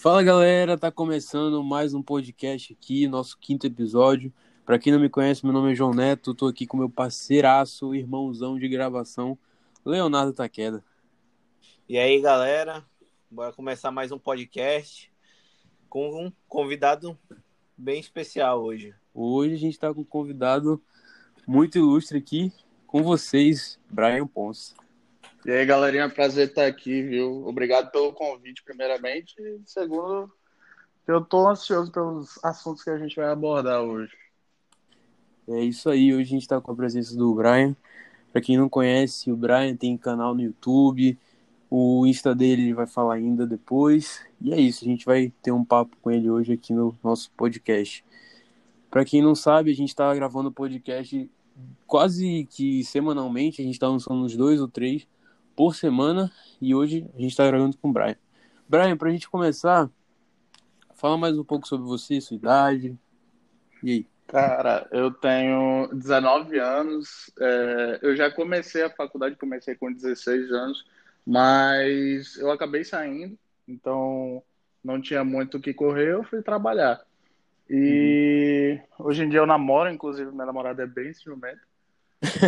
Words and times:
Fala 0.00 0.22
galera, 0.22 0.78
tá 0.78 0.92
começando 0.92 1.60
mais 1.64 1.92
um 1.92 2.00
podcast 2.00 2.72
aqui, 2.72 3.08
nosso 3.08 3.36
quinto 3.36 3.66
episódio. 3.66 4.32
Para 4.64 4.78
quem 4.78 4.92
não 4.92 5.00
me 5.00 5.08
conhece, 5.08 5.44
meu 5.44 5.52
nome 5.52 5.72
é 5.72 5.74
João 5.74 5.92
Neto, 5.92 6.36
tô 6.36 6.46
aqui 6.46 6.68
com 6.68 6.76
meu 6.76 6.88
parceiraço, 6.88 7.92
irmãozão 7.96 8.56
de 8.56 8.68
gravação, 8.68 9.36
Leonardo 9.84 10.32
Taqueda. 10.32 10.84
E 11.88 11.98
aí 11.98 12.20
galera, 12.20 12.84
bora 13.28 13.52
começar 13.52 13.90
mais 13.90 14.12
um 14.12 14.20
podcast 14.20 15.10
com 15.88 16.26
um 16.26 16.32
convidado 16.46 17.18
bem 17.76 17.98
especial 17.98 18.62
hoje. 18.62 18.94
Hoje 19.12 19.54
a 19.54 19.58
gente 19.58 19.80
tá 19.80 19.92
com 19.92 20.02
um 20.02 20.04
convidado 20.04 20.80
muito 21.44 21.76
ilustre 21.76 22.18
aqui 22.18 22.52
com 22.86 23.02
vocês, 23.02 23.80
Brian 23.90 24.28
Ponce. 24.28 24.76
E 25.46 25.52
aí, 25.52 25.64
galerinha, 25.64 26.10
prazer 26.10 26.48
estar 26.48 26.66
aqui, 26.66 27.00
viu? 27.00 27.46
Obrigado 27.46 27.90
pelo 27.92 28.12
convite, 28.12 28.62
primeiramente. 28.64 29.34
E 29.40 29.60
segundo, 29.64 30.30
eu 31.06 31.24
tô 31.24 31.48
ansioso 31.48 31.92
pelos 31.92 32.38
assuntos 32.44 32.82
que 32.82 32.90
a 32.90 32.98
gente 32.98 33.14
vai 33.16 33.30
abordar 33.30 33.80
hoje. 33.80 34.12
É 35.48 35.60
isso 35.60 35.88
aí, 35.88 36.12
hoje 36.12 36.22
a 36.22 36.26
gente 36.32 36.42
está 36.42 36.60
com 36.60 36.72
a 36.72 36.76
presença 36.76 37.16
do 37.16 37.32
Brian. 37.34 37.74
Para 38.32 38.42
quem 38.42 38.58
não 38.58 38.68
conhece, 38.68 39.30
o 39.30 39.36
Brian 39.36 39.74
tem 39.76 39.96
canal 39.96 40.34
no 40.34 40.42
YouTube, 40.42 41.16
o 41.70 42.04
Insta 42.04 42.34
dele 42.34 42.62
ele 42.62 42.74
vai 42.74 42.86
falar 42.86 43.14
ainda 43.14 43.46
depois. 43.46 44.20
E 44.40 44.52
é 44.52 44.60
isso, 44.60 44.84
a 44.84 44.88
gente 44.88 45.06
vai 45.06 45.32
ter 45.40 45.52
um 45.52 45.64
papo 45.64 45.96
com 46.02 46.10
ele 46.10 46.28
hoje 46.28 46.52
aqui 46.52 46.74
no 46.74 46.98
nosso 47.02 47.30
podcast. 47.30 48.04
Para 48.90 49.04
quem 49.04 49.22
não 49.22 49.36
sabe, 49.36 49.70
a 49.70 49.74
gente 49.74 49.90
está 49.90 50.12
gravando 50.14 50.48
o 50.48 50.52
podcast 50.52 51.30
quase 51.86 52.46
que 52.50 52.84
semanalmente, 52.84 53.62
a 53.62 53.64
gente 53.64 53.74
está 53.74 53.88
lançando 53.88 54.22
uns 54.22 54.36
dois 54.36 54.60
ou 54.60 54.68
três 54.68 55.06
por 55.58 55.74
semana 55.74 56.30
e 56.60 56.72
hoje 56.72 57.04
a 57.16 57.20
gente 57.20 57.30
está 57.32 57.44
gravando 57.44 57.76
com 57.78 57.90
o 57.90 57.92
Brian. 57.92 58.14
Brian, 58.68 58.96
para 58.96 59.08
a 59.08 59.10
gente 59.10 59.28
começar, 59.28 59.90
fala 60.94 61.18
mais 61.18 61.36
um 61.36 61.42
pouco 61.42 61.66
sobre 61.66 61.84
você, 61.84 62.20
sua 62.20 62.36
idade. 62.36 62.96
E 63.82 63.90
aí? 63.90 64.06
Cara, 64.28 64.86
eu 64.92 65.10
tenho 65.10 65.88
19 65.92 66.60
anos, 66.60 67.32
é, 67.40 67.98
eu 68.02 68.14
já 68.14 68.30
comecei 68.30 68.84
a 68.84 68.90
faculdade, 68.90 69.34
comecei 69.34 69.74
com 69.74 69.92
16 69.92 70.52
anos, 70.52 70.86
mas 71.26 72.36
eu 72.36 72.52
acabei 72.52 72.84
saindo, 72.84 73.36
então 73.66 74.40
não 74.84 75.00
tinha 75.00 75.24
muito 75.24 75.56
o 75.56 75.60
que 75.60 75.74
correr, 75.74 76.12
eu 76.12 76.22
fui 76.22 76.40
trabalhar. 76.40 77.04
E 77.68 78.78
uhum. 78.96 79.06
hoje 79.06 79.24
em 79.24 79.28
dia 79.28 79.40
eu 79.40 79.46
namoro, 79.46 79.90
inclusive 79.90 80.30
minha 80.30 80.46
namorada 80.46 80.84
é 80.84 80.86
bem 80.86 81.12
ciumenta 81.12 81.67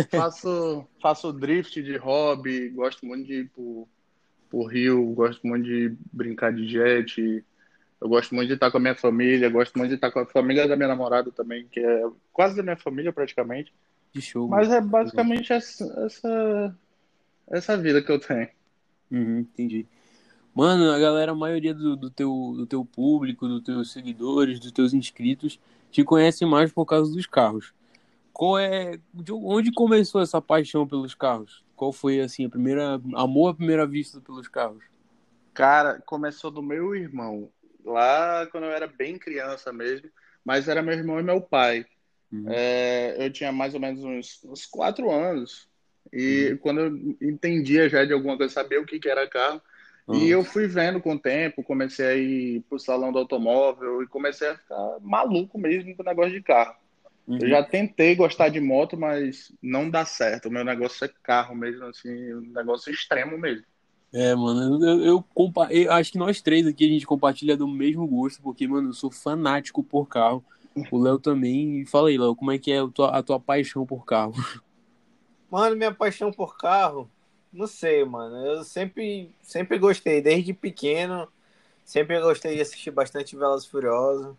faço, 0.09 0.87
faço 1.01 1.33
drift 1.33 1.81
de 1.81 1.97
hobby, 1.97 2.69
gosto 2.69 3.05
muito 3.05 3.25
de 3.25 3.41
ir 3.41 3.49
pro, 3.49 3.87
pro 4.49 4.65
Rio, 4.65 5.05
gosto 5.13 5.45
muito 5.45 5.65
de 5.65 5.95
brincar 6.11 6.53
de 6.53 6.67
jet. 6.67 7.43
Eu 7.99 8.09
gosto 8.09 8.33
muito 8.33 8.47
de 8.47 8.55
estar 8.55 8.71
com 8.71 8.77
a 8.77 8.81
minha 8.81 8.95
família, 8.95 9.49
gosto 9.49 9.77
muito 9.77 9.89
de 9.89 9.95
estar 9.95 10.11
com 10.11 10.19
a 10.19 10.25
família 10.25 10.67
da 10.67 10.75
minha 10.75 10.87
namorada 10.87 11.31
também, 11.31 11.67
que 11.71 11.79
é 11.79 12.03
quase 12.33 12.55
da 12.55 12.63
minha 12.63 12.75
família 12.75 13.13
praticamente. 13.13 13.73
De 14.11 14.21
show. 14.21 14.47
Mas 14.47 14.71
é 14.71 14.81
basicamente 14.81 15.53
essa, 15.53 15.85
essa, 16.05 16.75
essa 17.49 17.77
vida 17.77 18.01
que 18.01 18.11
eu 18.11 18.19
tenho. 18.19 18.49
Uhum, 19.11 19.39
entendi. 19.39 19.85
Mano, 20.53 20.91
a 20.91 20.99
galera, 20.99 21.31
a 21.31 21.35
maioria 21.35 21.73
do, 21.73 21.95
do, 21.95 22.09
teu, 22.09 22.53
do 22.57 22.65
teu 22.65 22.83
público, 22.83 23.47
dos 23.47 23.63
teus 23.63 23.91
seguidores, 23.91 24.59
dos 24.59 24.71
teus 24.71 24.93
inscritos, 24.93 25.59
te 25.89 26.03
conhece 26.03 26.45
mais 26.45 26.73
por 26.73 26.85
causa 26.85 27.13
dos 27.13 27.25
carros. 27.25 27.73
Qual 28.33 28.57
é, 28.57 28.99
de 29.13 29.31
onde 29.31 29.71
começou 29.71 30.21
essa 30.21 30.41
paixão 30.41 30.87
pelos 30.87 31.13
carros? 31.13 31.63
Qual 31.75 31.91
foi 31.91 32.19
assim 32.19 32.45
a 32.45 32.49
primeira 32.49 33.01
amor 33.15 33.49
à 33.49 33.53
primeira 33.53 33.85
vista 33.85 34.21
pelos 34.21 34.47
carros? 34.47 34.83
Cara, 35.53 36.01
começou 36.05 36.49
do 36.49 36.61
meu 36.61 36.95
irmão, 36.95 37.49
lá 37.83 38.47
quando 38.51 38.65
eu 38.65 38.71
era 38.71 38.87
bem 38.87 39.17
criança 39.17 39.73
mesmo, 39.73 40.09
mas 40.45 40.67
era 40.67 40.81
meu 40.81 40.93
irmão 40.93 41.19
e 41.19 41.23
meu 41.23 41.41
pai. 41.41 41.85
Uhum. 42.31 42.45
É, 42.47 43.15
eu 43.19 43.31
tinha 43.31 43.51
mais 43.51 43.73
ou 43.73 43.79
menos 43.79 44.03
uns, 44.03 44.41
uns 44.45 44.65
quatro 44.65 45.11
anos 45.11 45.69
e 46.11 46.51
uhum. 46.51 46.57
quando 46.57 46.79
eu 46.81 47.17
entendia 47.21 47.89
já 47.89 48.03
de 48.05 48.13
alguma 48.13 48.37
coisa, 48.37 48.53
sabia 48.53 48.81
o 48.81 48.85
que, 48.85 48.99
que 48.99 49.09
era 49.09 49.27
carro, 49.27 49.61
uhum. 50.07 50.15
e 50.15 50.29
eu 50.29 50.43
fui 50.43 50.67
vendo 50.67 51.01
com 51.01 51.13
o 51.13 51.19
tempo, 51.19 51.63
comecei 51.63 52.05
a 52.05 52.15
ir 52.15 52.61
pro 52.69 52.79
salão 52.79 53.11
do 53.11 53.19
automóvel 53.19 54.01
e 54.01 54.07
comecei 54.07 54.49
a 54.49 54.57
ficar 54.57 54.97
maluco 55.01 55.57
mesmo 55.57 55.95
com 55.95 56.01
o 56.01 56.05
negócio 56.05 56.31
de 56.31 56.41
carro. 56.41 56.75
Uhum. 57.27 57.37
Eu 57.39 57.49
já 57.49 57.63
tentei 57.63 58.15
gostar 58.15 58.49
de 58.49 58.59
moto, 58.59 58.97
mas 58.97 59.51
não 59.61 59.89
dá 59.89 60.05
certo. 60.05 60.47
O 60.47 60.51
meu 60.51 60.63
negócio 60.65 61.05
é 61.05 61.09
carro 61.23 61.55
mesmo, 61.55 61.85
assim, 61.85 62.33
um 62.33 62.41
negócio 62.41 62.91
extremo 62.91 63.37
mesmo. 63.37 63.63
É, 64.13 64.35
mano, 64.35 64.85
eu, 64.85 65.05
eu, 65.05 65.23
compa 65.33 65.71
eu 65.71 65.89
acho 65.93 66.11
que 66.11 66.17
nós 66.17 66.41
três 66.41 66.67
aqui 66.67 66.85
a 66.85 66.89
gente 66.89 67.05
compartilha 67.05 67.55
do 67.55 67.67
mesmo 67.67 68.05
gosto, 68.05 68.41
porque, 68.41 68.67
mano, 68.67 68.89
eu 68.89 68.93
sou 68.93 69.09
fanático 69.09 69.81
por 69.81 70.07
carro. 70.07 70.43
O 70.89 70.97
Léo 70.97 71.19
também. 71.19 71.81
E 71.81 71.85
fala 71.85 72.09
aí, 72.09 72.17
Léo, 72.17 72.35
como 72.35 72.51
é 72.51 72.57
que 72.57 72.71
é 72.71 72.79
a 72.79 72.87
tua, 72.87 73.09
a 73.17 73.23
tua 73.23 73.39
paixão 73.39 73.85
por 73.85 74.05
carro? 74.05 74.33
Mano, 75.49 75.75
minha 75.75 75.93
paixão 75.93 76.31
por 76.31 76.57
carro, 76.57 77.09
não 77.51 77.67
sei, 77.67 78.05
mano. 78.05 78.37
Eu 78.37 78.63
sempre, 78.63 79.29
sempre 79.41 79.77
gostei, 79.77 80.21
desde 80.21 80.53
pequeno. 80.53 81.27
Sempre 81.83 82.21
gostei 82.21 82.55
de 82.55 82.61
assistir 82.61 82.91
bastante 82.91 83.35
Velas 83.35 83.65
Furiosas. 83.65 84.33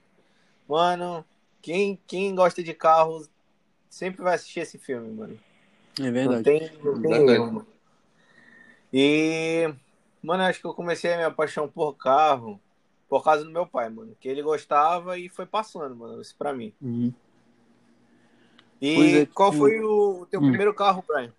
Mano, 0.67 1.23
quem, 1.63 1.99
quem 2.07 2.35
gosta 2.35 2.63
de 2.63 2.75
carros 2.75 3.31
sempre 3.89 4.23
vai 4.23 4.35
assistir 4.35 4.61
esse 4.61 4.79
filme, 4.79 5.11
mano. 5.13 5.39
É 5.99 6.11
verdade. 6.11 6.37
Não 6.37 6.43
tem, 6.43 6.71
não 6.83 7.03
tem 7.03 7.29
erro. 7.31 7.67
E, 8.93 9.73
mano, 10.23 10.43
acho 10.43 10.61
que 10.61 10.67
eu 10.67 10.75
comecei 10.75 11.13
a 11.13 11.17
minha 11.17 11.31
paixão 11.31 11.69
por 11.69 11.95
carro 11.95 12.61
por 13.09 13.23
causa 13.23 13.45
do 13.45 13.51
meu 13.51 13.67
pai, 13.67 13.89
mano. 13.89 14.17
Que 14.21 14.29
ele 14.29 14.43
gostava 14.43 15.19
e 15.19 15.29
foi 15.29 15.47
passando, 15.47 15.95
mano, 15.95 16.21
isso 16.21 16.35
pra 16.37 16.53
mim. 16.53 16.73
Uhum. 16.81 17.13
E 18.81 19.19
é, 19.19 19.27
qual 19.27 19.53
foi 19.53 19.81
o 19.81 20.27
teu 20.29 20.41
hum. 20.41 20.49
primeiro 20.49 20.75
carro, 20.75 21.05
Brian? 21.07 21.33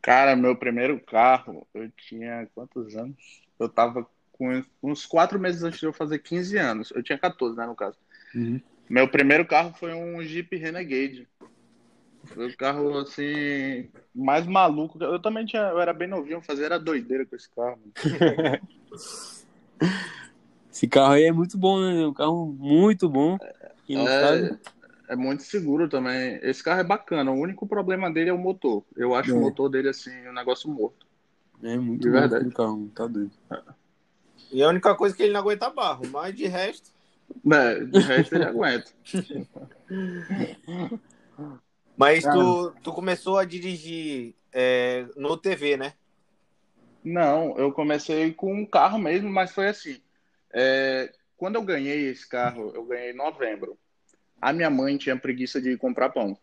Cara, 0.00 0.36
meu 0.36 0.54
primeiro 0.54 1.00
carro, 1.00 1.66
eu 1.74 1.90
tinha 1.90 2.48
quantos 2.54 2.94
anos? 2.94 3.16
Eu 3.58 3.68
tava 3.68 4.06
com 4.30 4.62
uns 4.82 5.04
quatro 5.04 5.40
meses 5.40 5.62
antes 5.64 5.80
de 5.80 5.86
eu 5.86 5.92
fazer 5.92 6.20
15 6.20 6.56
anos. 6.58 6.92
Eu 6.94 7.02
tinha 7.02 7.18
14, 7.18 7.56
né, 7.56 7.66
no 7.66 7.74
caso. 7.74 7.98
Uhum. 8.34 8.60
Meu 8.88 9.08
primeiro 9.08 9.44
carro 9.44 9.74
foi 9.78 9.92
um 9.92 10.22
Jeep 10.22 10.56
Renegade. 10.56 11.28
Foi 12.26 12.48
o 12.48 12.56
carro 12.56 12.98
assim 12.98 13.88
mais 14.14 14.46
maluco. 14.46 15.02
Eu 15.02 15.20
também 15.20 15.44
tinha, 15.44 15.62
eu 15.62 15.80
era 15.80 15.92
bem 15.92 16.08
novinho, 16.08 16.40
fazer 16.40 16.66
era 16.66 16.78
doideira 16.78 17.26
com 17.26 17.36
esse 17.36 17.50
carro. 17.50 17.80
esse 20.70 20.88
carro 20.88 21.12
aí 21.12 21.24
é 21.24 21.32
muito 21.32 21.58
bom, 21.58 21.80
né? 21.80 22.06
Um 22.06 22.14
carro 22.14 22.46
muito 22.46 23.08
bom. 23.08 23.36
É, 23.40 24.56
é, 25.08 25.16
muito 25.16 25.42
seguro 25.42 25.88
também. 25.88 26.38
Esse 26.42 26.62
carro 26.62 26.80
é 26.80 26.84
bacana. 26.84 27.30
O 27.30 27.40
único 27.40 27.66
problema 27.66 28.10
dele 28.10 28.30
é 28.30 28.32
o 28.32 28.38
motor. 28.38 28.84
Eu 28.96 29.14
acho 29.14 29.30
é. 29.30 29.34
o 29.34 29.40
motor 29.40 29.68
dele 29.68 29.88
assim 29.88 30.10
um 30.28 30.32
negócio 30.32 30.70
morto. 30.70 31.06
É 31.62 31.76
muito 31.76 32.02
de 32.02 32.10
verdade. 32.10 32.50
carro, 32.50 32.90
tá 32.94 33.06
doido. 33.06 33.32
É. 33.50 33.62
E 34.52 34.62
a 34.62 34.68
única 34.68 34.94
coisa 34.94 35.14
é 35.14 35.16
que 35.16 35.22
ele 35.24 35.32
não 35.32 35.40
aguenta 35.40 35.70
barro, 35.70 36.06
mas 36.08 36.34
de 36.34 36.46
resto 36.46 36.95
é, 37.52 37.84
de 37.84 37.98
resto 38.00 38.34
ele 38.34 38.44
aguenta. 38.44 38.90
Mas 41.96 42.24
tu, 42.24 42.74
tu 42.82 42.92
começou 42.92 43.38
a 43.38 43.44
dirigir 43.44 44.34
é, 44.52 45.06
no 45.16 45.36
TV, 45.36 45.76
né? 45.76 45.94
Não, 47.02 47.56
eu 47.56 47.72
comecei 47.72 48.32
com 48.32 48.52
um 48.52 48.66
carro 48.66 48.98
mesmo, 48.98 49.30
mas 49.30 49.52
foi 49.52 49.68
assim. 49.68 50.00
É, 50.52 51.12
quando 51.36 51.54
eu 51.54 51.62
ganhei 51.62 52.08
esse 52.08 52.28
carro, 52.28 52.72
eu 52.74 52.84
ganhei 52.84 53.12
em 53.12 53.16
novembro. 53.16 53.78
A 54.40 54.52
minha 54.52 54.68
mãe 54.68 54.96
tinha 54.96 55.16
preguiça 55.16 55.60
de 55.60 55.76
comprar 55.76 56.10
pão. 56.10 56.36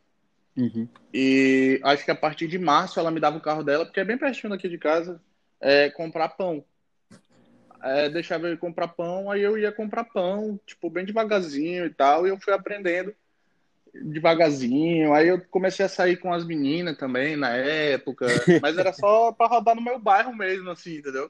Uhum. 0.56 0.88
E 1.14 1.80
acho 1.84 2.06
que 2.06 2.12
a 2.12 2.16
partir 2.16 2.48
de 2.48 2.58
março 2.58 3.00
ela 3.00 3.12
me 3.12 3.20
dava 3.20 3.38
o 3.38 3.42
carro 3.42 3.64
dela, 3.64 3.86
porque 3.86 4.00
é 4.00 4.06
bem 4.06 4.18
pertinho 4.18 4.52
daqui 4.52 4.70
de 4.70 4.78
casa, 4.78 5.22
é, 5.60 5.90
comprar 5.90 6.30
pão 6.30 6.64
é, 7.84 8.10
deixava 8.10 8.48
ele 8.48 8.58
comprar 8.58 8.88
pão, 8.88 9.30
aí 9.30 9.42
eu 9.42 9.58
ia 9.58 9.72
comprar 9.72 10.06
pão, 10.06 10.60
tipo, 10.66 10.90
bem 10.90 11.06
devagarzinho 11.06 11.86
e 11.86 11.90
tal, 11.90 12.26
e 12.26 12.30
eu 12.30 12.40
fui 12.40 12.54
aprendendo 12.54 13.14
devagarzinho. 13.94 15.14
Aí 15.14 15.28
eu 15.28 15.40
comecei 15.48 15.86
a 15.86 15.90
sair 15.90 16.18
com 16.18 16.34
as 16.34 16.46
meninas 16.46 16.98
também 16.98 17.36
na 17.36 17.50
época, 17.50 18.26
mas 18.62 18.78
era 18.78 18.92
só 18.94 19.32
para 19.32 19.48
rodar 19.48 19.76
no 19.76 19.82
meu 19.82 20.00
bairro 20.00 20.36
mesmo, 20.36 20.70
assim, 20.72 20.96
entendeu? 20.98 21.30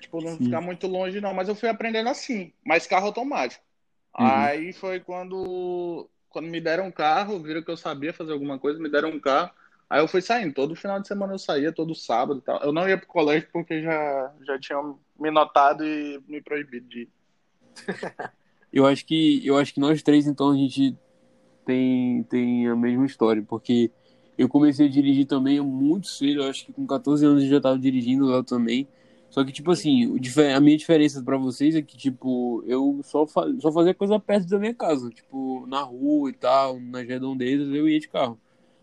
Tipo, 0.00 0.20
não 0.20 0.36
Sim. 0.36 0.44
ficar 0.44 0.60
muito 0.60 0.86
longe, 0.86 1.20
não. 1.20 1.34
Mas 1.34 1.48
eu 1.48 1.54
fui 1.54 1.68
aprendendo 1.68 2.08
assim, 2.08 2.52
mais 2.64 2.86
carro 2.86 3.06
automático. 3.06 3.64
Uhum. 4.18 4.26
Aí 4.26 4.72
foi 4.72 5.00
quando, 5.00 6.08
quando 6.28 6.48
me 6.48 6.60
deram 6.60 6.86
um 6.86 6.92
carro, 6.92 7.40
viram 7.40 7.62
que 7.62 7.70
eu 7.70 7.76
sabia 7.76 8.12
fazer 8.12 8.32
alguma 8.32 8.58
coisa, 8.58 8.80
me 8.80 8.90
deram 8.90 9.10
um 9.10 9.20
carro. 9.20 9.50
Aí 9.90 10.00
eu 10.00 10.06
fui 10.06 10.22
saindo. 10.22 10.54
Todo 10.54 10.76
final 10.76 11.00
de 11.00 11.08
semana 11.08 11.34
eu 11.34 11.38
saía, 11.38 11.72
todo 11.72 11.96
sábado 11.96 12.38
e 12.38 12.42
tal. 12.42 12.62
Eu 12.62 12.72
não 12.72 12.88
ia 12.88 12.96
pro 12.96 13.08
colégio 13.08 13.48
porque 13.52 13.82
já, 13.82 14.32
já 14.46 14.58
tinham 14.60 15.00
me 15.18 15.32
notado 15.32 15.84
e 15.84 16.22
me 16.28 16.40
proibido 16.40 16.88
de 16.88 17.00
ir. 17.00 17.08
eu 18.72 18.86
acho 18.86 19.04
que 19.04 19.44
eu 19.44 19.58
acho 19.58 19.74
que 19.74 19.80
nós 19.80 20.00
três 20.02 20.28
então 20.28 20.50
a 20.50 20.56
gente 20.56 20.96
tem 21.66 22.22
tem 22.24 22.68
a 22.68 22.76
mesma 22.76 23.04
história, 23.04 23.42
porque 23.42 23.90
eu 24.38 24.48
comecei 24.48 24.86
a 24.86 24.90
dirigir 24.90 25.26
também 25.26 25.60
muito 25.60 26.06
cedo, 26.06 26.42
eu 26.42 26.48
acho 26.48 26.64
que 26.64 26.72
com 26.72 26.86
14 26.86 27.26
anos 27.26 27.42
eu 27.42 27.50
já 27.50 27.56
estava 27.56 27.78
dirigindo 27.78 28.26
lá 28.26 28.42
também. 28.42 28.88
Só 29.28 29.44
que, 29.44 29.52
tipo 29.52 29.70
assim, 29.70 30.18
a 30.54 30.60
minha 30.60 30.76
diferença 30.76 31.22
para 31.22 31.36
vocês 31.36 31.76
é 31.76 31.82
que, 31.82 31.96
tipo, 31.96 32.64
eu 32.66 33.00
só, 33.04 33.26
fa 33.26 33.42
só 33.60 33.70
fazia 33.70 33.94
coisa 33.94 34.18
perto 34.18 34.48
da 34.48 34.58
minha 34.58 34.74
casa. 34.74 35.08
Tipo, 35.10 35.66
na 35.68 35.82
rua 35.82 36.30
e 36.30 36.32
tal, 36.32 36.80
nas 36.80 37.06
redondezas, 37.06 37.68
eu 37.72 37.88
ia 37.88 38.00
de 38.00 38.08
carro. 38.08 38.40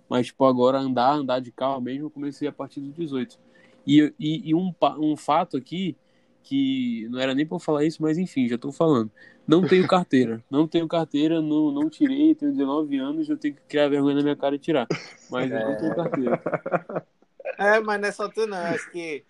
Mas, 0.09 0.27
tipo, 0.27 0.45
agora 0.45 0.77
andar, 0.77 1.13
andar 1.13 1.39
de 1.39 1.51
carro 1.51 1.81
mesmo, 1.81 2.05
eu 2.05 2.09
comecei 2.09 2.47
a 2.47 2.51
partir 2.51 2.79
dos 2.79 2.93
18. 2.93 3.39
E, 3.85 4.13
e, 4.19 4.49
e 4.49 4.55
um, 4.55 4.73
um 4.99 5.15
fato 5.15 5.57
aqui, 5.57 5.95
que 6.43 7.07
não 7.09 7.19
era 7.19 7.33
nem 7.33 7.47
eu 7.49 7.59
falar 7.59 7.83
isso, 7.83 8.01
mas 8.01 8.17
enfim, 8.17 8.47
já 8.47 8.57
tô 8.57 8.71
falando. 8.71 9.11
Não 9.47 9.65
tenho 9.65 9.87
carteira. 9.87 10.43
Não 10.49 10.67
tenho 10.67 10.87
carteira, 10.87 11.41
não, 11.41 11.71
não 11.71 11.89
tirei, 11.89 12.35
tenho 12.35 12.51
19 12.51 12.97
anos, 12.97 13.29
eu 13.29 13.37
tenho 13.37 13.55
que 13.55 13.61
criar 13.61 13.87
vergonha 13.87 14.15
na 14.15 14.21
minha 14.21 14.35
cara 14.35 14.55
e 14.55 14.59
tirar. 14.59 14.87
Mas 15.29 15.51
eu 15.51 15.59
não 15.59 15.77
tenho 15.77 15.95
carteira. 15.95 16.41
É, 17.57 17.79
mas 17.79 17.99
não 17.99 18.07
é 18.07 18.11
só 18.11 18.29
tu 18.29 18.45
não, 18.45 18.57
acho 18.57 18.91
que 18.91 19.23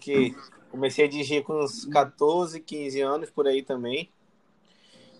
que 0.00 0.34
comecei 0.70 1.04
a 1.04 1.08
dirigir 1.08 1.44
com 1.44 1.62
uns 1.62 1.84
14, 1.86 2.60
15 2.60 3.00
anos 3.00 3.30
por 3.30 3.46
aí 3.46 3.62
também. 3.62 4.10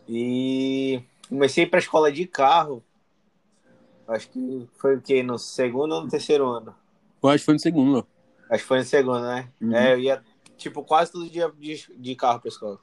E 0.09 1.01
comecei 1.29 1.67
para 1.67 1.79
a 1.79 1.81
escola 1.81 2.11
de 2.11 2.27
carro. 2.27 2.83
Acho 4.09 4.29
que 4.31 4.69
foi 4.77 4.97
o 4.97 5.01
quê? 5.01 5.23
No 5.23 5.39
segundo 5.39 5.95
ou 5.95 6.03
no 6.03 6.09
terceiro 6.09 6.47
ano? 6.47 6.75
Eu 7.23 7.29
acho 7.29 7.39
que 7.39 7.47
foi 7.47 7.55
no 7.55 7.61
segundo. 7.61 8.07
Acho 8.49 8.63
que 8.63 8.69
foi 8.69 8.79
no 8.79 8.85
segundo, 8.85 9.23
né? 9.23 9.49
Uhum. 9.61 9.75
É, 9.75 9.93
eu 9.95 9.99
ia, 9.99 10.23
tipo, 10.57 10.85
quase 10.85 11.13
todo 11.13 11.29
dia 11.29 11.51
de, 11.59 11.87
de 11.97 12.15
carro 12.15 12.41
pra 12.41 12.49
escola. 12.49 12.79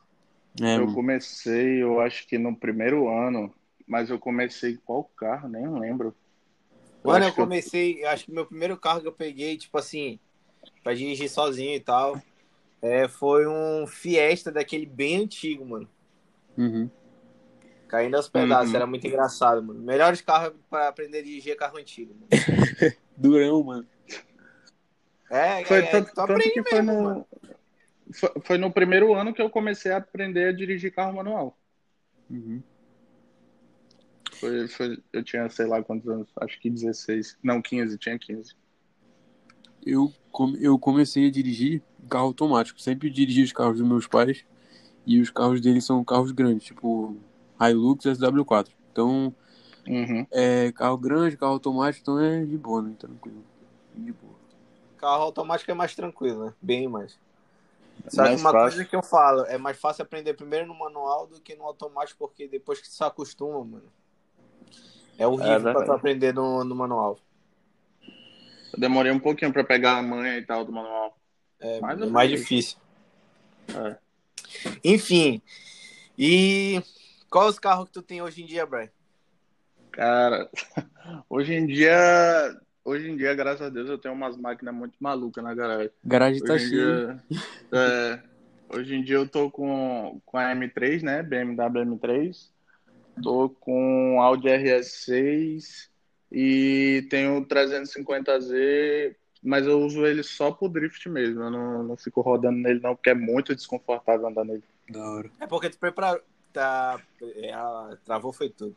É, 0.61 0.77
eu 0.77 0.93
comecei, 0.93 1.81
eu 1.81 1.99
acho 1.99 2.27
que 2.27 2.37
no 2.37 2.55
primeiro 2.55 3.09
ano, 3.09 3.53
mas 3.87 4.09
eu 4.09 4.19
comecei 4.19 4.77
qual 4.85 5.03
carro? 5.15 5.47
Nem 5.47 5.67
lembro. 5.67 6.13
Mano, 7.03 7.25
eu, 7.25 7.29
eu 7.29 7.33
comecei, 7.33 8.03
eu... 8.03 8.09
acho 8.09 8.25
que 8.25 8.31
meu 8.31 8.45
primeiro 8.45 8.77
carro 8.77 9.01
que 9.01 9.07
eu 9.07 9.13
peguei, 9.13 9.57
tipo 9.57 9.77
assim, 9.77 10.19
pra 10.83 10.93
dirigir 10.93 11.29
sozinho 11.29 11.75
e 11.75 11.79
tal. 11.79 12.21
É, 12.81 13.07
foi 13.07 13.47
um 13.47 13.87
Fiesta 13.87 14.51
daquele 14.51 14.85
bem 14.85 15.23
antigo, 15.23 15.65
mano. 15.65 15.87
Uhum. 16.57 16.89
Caindo 17.93 18.15
aos 18.15 18.27
pedaços, 18.27 18.71
uhum. 18.71 18.75
era 18.75 18.87
muito 18.87 19.05
engraçado, 19.05 19.61
mano. 19.61 19.79
Melhores 19.79 20.19
carros 20.19 20.55
para 20.67 20.87
aprender 20.87 21.19
a 21.19 21.21
dirigir 21.21 21.51
é 21.53 21.55
carro 21.55 21.77
antigo, 21.77 22.15
mano. 22.15 22.27
Durão, 23.15 23.63
mano. 23.63 23.87
É, 25.29 25.63
foi 25.63 25.77
é, 25.77 25.81
tanto, 25.83 26.09
é, 26.09 26.25
tanto 26.25 26.39
que 26.39 26.63
foi 26.63 26.81
no, 26.81 27.27
foi, 28.11 28.31
foi, 28.43 28.57
no 28.57 28.71
primeiro 28.71 29.13
ano 29.13 29.31
que 29.31 29.39
eu 29.39 29.47
comecei 29.47 29.91
a 29.91 29.97
aprender 29.97 30.47
a 30.47 30.51
dirigir 30.51 30.91
carro 30.91 31.13
manual. 31.13 31.55
Uhum. 32.31 32.63
Foi, 34.39 34.67
foi, 34.69 34.97
eu 35.13 35.23
tinha, 35.23 35.47
sei 35.51 35.67
lá 35.67 35.83
quantos 35.83 36.09
anos, 36.09 36.27
acho 36.41 36.59
que 36.59 36.71
16. 36.71 37.37
Não, 37.43 37.61
15, 37.61 37.95
tinha 37.99 38.17
15 38.17 38.55
eu, 39.85 40.11
eu 40.59 40.79
comecei 40.79 41.27
a 41.27 41.31
dirigir 41.31 41.83
carro 42.09 42.25
automático. 42.25 42.81
Sempre 42.81 43.11
dirigi 43.11 43.43
os 43.43 43.53
carros 43.53 43.77
dos 43.77 43.87
meus 43.87 44.07
pais. 44.07 44.43
E 45.05 45.21
os 45.21 45.29
carros 45.29 45.61
deles 45.61 45.85
são 45.85 46.03
carros 46.03 46.31
grandes, 46.31 46.65
tipo 46.65 47.15
Hilux 47.59 48.05
SW4. 48.05 48.67
Então, 48.91 49.33
uhum. 49.87 50.25
é 50.31 50.71
carro 50.71 50.97
grande, 50.97 51.37
carro 51.37 51.53
automático, 51.53 52.01
então 52.01 52.19
é 52.19 52.43
de 52.45 52.57
boa, 52.57 52.81
né? 52.81 52.95
Tranquilo. 52.97 53.43
De 53.95 54.11
boa. 54.11 54.33
Carro 54.97 55.23
automático 55.23 55.69
é 55.71 55.73
mais 55.73 55.95
tranquilo, 55.95 56.45
né? 56.45 56.53
Bem 56.61 56.87
mais. 56.87 57.17
Só 58.07 58.23
que 58.23 58.35
uma 58.35 58.51
fácil. 58.51 58.59
coisa 58.59 58.85
que 58.85 58.95
eu 58.95 59.03
falo, 59.03 59.45
é 59.45 59.57
mais 59.57 59.77
fácil 59.77 60.03
aprender 60.03 60.33
primeiro 60.33 60.65
no 60.65 60.77
manual 60.77 61.27
do 61.27 61.39
que 61.39 61.55
no 61.55 61.63
automático, 61.63 62.17
porque 62.17 62.47
depois 62.47 62.79
que 62.79 62.87
você 62.87 63.03
acostuma, 63.03 63.63
mano. 63.63 63.91
É 65.17 65.27
horrível 65.27 65.69
é 65.69 65.73
pra 65.73 65.85
tu 65.85 65.91
aprender 65.91 66.33
no, 66.33 66.63
no 66.63 66.75
manual. 66.75 67.19
Eu 68.73 68.79
demorei 68.79 69.11
um 69.11 69.19
pouquinho 69.19 69.53
para 69.53 69.63
pegar 69.63 69.97
a 69.97 70.03
manha 70.03 70.37
e 70.37 70.45
tal 70.45 70.65
do 70.65 70.71
manual. 70.71 71.15
É, 71.59 71.79
Mas 71.79 72.01
é 72.01 72.05
mais 72.07 72.29
difícil. 72.29 72.77
É. 73.69 73.97
Enfim. 74.83 75.41
E 76.17 76.81
qual 77.33 77.49
os 77.49 77.57
carros 77.57 77.85
que 77.85 77.93
tu 77.93 78.03
tem 78.03 78.21
hoje 78.21 78.43
em 78.43 78.45
dia, 78.45 78.63
Brian? 78.63 78.89
Cara, 79.91 80.47
hoje 81.27 81.51
em 81.51 81.65
dia, 81.65 81.97
hoje 82.85 83.09
em 83.09 83.17
dia, 83.17 83.33
graças 83.33 83.65
a 83.65 83.69
Deus, 83.69 83.89
eu 83.89 83.97
tenho 83.97 84.13
umas 84.13 84.37
máquinas 84.37 84.75
muito 84.75 84.93
malucas 84.99 85.43
na 85.43 85.55
garagem. 85.55 85.89
Garagem 86.05 86.43
hoje 86.43 86.45
tá 86.45 86.59
cheia. 86.59 87.23
É, 87.71 88.19
hoje 88.77 88.93
em 88.93 89.03
dia 89.03 89.15
eu 89.15 89.27
tô 89.27 89.49
com, 89.49 90.21
com 90.23 90.37
a 90.37 90.43
M3, 90.53 91.01
né? 91.01 91.23
BMW 91.23 91.97
M3. 91.97 92.51
Tô 93.23 93.49
com 93.49 94.21
Audi 94.21 94.49
RS6 94.49 95.89
e 96.31 97.07
tenho 97.09 97.37
o 97.37 97.45
350Z, 97.47 99.15
mas 99.41 99.65
eu 99.65 99.79
uso 99.79 100.05
ele 100.05 100.21
só 100.21 100.51
pro 100.51 100.69
drift 100.69 101.09
mesmo. 101.09 101.41
Eu 101.41 101.49
não, 101.49 101.83
não 101.83 101.97
fico 101.97 102.21
rodando 102.21 102.59
nele, 102.59 102.79
não, 102.79 102.95
porque 102.95 103.09
é 103.09 103.15
muito 103.15 103.55
desconfortável 103.55 104.27
andar 104.27 104.45
nele. 104.45 104.63
Da 104.87 105.03
hora. 105.03 105.31
É 105.39 105.47
porque 105.47 105.71
tu 105.71 105.79
preparou. 105.79 106.21
Tá, 106.53 107.01
é, 107.21 107.51
travou 108.05 108.31
foi 108.31 108.49
tudo. 108.49 108.75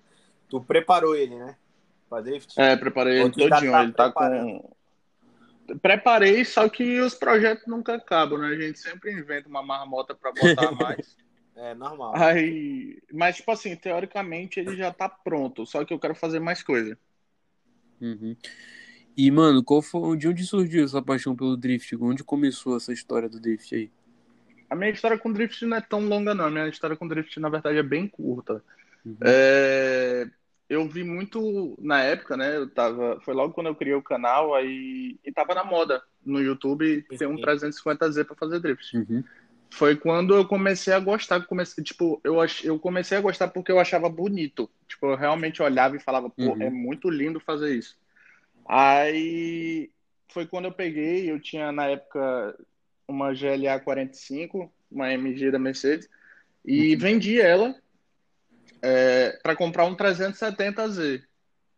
Tu 0.49 0.61
preparou 0.63 1.15
ele, 1.15 1.37
né? 1.37 1.57
Pra 2.09 2.23
drift? 2.23 2.59
É, 2.59 2.77
preparei 2.77 3.21
ele 3.21 3.31
todinho. 3.31 3.73
Tá 3.73 3.83
ele 3.83 3.93
tá 3.93 4.11
com. 4.11 4.75
Preparei, 5.83 6.45
só 6.45 6.69
que 6.69 7.01
os 7.01 7.15
projetos 7.15 7.67
nunca 7.67 7.97
acabam, 7.97 8.39
né? 8.39 8.49
A 8.49 8.59
gente 8.59 8.79
sempre 8.79 9.13
inventa 9.13 9.49
uma 9.49 9.63
marmota 9.63 10.15
para 10.15 10.33
botar 10.33 10.73
mais. 10.73 11.17
É 11.59 11.75
normal. 11.75 12.15
Aí, 12.15 12.99
mas, 13.11 13.37
tipo 13.37 13.51
assim, 13.51 13.75
teoricamente 13.75 14.61
ele 14.61 14.77
já 14.77 14.93
tá 14.93 15.09
pronto, 15.09 15.65
só 15.65 15.83
que 15.87 15.95
eu 15.95 15.99
quero 15.99 16.15
fazer 16.15 16.39
mais 16.39 16.63
coisa. 16.63 16.99
Uhum. 17.99 18.37
E, 19.17 19.31
mano, 19.31 19.65
qual 19.65 19.81
foi, 19.81 20.19
de 20.19 20.29
onde 20.29 20.45
surgiu 20.45 20.85
essa 20.85 21.01
paixão 21.01 21.35
pelo 21.35 21.57
drift? 21.57 21.97
Onde 21.97 22.23
começou 22.23 22.77
essa 22.77 22.93
história 22.93 23.27
do 23.27 23.41
drift 23.41 23.75
aí? 23.75 23.91
A 24.69 24.75
minha 24.75 24.91
história 24.91 25.19
com 25.19 25.33
drift 25.33 25.65
não 25.65 25.77
é 25.77 25.81
tão 25.81 26.01
longa, 26.01 26.35
não. 26.35 26.47
A 26.47 26.51
minha 26.51 26.69
história 26.69 26.97
com 26.97 27.07
drift, 27.07 27.39
na 27.39 27.49
verdade, 27.49 27.79
é 27.79 27.83
bem 27.83 28.07
curta. 28.07 28.63
Uhum. 29.05 29.17
É... 29.23 30.29
Eu 30.69 30.89
vi 30.89 31.05
muito 31.05 31.77
na 31.81 32.03
época, 32.03 32.37
né? 32.37 32.57
Eu 32.57 32.69
tava... 32.69 33.21
Foi 33.21 33.33
logo 33.35 33.55
quando 33.55 33.69
eu 33.69 33.75
criei 33.75 33.95
o 33.95 34.03
canal, 34.03 34.55
aí. 34.55 35.17
E 35.25 35.33
tava 35.33 35.55
na 35.55 35.63
moda 35.63 36.03
no 36.25 36.41
YouTube 36.41 37.03
ter 37.17 37.27
um 37.27 37.37
350Z 37.37 38.25
para 38.25 38.35
fazer 38.35 38.59
drift. 38.59 38.97
Uhum. 38.97 39.23
Foi 39.71 39.95
quando 39.95 40.35
eu 40.35 40.45
comecei 40.47 40.93
a 40.93 40.99
gostar. 40.99 41.47
Comecei, 41.47 41.85
tipo, 41.85 42.21
eu, 42.25 42.41
ach... 42.41 42.65
eu 42.65 42.79
comecei 42.79 43.17
a 43.17 43.21
gostar 43.21 43.49
porque 43.49 43.71
eu 43.71 43.79
achava 43.79 44.09
bonito. 44.09 44.69
Tipo, 44.89 45.07
eu 45.07 45.17
realmente 45.17 45.63
olhava 45.63 45.97
e 45.97 46.01
falava, 46.01 46.29
pô, 46.29 46.43
uhum. 46.43 46.63
é 46.63 46.71
muito 46.71 47.09
lindo 47.09 47.39
fazer 47.39 47.75
isso. 47.75 47.97
Aí 48.69 49.91
foi 50.29 50.47
quando 50.47 50.67
eu 50.67 50.73
peguei, 50.73 51.31
eu 51.31 51.41
tinha 51.41 51.71
na 51.73 51.87
época 51.87 52.57
uma 53.09 53.33
GLA 53.33 53.81
45, 53.81 54.73
uma 54.91 55.13
MG 55.13 55.51
da 55.51 55.59
Mercedes, 55.59 56.09
e 56.65 56.95
uhum. 56.95 57.01
vendi 57.01 57.41
ela 57.41 57.75
é, 58.83 59.39
para 59.43 59.55
comprar 59.55 59.85
um 59.85 59.97
370Z. 59.97 61.23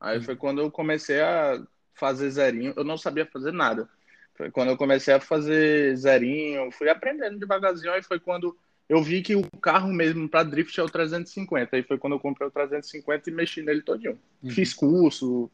Aí 0.01 0.19
uhum. 0.19 0.25
foi 0.25 0.37
quando 0.37 0.61
eu 0.61 0.71
comecei 0.71 1.21
a 1.21 1.63
fazer 1.95 2.31
zerinho. 2.31 2.73
Eu 2.77 2.85
não 2.85 2.97
sabia 2.97 3.27
fazer 3.27 3.53
nada. 3.53 3.89
Foi 4.35 4.51
quando 4.51 4.69
eu 4.69 4.77
comecei 4.77 5.13
a 5.13 5.21
fazer 5.21 5.97
zerinho, 5.97 6.71
fui 6.71 6.89
aprendendo 6.89 7.39
devagarzinho. 7.39 7.93
Aí 7.93 8.03
foi 8.03 8.21
quando 8.21 8.57
eu 8.89 9.03
vi 9.03 9.21
que 9.21 9.35
o 9.35 9.43
carro 9.61 9.93
mesmo 9.93 10.29
para 10.29 10.45
drift 10.45 10.79
é 10.79 10.83
o 10.83 10.89
350. 10.89 11.77
Aí 11.77 11.83
foi 11.83 11.99
quando 11.99 12.15
eu 12.15 12.21
comprei 12.21 12.49
o 12.49 12.51
350 12.51 13.29
e 13.29 13.33
mexi 13.33 13.63
nele 13.63 13.83
todinho. 13.83 14.19
Uhum. 14.43 14.51
Fiz 14.51 14.73
curso, 14.73 15.51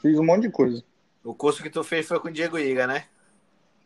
fiz 0.00 0.18
um 0.18 0.24
monte 0.24 0.42
de 0.42 0.50
coisa. 0.50 0.82
O 1.24 1.34
curso 1.34 1.62
que 1.62 1.70
tu 1.70 1.82
fez 1.84 2.06
foi 2.06 2.18
com 2.20 2.28
o 2.28 2.32
Diego 2.32 2.58
Iga, 2.58 2.86
né? 2.86 3.06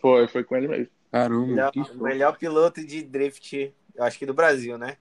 Foi, 0.01 0.29
foi 0.29 0.45
com 0.45 0.57
ele 0.57 0.69
mesmo. 0.69 0.96
Caramba, 1.11 1.47
melhor, 1.47 1.73
o 1.77 2.03
melhor 2.03 2.39
piloto 2.39 2.85
de 2.85 3.03
drift, 3.03 3.75
eu 3.95 4.05
acho 4.05 4.19
que 4.19 4.27
do 4.27 4.35
Brasil, 4.35 4.77
né? 4.77 4.97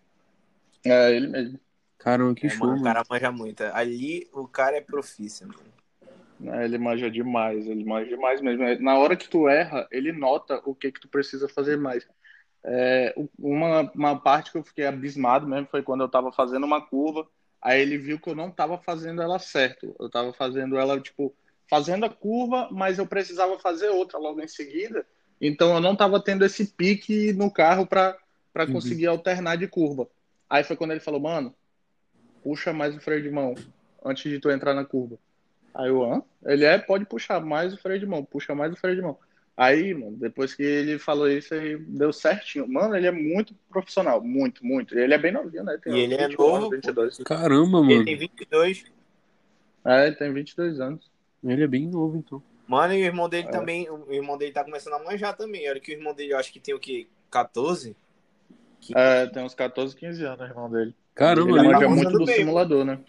É, 0.84 1.12
ele 1.16 1.28
mesmo. 1.28 1.60
Caramba, 1.98 2.36
que 2.36 2.48
é, 2.48 2.50
show. 2.50 2.68
Mano, 2.68 2.82
o 2.82 2.84
cara 2.84 3.04
manja 3.10 3.32
muito. 3.32 3.64
Ali 3.74 4.28
o 4.34 4.48
cara 4.48 4.78
é 4.78 4.82
profício, 4.82 5.48
mano. 5.48 5.76
É, 6.54 6.66
ele 6.66 6.78
manja 6.78 7.10
demais, 7.10 7.66
ele 7.66 7.84
manja 7.84 8.10
demais 8.10 8.42
mesmo. 8.42 8.64
Na 8.82 8.98
hora 8.98 9.16
que 9.16 9.28
tu 9.28 9.48
erra, 9.48 9.88
ele 9.92 10.12
nota 10.12 10.62
o 10.66 10.76
que 10.76 10.92
que 10.92 11.00
tu 11.00 11.08
precisa 11.08 11.48
fazer 11.48 11.78
mais. 11.78 12.08
É, 12.64 13.14
uma, 13.40 13.92
uma 13.94 14.20
parte 14.20 14.52
que 14.52 14.58
eu 14.58 14.64
fiquei 14.64 14.86
abismado 14.86 15.48
mesmo 15.48 15.68
foi 15.68 15.82
quando 15.84 16.02
eu 16.02 16.08
estava 16.08 16.32
fazendo 16.32 16.66
uma 16.66 16.82
curva, 16.82 17.28
aí 17.62 17.80
ele 17.82 17.98
viu 17.98 18.20
que 18.20 18.30
eu 18.30 18.36
não 18.36 18.50
estava 18.50 18.78
fazendo 18.78 19.22
ela 19.22 19.40
certo. 19.40 19.96
Eu 20.00 20.08
estava 20.08 20.34
fazendo 20.34 20.78
ela, 20.78 21.00
tipo, 21.00 21.34
fazendo 21.70 22.06
a 22.06 22.10
curva, 22.10 22.68
mas 22.72 22.98
eu 23.00 23.08
precisava 23.08 23.58
fazer 23.60 23.90
outra 23.90 24.20
logo 24.20 24.42
em 24.42 24.48
seguida. 24.48 25.06
Então 25.40 25.74
eu 25.74 25.82
não 25.82 25.94
estava 25.94 26.20
tendo 26.20 26.46
esse 26.46 26.66
pique 26.68 27.34
no 27.34 27.52
carro 27.52 27.86
para 27.86 28.18
uhum. 28.58 28.74
conseguir 28.74 29.08
alternar 29.08 29.58
de 29.58 29.68
curva. 29.68 30.08
Aí 30.50 30.64
foi 30.64 30.76
quando 30.76 30.92
ele 30.92 31.00
falou, 31.00 31.20
mano, 31.20 31.54
puxa 32.44 32.72
mais 32.72 32.96
o 32.96 33.00
freio 33.00 33.22
de 33.22 33.30
mão 33.30 33.56
antes 34.04 34.32
de 34.32 34.40
tu 34.40 34.50
entrar 34.50 34.74
na 34.74 34.86
curva. 34.86 35.18
Aí 35.74 35.90
eu, 35.90 36.04
Hã? 36.04 36.24
ele 36.46 36.64
é, 36.64 36.78
pode 36.78 37.06
puxar 37.06 37.42
mais 37.42 37.74
o 37.74 37.78
freio 37.78 38.00
de 38.00 38.06
mão, 38.06 38.24
puxa 38.24 38.56
mais 38.56 38.72
o 38.72 38.78
freio 38.78 38.96
de 38.96 39.02
mão. 39.02 39.18
Aí, 39.58 39.94
mano, 39.94 40.18
depois 40.18 40.54
que 40.54 40.64
ele 40.64 41.00
falou 41.00 41.30
isso, 41.30 41.54
aí 41.54 41.78
deu 41.78 42.12
certinho. 42.12 42.68
Mano, 42.68 42.96
ele 42.96 43.08
é 43.08 43.12
muito 43.12 43.56
profissional, 43.70 44.22
muito, 44.22 44.66
muito. 44.66 44.98
Ele 44.98 45.14
é 45.14 45.18
bem 45.18 45.32
novinho, 45.32 45.64
né? 45.64 45.80
Tem 45.82 45.96
e 45.96 46.00
ele 46.02 46.16
é 46.16 46.28
novo. 46.28 46.70
22. 46.70 47.20
Caramba, 47.20 47.82
mano. 47.82 47.92
Ele 47.92 48.04
tem 48.04 48.18
22. 48.18 48.86
É, 49.86 50.08
ele 50.08 50.16
tem 50.16 50.34
22 50.34 50.80
anos. 50.82 51.10
Ele 51.42 51.64
é 51.64 51.68
bem 51.68 51.88
novo, 51.88 52.18
então. 52.18 52.44
Mano, 52.68 52.94
e 52.94 53.02
o 53.02 53.06
irmão 53.06 53.30
dele 53.30 53.48
É. 53.48 53.52
também, 53.52 53.90
o 53.90 54.12
irmão 54.12 54.38
dele 54.38 54.52
tá 54.52 54.64
começando 54.64 54.94
a 54.94 55.04
manjar 55.04 55.36
também. 55.38 55.70
Olha 55.70 55.80
que 55.80 55.92
o 55.92 55.98
irmão 55.98 56.14
dele, 56.14 56.34
eu 56.34 56.38
acho 56.40 56.52
que 56.52 56.60
tem 56.60 56.74
o 56.74 56.80
quê? 56.80 57.08
14? 57.30 57.96
É, 58.96 59.28
tem 59.28 59.44
uns 59.44 59.54
14, 59.54 59.96
15 59.96 60.24
anos, 60.26 60.42
o 60.42 60.44
irmão 60.46 60.70
dele. 60.70 60.96
Caramba, 61.14 61.50
Ele 61.52 61.58
tá 61.58 61.64
manja 61.64 61.78
legal. 61.80 61.96
muito 61.96 62.18
do 62.20 62.26
bem, 62.26 62.36
simulador, 62.36 62.86
né? 62.86 63.00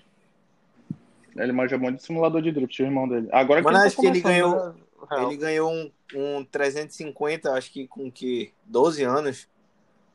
Ele 1.36 1.52
manja 1.52 1.76
muito 1.78 1.96
do 1.96 2.02
simulador 2.02 2.40
de 2.42 2.52
drift, 2.52 2.82
o 2.82 2.86
irmão 2.86 3.08
dele. 3.08 3.28
Agora 3.32 3.60
que 3.60 3.64
Mano, 3.64 3.78
ele 3.78 3.86
acho 3.86 3.96
tá 3.96 4.02
que 4.02 4.08
ele 4.08 4.20
ganhou- 4.20 4.72
né, 4.72 4.74
real. 5.10 5.28
Ele 5.28 5.36
ganhou 5.36 5.70
um, 5.72 5.90
um 6.14 6.44
350, 6.44 7.52
acho 7.52 7.70
que 7.72 7.86
com 7.86 8.10
que 8.10 8.52
12 8.64 9.02
anos. 9.04 9.48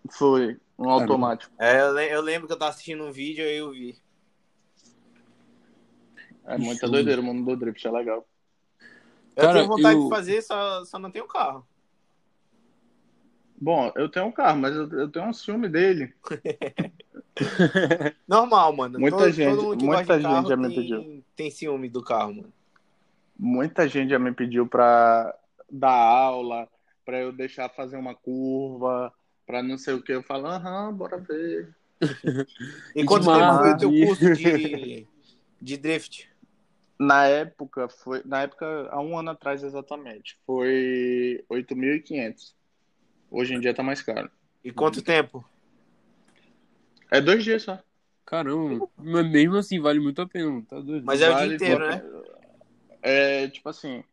Foi 0.09 0.57
um 0.79 0.89
automático. 0.89 1.53
É, 1.59 1.79
eu, 1.81 1.97
eu 1.99 2.21
lembro 2.21 2.47
que 2.47 2.53
eu 2.53 2.57
tava 2.57 2.71
assistindo 2.71 3.03
um 3.03 3.11
vídeo 3.11 3.43
e 3.45 3.57
eu 3.57 3.71
vi. 3.71 3.95
É 6.45 6.55
Que 6.55 6.61
muita 6.61 6.87
doideira 6.89 7.21
o 7.21 7.23
mundo 7.23 7.45
do 7.45 7.55
drift, 7.55 7.85
é 7.87 7.91
legal. 7.91 8.27
Eu 9.35 9.43
Cara, 9.43 9.53
tenho 9.59 9.67
vontade 9.67 9.95
eu- 9.97 10.03
de 10.03 10.09
fazer, 10.09 10.41
só, 10.41 10.83
só 10.85 10.99
não 10.99 11.09
tenho 11.11 11.25
carro. 11.27 11.65
Bom, 13.59 13.91
eu 13.95 14.09
tenho 14.09 14.25
um 14.25 14.31
carro, 14.31 14.57
mas 14.59 14.75
eu, 14.75 14.89
eu 14.91 15.07
tenho 15.09 15.25
um 15.27 15.33
ciúme 15.33 15.69
dele. 15.69 16.13
Normal, 18.27 18.75
mano. 18.75 18.99
Muita 18.99 19.17
todo, 19.17 19.31
gente- 19.31 19.55
todo 19.55 19.63
mundo 19.63 19.77
que 19.77 19.85
muita 19.85 20.13
gente 20.19 20.23
carro 20.23 20.49
já 20.49 20.57
me 20.57 20.67
tem, 20.67 20.75
pediu. 20.75 21.23
tem 21.35 21.51
ciúme 21.51 21.87
do 21.89 22.03
carro, 22.03 22.33
mano. 22.33 22.53
Muita 23.37 23.87
gente 23.87 24.09
já 24.09 24.19
me 24.19 24.31
pediu 24.33 24.67
pra 24.67 25.35
dar 25.71 25.91
aula, 25.91 26.67
pra 27.05 27.19
eu 27.19 27.31
deixar 27.31 27.69
fazer 27.69 27.97
uma 27.97 28.15
curva, 28.15 29.13
pra 29.45 29.61
não 29.63 29.77
sei 29.77 29.93
o 29.93 30.01
que. 30.01 30.11
Eu 30.11 30.23
falo, 30.23 30.47
aham, 30.47 30.93
bora 30.93 31.17
ver. 31.17 31.69
E 32.95 33.05
quanto 33.05 33.25
tempo 33.31 33.57
foi 33.59 33.73
o 33.73 33.77
teu 33.77 33.89
curso 34.07 34.33
de, 34.33 35.07
de 35.61 35.77
drift? 35.77 36.30
Na 37.03 37.25
época, 37.25 37.89
foi, 37.89 38.21
na 38.23 38.43
época, 38.43 38.87
há 38.91 39.01
um 39.01 39.17
ano 39.17 39.31
atrás 39.31 39.63
exatamente, 39.63 40.37
foi 40.45 41.43
8.500. 41.49 42.55
Hoje 43.31 43.55
em 43.55 43.59
dia 43.59 43.73
tá 43.73 43.81
mais 43.81 44.03
caro. 44.03 44.29
E 44.63 44.71
quanto 44.71 45.01
tempo? 45.01 45.43
É 47.09 47.19
dois 47.19 47.43
dias 47.43 47.63
só. 47.63 47.79
Caramba, 48.23 48.87
mas 48.97 49.31
mesmo 49.31 49.55
assim 49.55 49.79
vale 49.79 49.99
muito 49.99 50.21
a 50.21 50.27
pena, 50.27 50.63
tá 50.69 50.79
doido? 50.79 51.03
Mas 51.03 51.21
é 51.23 51.29
o 51.29 51.33
Vale 51.33 51.47
dia 51.47 51.55
inteiro, 51.55 51.87
né? 51.87 52.03
É, 53.01 53.47
tipo 53.47 53.67
assim, 53.67 54.03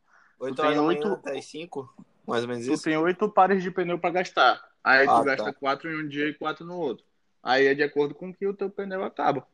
8 0.41 0.57
tem 0.57 0.65
horas 0.65 0.77
manhã 0.79 0.89
oito- 0.89 1.13
até 1.13 1.39
as 1.39 1.45
5? 1.45 1.95
Mais 2.27 2.43
ou 2.45 2.49
menos 2.49 2.65
tu 2.67 2.73
isso? 2.73 2.85
tem 2.85 2.97
oito 2.97 3.29
pares 3.29 3.63
de 3.63 3.71
pneu 3.71 3.99
pra 3.99 4.09
gastar. 4.09 4.67
Aí 4.83 5.07
tu 5.07 5.13
Ah, 5.13 5.25
gasta 5.25 5.45
tá. 5.45 5.53
quatro 5.53 5.91
em 5.91 6.05
um 6.07 6.09
dia 6.09 6.27
e 6.27 6.33
quatro 6.33 6.65
no 6.65 6.79
outro. 6.79 7.05
Aí 7.43 7.67
é 7.67 7.75
de 7.75 7.83
acordo 7.83 8.15
com 8.15 8.33
que 8.33 8.47
o 8.47 8.55
teu 8.55 8.71
pneu 8.71 9.05
acaba. 9.05 9.47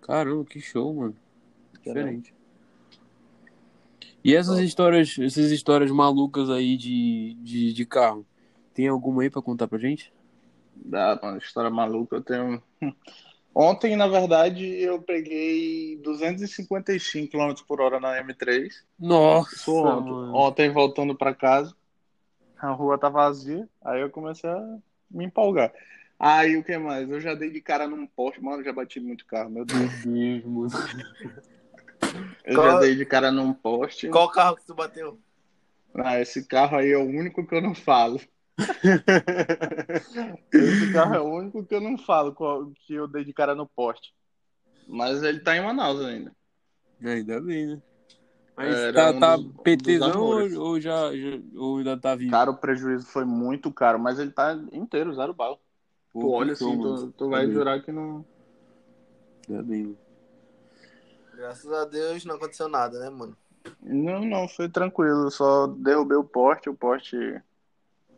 Caramba, 0.00 0.46
que 0.46 0.60
show, 0.62 0.94
mano. 0.94 1.14
Diferente. 1.74 2.32
E 4.24 4.34
essas 4.34 4.58
histórias, 4.60 5.18
essas 5.18 5.50
histórias 5.50 5.90
malucas 5.90 6.48
aí 6.48 6.78
de, 6.78 7.34
de, 7.42 7.74
de 7.74 7.84
carro, 7.84 8.26
tem 8.72 8.88
alguma 8.88 9.22
aí 9.22 9.28
pra 9.28 9.42
contar 9.42 9.68
pra 9.68 9.78
gente? 9.78 10.10
Dá, 10.74 11.20
mano, 11.22 11.36
história 11.36 11.68
maluca. 11.68 12.16
Eu 12.16 12.22
tenho. 12.22 12.62
Ontem, 13.54 13.94
na 13.94 14.08
verdade, 14.08 14.64
eu 14.64 15.00
peguei 15.00 15.96
255 15.98 17.30
km 17.30 17.54
por 17.68 17.80
hora 17.80 18.00
na 18.00 18.18
M3. 18.18 18.82
Nossa, 18.98 19.70
ontem. 19.70 20.12
Ontem, 20.32 20.72
voltando 20.72 21.14
pra 21.14 21.32
casa, 21.32 21.72
a 22.58 22.72
rua 22.72 22.98
tá 22.98 23.08
vazia. 23.08 23.68
Aí 23.84 24.00
eu 24.00 24.10
comecei 24.10 24.50
a 24.50 24.78
me 25.08 25.26
empolgar. 25.26 25.72
Aí 26.18 26.56
o 26.56 26.64
que 26.64 26.76
mais? 26.78 27.08
Eu 27.08 27.20
já 27.20 27.34
dei 27.34 27.50
de 27.50 27.60
cara 27.60 27.86
num 27.86 28.08
poste. 28.08 28.42
Mano, 28.42 28.64
já 28.64 28.72
bati 28.72 28.98
muito 28.98 29.24
carro, 29.24 29.50
meu 29.50 29.64
Deus. 29.64 30.04
Meu 30.04 30.40
Deus, 30.40 30.44
mano. 30.44 30.70
Eu 32.44 32.54
Qual- 32.56 32.70
já 32.72 32.78
dei 32.80 32.94
de 32.94 33.06
cara 33.06 33.32
num 33.32 33.52
poste. 33.54 34.08
Qual 34.08 34.28
carro 34.30 34.56
que 34.56 34.66
tu 34.66 34.74
bateu? 34.74 35.18
Ah, 35.94 36.20
esse 36.20 36.44
carro 36.46 36.76
aí 36.76 36.90
é 36.90 36.98
o 36.98 37.04
único 37.04 37.46
que 37.46 37.54
eu 37.54 37.62
não 37.62 37.74
falo. 37.74 38.20
Esse 40.52 40.90
carro 40.92 41.14
é 41.14 41.20
o 41.20 41.24
único 41.24 41.64
que 41.64 41.74
eu 41.74 41.80
não 41.80 41.96
falo 41.98 42.32
qual- 42.32 42.70
que 42.86 42.94
eu 42.94 43.08
dei 43.08 43.24
de 43.24 43.32
cara 43.32 43.54
no 43.54 43.66
poste. 43.66 44.14
Mas 44.86 45.22
ele 45.22 45.40
tá 45.40 45.56
em 45.56 45.60
Manaus 45.62 46.00
ainda. 46.04 46.32
Ainda 47.02 47.40
bem, 47.40 47.66
né? 47.66 47.82
Mas 48.56 48.78
Era 48.80 48.92
tá, 49.12 49.16
um 49.16 49.20
tá 49.20 49.36
dos- 49.36 49.46
dos 49.46 49.62
PTzão 49.62 50.22
ou, 50.22 50.32
amores. 50.32 50.56
ou 50.56 50.80
já, 50.80 51.16
já- 51.16 51.40
ou 51.56 51.78
ainda 51.78 51.96
tá 51.96 52.14
vivo? 52.14 52.30
Cara, 52.30 52.50
o 52.50 52.56
prejuízo 52.56 53.06
foi 53.06 53.24
muito 53.24 53.72
caro, 53.72 53.98
mas 53.98 54.18
ele 54.18 54.30
tá 54.30 54.52
inteiro, 54.72 55.14
zero 55.14 55.34
bala. 55.34 55.58
Pô, 56.12 56.20
Tu 56.20 56.30
olha 56.30 56.52
assim, 56.52 56.80
tu, 56.80 57.12
tu 57.12 57.28
vai 57.30 57.44
bem, 57.46 57.54
jurar 57.54 57.82
que 57.82 57.90
não. 57.90 58.24
Ainda 59.48 59.62
bem, 59.62 59.82
mano. 59.84 59.98
Graças 61.36 61.70
a 61.72 61.84
Deus 61.84 62.24
não 62.24 62.36
aconteceu 62.36 62.68
nada, 62.68 62.98
né, 62.98 63.10
mano? 63.10 63.36
Não, 63.82 64.24
não, 64.24 64.48
foi 64.48 64.68
tranquilo. 64.68 65.30
Só 65.30 65.66
derrubei 65.66 66.16
o 66.16 66.24
poste, 66.24 66.68
o 66.68 66.74
poste. 66.74 67.16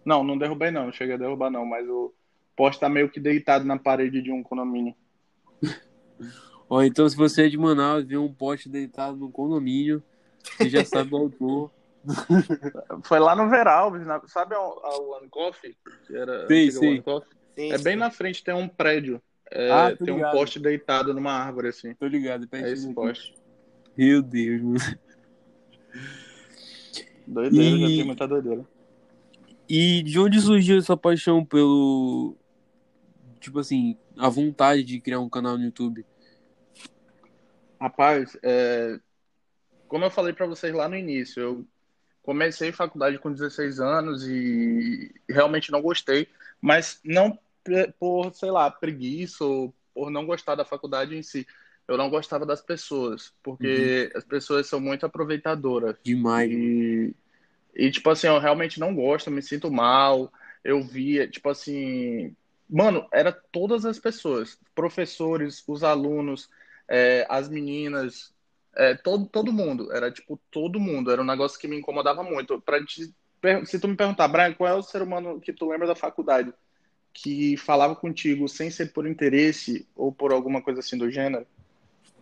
Não, 0.05 0.23
não 0.23 0.39
derrubei 0.39 0.71
não, 0.71 0.87
não 0.87 0.93
cheguei 0.93 1.15
a 1.15 1.19
derrubar 1.19 1.51
não, 1.51 1.65
mas 1.65 1.89
o 1.89 2.13
poste 2.55 2.81
tá 2.81 2.89
meio 2.89 3.11
que 3.11 3.19
deitado 3.21 3.65
na 3.65 3.79
parede 3.79 4.23
de 4.23 4.31
um 4.31 4.43
condomínio. 4.43 4.95
Ó, 6.69 6.83
então 6.83 7.09
se 7.09 7.17
você 7.17 7.47
é 7.47 7.49
de 7.49 7.57
Manaus 7.57 8.03
e 8.03 8.07
vê 8.07 8.17
um 8.17 8.33
poste 8.33 8.69
deitado 8.69 9.17
no 9.17 9.31
condomínio, 9.31 10.03
você 10.43 10.69
já 10.69 10.85
sabe 10.85 11.15
o 11.15 11.19
autor. 11.19 11.71
Foi 13.05 13.19
lá 13.19 13.35
no 13.37 13.49
Veralves, 13.49 14.07
na- 14.07 14.21
sabe 14.27 14.55
a, 14.55 14.59
a 14.59 14.99
One 15.19 15.29
Coffee? 15.29 15.77
Que 16.07 16.17
era. 16.17 16.47
One 16.49 17.03
Coffee? 17.03 17.37
Sim, 17.57 17.73
É 17.73 17.79
bem 17.79 17.95
sim. 17.95 18.01
na 18.01 18.11
frente, 18.11 18.43
tem 18.45 18.55
um 18.55 18.69
prédio. 18.69 19.21
É, 19.51 19.71
Ah, 19.71 19.97
tem 19.97 20.13
um 20.13 20.17
ligado. 20.17 20.33
poste 20.33 20.59
deitado 20.59 21.15
numa 21.15 21.33
árvore, 21.33 21.69
assim. 21.69 21.95
Tô 21.95 22.07
ligado, 22.07 22.45
É 22.45 22.47
pertinho 22.49 22.73
esse 22.73 22.93
poste. 22.95 23.35
Meu 23.97 24.21
Deus, 24.23 24.61
mano. 24.63 24.79
Doideira, 27.27 27.77
E- 27.77 27.81
já 27.81 27.87
tem 27.87 28.05
muita 28.05 28.29
doideira. 28.29 28.65
E 29.69 30.03
de 30.03 30.19
onde 30.19 30.41
surgiu 30.41 30.79
essa 30.79 30.97
paixão 30.97 31.45
pelo. 31.45 32.37
Tipo 33.41 33.59
assim, 33.61 33.97
a 34.17 34.29
vontade 34.29 34.83
de 34.85 35.01
criar 35.01 35.21
um 35.21 35.29
canal 35.29 35.57
no 35.59 35.65
YouTube? 35.65 36.05
Rapaz, 37.81 38.37
é, 38.43 38.99
como 39.89 40.05
eu 40.05 40.11
falei 40.11 40.33
pra 40.33 40.47
vocês 40.47 40.73
lá 40.73 40.89
no 40.89 40.97
início, 40.97 41.41
eu 41.41 41.67
comecei 42.23 42.73
faculdade 42.73 43.19
com 43.19 43.33
16 43.33 43.79
anos 43.81 44.27
e 44.27 45.13
realmente 45.29 45.71
não 45.71 45.83
gostei, 45.83 46.27
mas 46.61 47.01
não 47.05 47.39
por, 47.99 48.35
sei 48.35 48.51
lá, 48.51 48.71
preguiça 48.71 49.45
ou 49.45 49.75
por 49.95 50.11
não 50.11 50.27
gostar 50.27 50.55
da 50.55 50.65
faculdade 50.65 51.17
em 51.17 51.23
si. 51.23 51.47
Eu 51.89 51.97
não 51.97 52.11
gostava 52.11 52.45
das 52.45 52.61
pessoas, 52.61 53.33
porque 53.43 54.11
as 54.15 54.25
pessoas 54.25 54.67
são 54.67 54.81
muito 54.81 55.07
aproveitadoras. 55.07 55.97
Demais. 56.03 56.51
E, 56.51 57.15
e, 57.75 57.91
tipo 57.91 58.11
assim, 58.11 58.27
eu 58.27 58.39
realmente 58.39 58.81
não 58.81 58.95
gosto, 58.95 59.31
me 59.31 59.41
sinto 59.41 59.71
mal. 59.71 60.33
Eu 60.65 60.83
via, 60.83 61.29
tipo 61.29 61.49
assim. 61.49 62.35
Mano, 62.69 63.07
era 63.13 63.31
todas 63.31 63.85
as 63.85 64.01
pessoas, 64.01 64.59
professores, 64.75 65.63
os 65.69 65.85
alunos, 65.85 66.51
é, 66.89 67.25
as 67.31 67.49
meninas, 67.49 68.35
é, 68.75 68.95
todo, 68.97 69.27
todo 69.27 69.53
mundo. 69.53 69.93
Era 69.93 70.11
tipo 70.11 70.41
todo 70.51 70.81
mundo. 70.81 71.13
Era 71.13 71.23
um 71.23 71.27
negócio 71.27 71.59
que 71.59 71.69
me 71.69 71.79
incomodava 71.79 72.25
muito. 72.25 72.61
Pra 72.61 72.85
te, 72.85 73.15
se 73.65 73.79
tu 73.79 73.87
me 73.87 73.97
perguntar, 73.97 74.27
Brian, 74.27 74.53
qual 74.55 74.69
é 74.69 74.75
o 74.75 74.83
ser 74.83 75.03
humano 75.03 75.41
que 75.41 75.53
tu 75.53 75.71
lembra 75.71 75.87
da 75.87 75.95
faculdade 75.95 76.53
que 77.17 77.57
falava 77.57 77.97
contigo 77.97 78.47
sem 78.47 78.71
ser 78.71 78.93
por 78.93 79.07
interesse 79.07 79.89
ou 79.97 80.13
por 80.13 80.33
alguma 80.33 80.61
coisa 80.61 80.81
assim 80.81 80.99
do 80.99 81.11
gênero? 81.11 81.47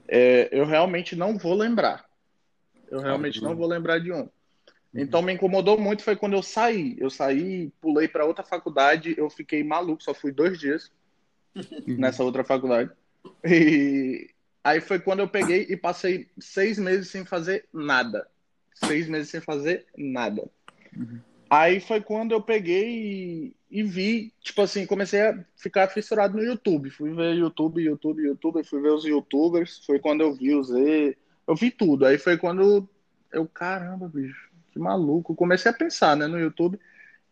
É, 0.07 0.49
eu 0.53 0.65
realmente 0.65 1.17
não 1.17 1.37
vou 1.37 1.55
lembrar. 1.55 2.09
Eu 2.89 3.01
realmente 3.01 3.43
não 3.43 3.57
vou 3.57 3.67
lembrar 3.67 3.99
de 3.99 4.13
um. 4.13 4.29
Então 4.95 5.21
me 5.21 5.33
incomodou 5.33 5.77
muito 5.77 6.05
foi 6.05 6.15
quando 6.15 6.35
eu 6.35 6.43
saí. 6.43 6.95
Eu 7.01 7.11
saí, 7.11 7.73
pulei 7.81 8.07
para 8.07 8.25
outra 8.25 8.45
faculdade, 8.45 9.17
eu 9.19 9.29
fiquei 9.29 9.65
maluco, 9.65 10.05
só 10.05 10.15
fui 10.15 10.31
dois 10.31 10.61
dias 10.61 10.93
nessa 11.85 12.23
outra 12.23 12.45
faculdade. 12.45 12.91
E 13.45 14.31
aí 14.63 14.81
foi 14.81 15.01
quando 15.01 15.21
eu 15.21 15.29
peguei 15.29 15.67
e 15.69 15.77
passei 15.77 16.29
seis 16.39 16.79
meses 16.79 17.09
sem 17.09 17.25
fazer 17.25 17.67
nada. 17.73 18.29
Seis 18.75 19.09
meses 19.09 19.29
sem 19.29 19.41
fazer 19.41 19.87
nada. 19.97 20.49
Aí 21.49 21.79
foi 21.81 22.01
quando 22.01 22.33
eu 22.33 22.41
peguei 22.41 22.89
e, 22.89 23.57
e 23.71 23.83
vi, 23.83 24.33
tipo 24.41 24.63
assim, 24.63 24.87
comecei 24.87 25.21
a 25.21 25.39
ficar 25.57 25.89
fissurado 25.89 26.37
no 26.37 26.43
YouTube. 26.43 26.91
Fui 26.91 27.13
ver 27.15 27.35
YouTube, 27.35 27.83
YouTube, 27.83 28.23
YouTube, 28.23 28.65
fui 28.65 28.81
ver 28.81 28.91
os 28.91 29.05
YouTubers. 29.05 29.85
Foi 29.87 29.99
quando 29.99 30.23
eu 30.23 30.35
vi 30.35 30.55
os 30.55 30.71
E, 30.71 31.17
eu 31.47 31.55
vi 31.55 31.71
tudo. 31.71 32.07
Aí 32.07 32.19
foi 32.19 32.37
quando 32.37 32.89
eu, 33.33 33.47
caramba, 33.47 34.09
bicho, 34.09 34.51
que 34.73 34.79
maluco. 34.79 35.35
Comecei 35.35 35.71
a 35.71 35.75
pensar, 35.75 36.17
né, 36.17 36.27
no 36.27 36.39
YouTube. 36.39 36.79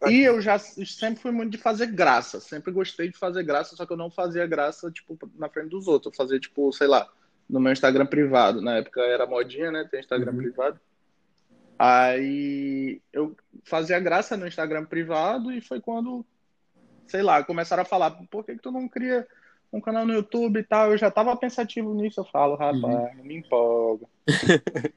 E 0.09 0.21
eu 0.23 0.41
já 0.41 0.59
sempre 0.59 1.23
fui 1.23 1.31
muito 1.31 1.53
de 1.53 1.59
fazer 1.59 1.87
graça. 1.87 2.41
Sempre 2.41 2.73
gostei 2.73 3.09
de 3.09 3.17
fazer 3.17 3.45
graça, 3.45 3.77
só 3.77 3.87
que 3.87 3.93
eu 3.93 3.97
não 3.97 4.11
fazia 4.11 4.47
graça, 4.47 4.91
tipo, 4.91 5.17
na 5.37 5.49
frente 5.49 5.71
dos 5.71 5.87
outros. 5.87 6.13
Eu 6.13 6.17
fazia, 6.17 6.41
tipo, 6.41 6.73
sei 6.73 6.89
lá, 6.89 7.09
no 7.49 7.61
meu 7.61 7.73
Instagram 7.73 8.07
privado. 8.07 8.61
Na 8.61 8.79
época 8.79 9.01
era 9.01 9.27
modinha, 9.27 9.71
né? 9.71 9.87
Tem 9.91 10.01
Instagram 10.01 10.33
Uhum. 10.33 10.39
privado. 10.39 10.81
Aí 11.85 13.03
eu 13.13 13.35
fazia 13.65 13.99
graça 13.99 14.37
no 14.37 14.47
Instagram 14.47 14.85
privado 14.85 15.51
e 15.51 15.61
foi 15.61 15.81
quando, 15.81 16.25
sei 17.09 17.23
lá, 17.23 17.43
começaram 17.43 17.83
a 17.83 17.85
falar, 17.85 18.13
por 18.31 18.45
que 18.45 18.55
que 18.55 18.63
tu 18.63 18.71
não 18.71 18.87
cria 18.87 19.27
um 19.73 19.81
canal 19.81 20.07
no 20.07 20.13
YouTube 20.13 20.61
e 20.61 20.63
tal? 20.63 20.93
Eu 20.93 20.97
já 20.97 21.11
tava 21.11 21.35
pensativo 21.35 21.93
nisso, 21.93 22.21
eu 22.21 22.25
falo, 22.25 22.55
rapaz, 22.55 23.17
não 23.17 23.25
me 23.25 23.39
empolga. 23.39 24.07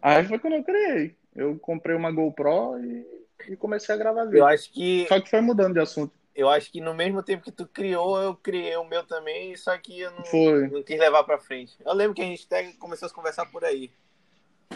Aí 0.00 0.24
foi 0.24 0.38
quando 0.38 0.54
eu 0.54 0.64
criei. 0.64 1.14
Eu 1.36 1.58
comprei 1.58 1.94
uma 1.94 2.10
GoPro 2.10 2.78
e, 2.82 3.06
e 3.46 3.56
comecei 3.56 3.94
a 3.94 3.98
gravar 3.98 4.24
vídeo. 4.24 4.38
Eu 4.38 4.46
acho 4.46 4.72
que. 4.72 5.04
Só 5.08 5.20
que 5.20 5.28
foi 5.28 5.42
mudando 5.42 5.74
de 5.74 5.80
assunto. 5.80 6.14
Eu 6.34 6.48
acho 6.48 6.72
que 6.72 6.80
no 6.80 6.94
mesmo 6.94 7.22
tempo 7.22 7.44
que 7.44 7.52
tu 7.52 7.66
criou, 7.66 8.18
eu 8.18 8.34
criei 8.34 8.76
o 8.78 8.88
meu 8.88 9.04
também, 9.04 9.54
só 9.58 9.76
que 9.76 10.00
eu 10.00 10.10
não, 10.12 10.68
não 10.70 10.82
quis 10.82 10.98
levar 10.98 11.22
pra 11.24 11.36
frente. 11.36 11.76
Eu 11.84 11.92
lembro 11.92 12.14
que 12.14 12.22
a 12.22 12.24
gente 12.24 12.46
até 12.46 12.72
começou 12.78 13.08
a 13.08 13.12
conversar 13.12 13.44
por 13.44 13.62
aí. 13.62 13.90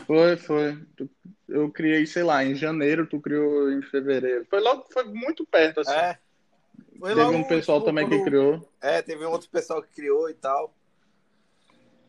Foi, 0.06 0.36
foi. 0.36 0.78
Eu 1.48 1.70
criei, 1.70 2.06
sei 2.06 2.22
lá, 2.22 2.44
em 2.44 2.54
janeiro, 2.54 3.06
tu 3.06 3.20
criou 3.20 3.70
em 3.70 3.82
fevereiro. 3.82 4.46
Foi 4.48 4.60
logo, 4.60 4.86
foi 4.92 5.04
muito 5.04 5.46
perto, 5.46 5.80
assim. 5.80 5.92
É. 5.92 6.18
Foi 6.98 7.10
Teve 7.10 7.20
logo, 7.22 7.36
um 7.38 7.44
pessoal 7.44 7.78
tipo, 7.78 7.86
também 7.90 8.08
que 8.08 8.16
quando- 8.16 8.24
criou. 8.24 8.68
É, 8.80 9.02
teve 9.02 9.24
um 9.26 9.30
outro 9.30 9.48
pessoal 9.50 9.82
que 9.82 9.88
criou 9.94 10.28
e 10.30 10.34
tal. 10.34 10.74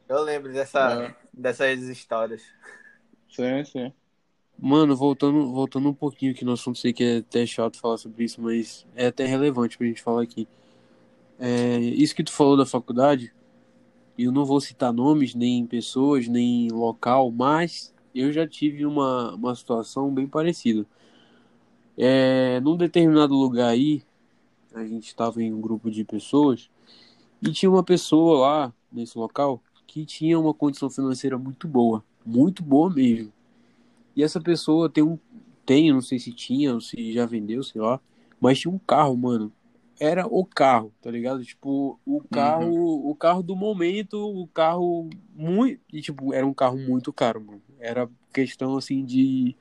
Eu 0.08 0.22
lembro 0.22 0.52
dessa, 0.54 1.06
É. 1.06 1.16
dessas 1.34 1.82
histórias. 1.84 2.44
Sim, 3.30 3.64
sim. 3.66 3.94
Mano, 4.58 4.96
voltando, 4.96 5.52
voltando 5.52 5.90
um 5.90 5.94
pouquinho 5.94 6.32
aqui 6.32 6.46
no 6.46 6.54
assunto, 6.54 6.78
sei 6.78 6.94
que 6.94 7.04
é 7.04 7.18
até 7.18 7.46
chato 7.46 7.80
falar 7.80 7.98
sobre 7.98 8.24
isso, 8.24 8.40
mas 8.42 8.86
é 8.96 9.08
até 9.08 9.26
relevante 9.26 9.78
pra 9.78 9.88
gente 9.88 10.02
falar 10.02 10.22
aqui. 10.22 10.48
É, 11.40 11.78
isso 11.80 12.16
que 12.16 12.24
tu 12.24 12.32
falou 12.32 12.56
da 12.56 12.66
faculdade, 12.66 13.34
eu 14.18 14.32
não 14.32 14.46
vou 14.46 14.62
citar 14.62 14.94
nomes, 14.94 15.34
nem 15.34 15.66
pessoas, 15.66 16.28
nem 16.28 16.70
local, 16.70 17.32
mas 17.32 17.94
eu 18.14 18.32
já 18.32 18.48
tive 18.48 18.86
uma, 18.86 19.34
uma 19.36 19.56
situação 19.56 20.14
bem 20.14 20.28
parecida. 20.28 20.86
É, 21.98 22.60
num 22.62 22.76
determinado 22.76 23.34
lugar 23.36 23.70
aí, 23.70 24.04
a 24.74 24.84
gente 24.86 25.08
estava 25.08 25.42
em 25.42 25.54
um 25.54 25.62
grupo 25.62 25.90
de 25.90 26.04
pessoas 26.04 26.70
e 27.42 27.52
tinha 27.52 27.70
uma 27.70 27.84
pessoa 27.84 28.40
lá 28.40 28.74
nesse 28.92 29.18
local 29.18 29.62
que 29.86 30.06
tinha 30.06 30.40
uma 30.40 30.54
condição 30.54 30.90
financeira 30.90 31.38
muito 31.38 31.68
boa, 31.68 32.04
muito 32.26 32.64
boa 32.64 32.90
mesmo. 32.90 33.32
E 34.16 34.24
essa 34.24 34.40
pessoa 34.40 34.90
tem 34.90 35.04
um. 35.04 35.18
Tem, 35.66 35.92
não 35.92 36.02
sei 36.02 36.20
se 36.20 36.32
tinha 36.32 36.74
ou 36.74 36.82
se 36.82 37.14
já 37.14 37.26
vendeu, 37.26 37.64
sei 37.64 37.82
lá. 37.82 38.00
Mas 38.40 38.60
tinha 38.60 38.74
um 38.74 38.80
carro, 38.80 39.16
mano. 39.16 39.52
Era 40.00 40.26
o 40.28 40.46
carro, 40.46 40.94
tá 41.02 41.10
ligado? 41.10 41.44
Tipo, 41.44 42.00
o 42.06 42.22
carro. 42.24 43.10
O 43.10 43.16
carro 43.16 43.44
do 43.44 43.56
momento, 43.56 44.18
o 44.18 44.48
carro 44.48 45.10
muito. 45.36 45.80
E, 45.92 46.02
tipo, 46.02 46.34
era 46.34 46.46
um 46.46 46.54
carro 46.54 46.78
muito 46.78 47.14
caro, 47.14 47.42
mano. 47.42 47.62
Era 47.80 48.10
questão 48.34 48.76
assim 48.76 49.06
de 49.06 49.56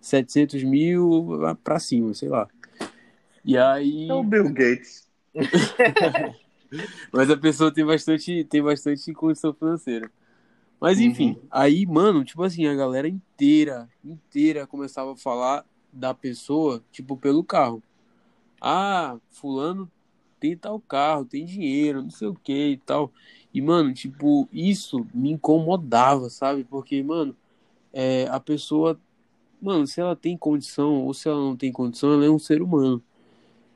700 0.00 0.62
mil 0.64 1.28
pra 1.62 1.78
cima, 1.78 2.12
sei 2.14 2.28
lá. 2.28 2.48
E 3.44 3.56
aí. 3.56 4.08
É 4.08 4.14
o 4.14 4.22
Bill 4.22 4.52
Gates. 4.52 5.08
Mas 7.12 7.30
a 7.30 7.36
pessoa 7.36 7.72
tem 7.72 7.84
bastante, 7.84 8.44
tem 8.44 8.62
bastante 8.62 9.12
condição 9.14 9.54
financeira. 9.54 10.10
Mas 10.80 11.00
enfim, 11.00 11.38
aí, 11.50 11.86
mano, 11.86 12.24
tipo 12.24 12.42
assim, 12.42 12.66
a 12.66 12.74
galera 12.74 13.08
inteira, 13.08 13.88
inteira 14.04 14.66
começava 14.66 15.12
a 15.12 15.16
falar 15.16 15.64
da 15.92 16.12
pessoa, 16.12 16.82
tipo, 16.92 17.16
pelo 17.16 17.42
carro. 17.42 17.82
Ah, 18.60 19.18
fulano 19.30 19.90
tem 20.38 20.56
tal 20.56 20.78
carro, 20.80 21.24
tem 21.24 21.44
dinheiro, 21.44 22.02
não 22.02 22.10
sei 22.10 22.28
o 22.28 22.34
que 22.34 22.70
e 22.70 22.76
tal. 22.76 23.12
E, 23.52 23.60
mano, 23.60 23.92
tipo, 23.92 24.48
isso 24.52 25.06
me 25.14 25.30
incomodava, 25.32 26.28
sabe? 26.28 26.64
Porque, 26.64 27.02
mano, 27.02 27.34
é, 27.92 28.26
a 28.28 28.38
pessoa, 28.38 29.00
mano, 29.60 29.86
se 29.86 30.00
ela 30.00 30.14
tem 30.14 30.36
condição 30.36 31.04
ou 31.04 31.14
se 31.14 31.28
ela 31.28 31.40
não 31.40 31.56
tem 31.56 31.72
condição, 31.72 32.12
ela 32.12 32.24
é 32.26 32.30
um 32.30 32.38
ser 32.38 32.60
humano. 32.62 33.02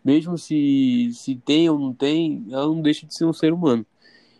Mesmo 0.04 0.36
se, 0.38 1.10
se 1.12 1.34
tem 1.36 1.68
ou 1.68 1.78
não 1.78 1.92
tem, 1.92 2.44
ela 2.50 2.66
não 2.66 2.80
deixa 2.80 3.06
de 3.06 3.14
ser 3.14 3.24
um 3.24 3.32
ser 3.32 3.52
humano. 3.52 3.84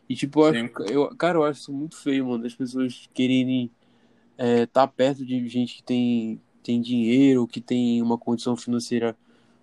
E, 0.08 0.14
tipo, 0.14 0.40
eu, 0.40 0.46
acho, 0.46 0.92
eu, 0.92 1.16
cara, 1.16 1.38
eu 1.38 1.44
acho 1.44 1.60
isso 1.60 1.72
muito 1.72 1.96
feio, 1.96 2.26
mano, 2.26 2.42
das 2.42 2.54
pessoas 2.54 3.08
quererem 3.14 3.70
estar 4.38 4.86
perto 4.88 5.24
de 5.24 5.46
gente 5.48 5.76
que 5.76 5.82
tem, 5.82 6.40
tem 6.62 6.80
dinheiro, 6.80 7.46
que 7.46 7.60
tem 7.60 8.00
uma 8.02 8.16
condição 8.16 8.56
financeira 8.56 9.16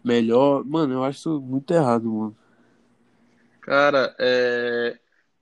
melhor. 0.07 0.63
Mano, 0.63 0.93
eu 0.93 1.03
acho 1.03 1.19
isso 1.19 1.41
muito 1.41 1.73
errado, 1.73 2.11
mano. 2.11 2.37
Cara, 3.61 4.15
é, 4.17 4.97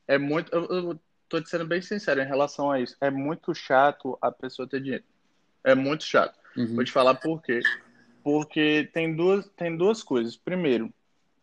é 0.07 0.17
muito. 0.17 0.51
Eu, 0.51 0.65
eu 0.65 0.99
tô 1.29 1.39
te 1.39 1.49
sendo 1.49 1.65
bem 1.65 1.81
sincero 1.81 2.21
em 2.21 2.25
relação 2.25 2.71
a 2.71 2.79
isso. 2.79 2.95
É 2.99 3.11
muito 3.11 3.53
chato 3.53 4.17
a 4.21 4.31
pessoa 4.31 4.67
ter 4.67 4.81
dinheiro. 4.81 5.03
É 5.63 5.75
muito 5.75 6.03
chato. 6.03 6.35
Uhum. 6.57 6.75
Vou 6.75 6.83
te 6.83 6.91
falar 6.91 7.15
por 7.15 7.41
quê. 7.41 7.59
Porque 8.23 8.89
tem 8.91 9.15
duas, 9.15 9.47
tem 9.55 9.77
duas 9.77 10.01
coisas. 10.01 10.35
Primeiro, 10.35 10.91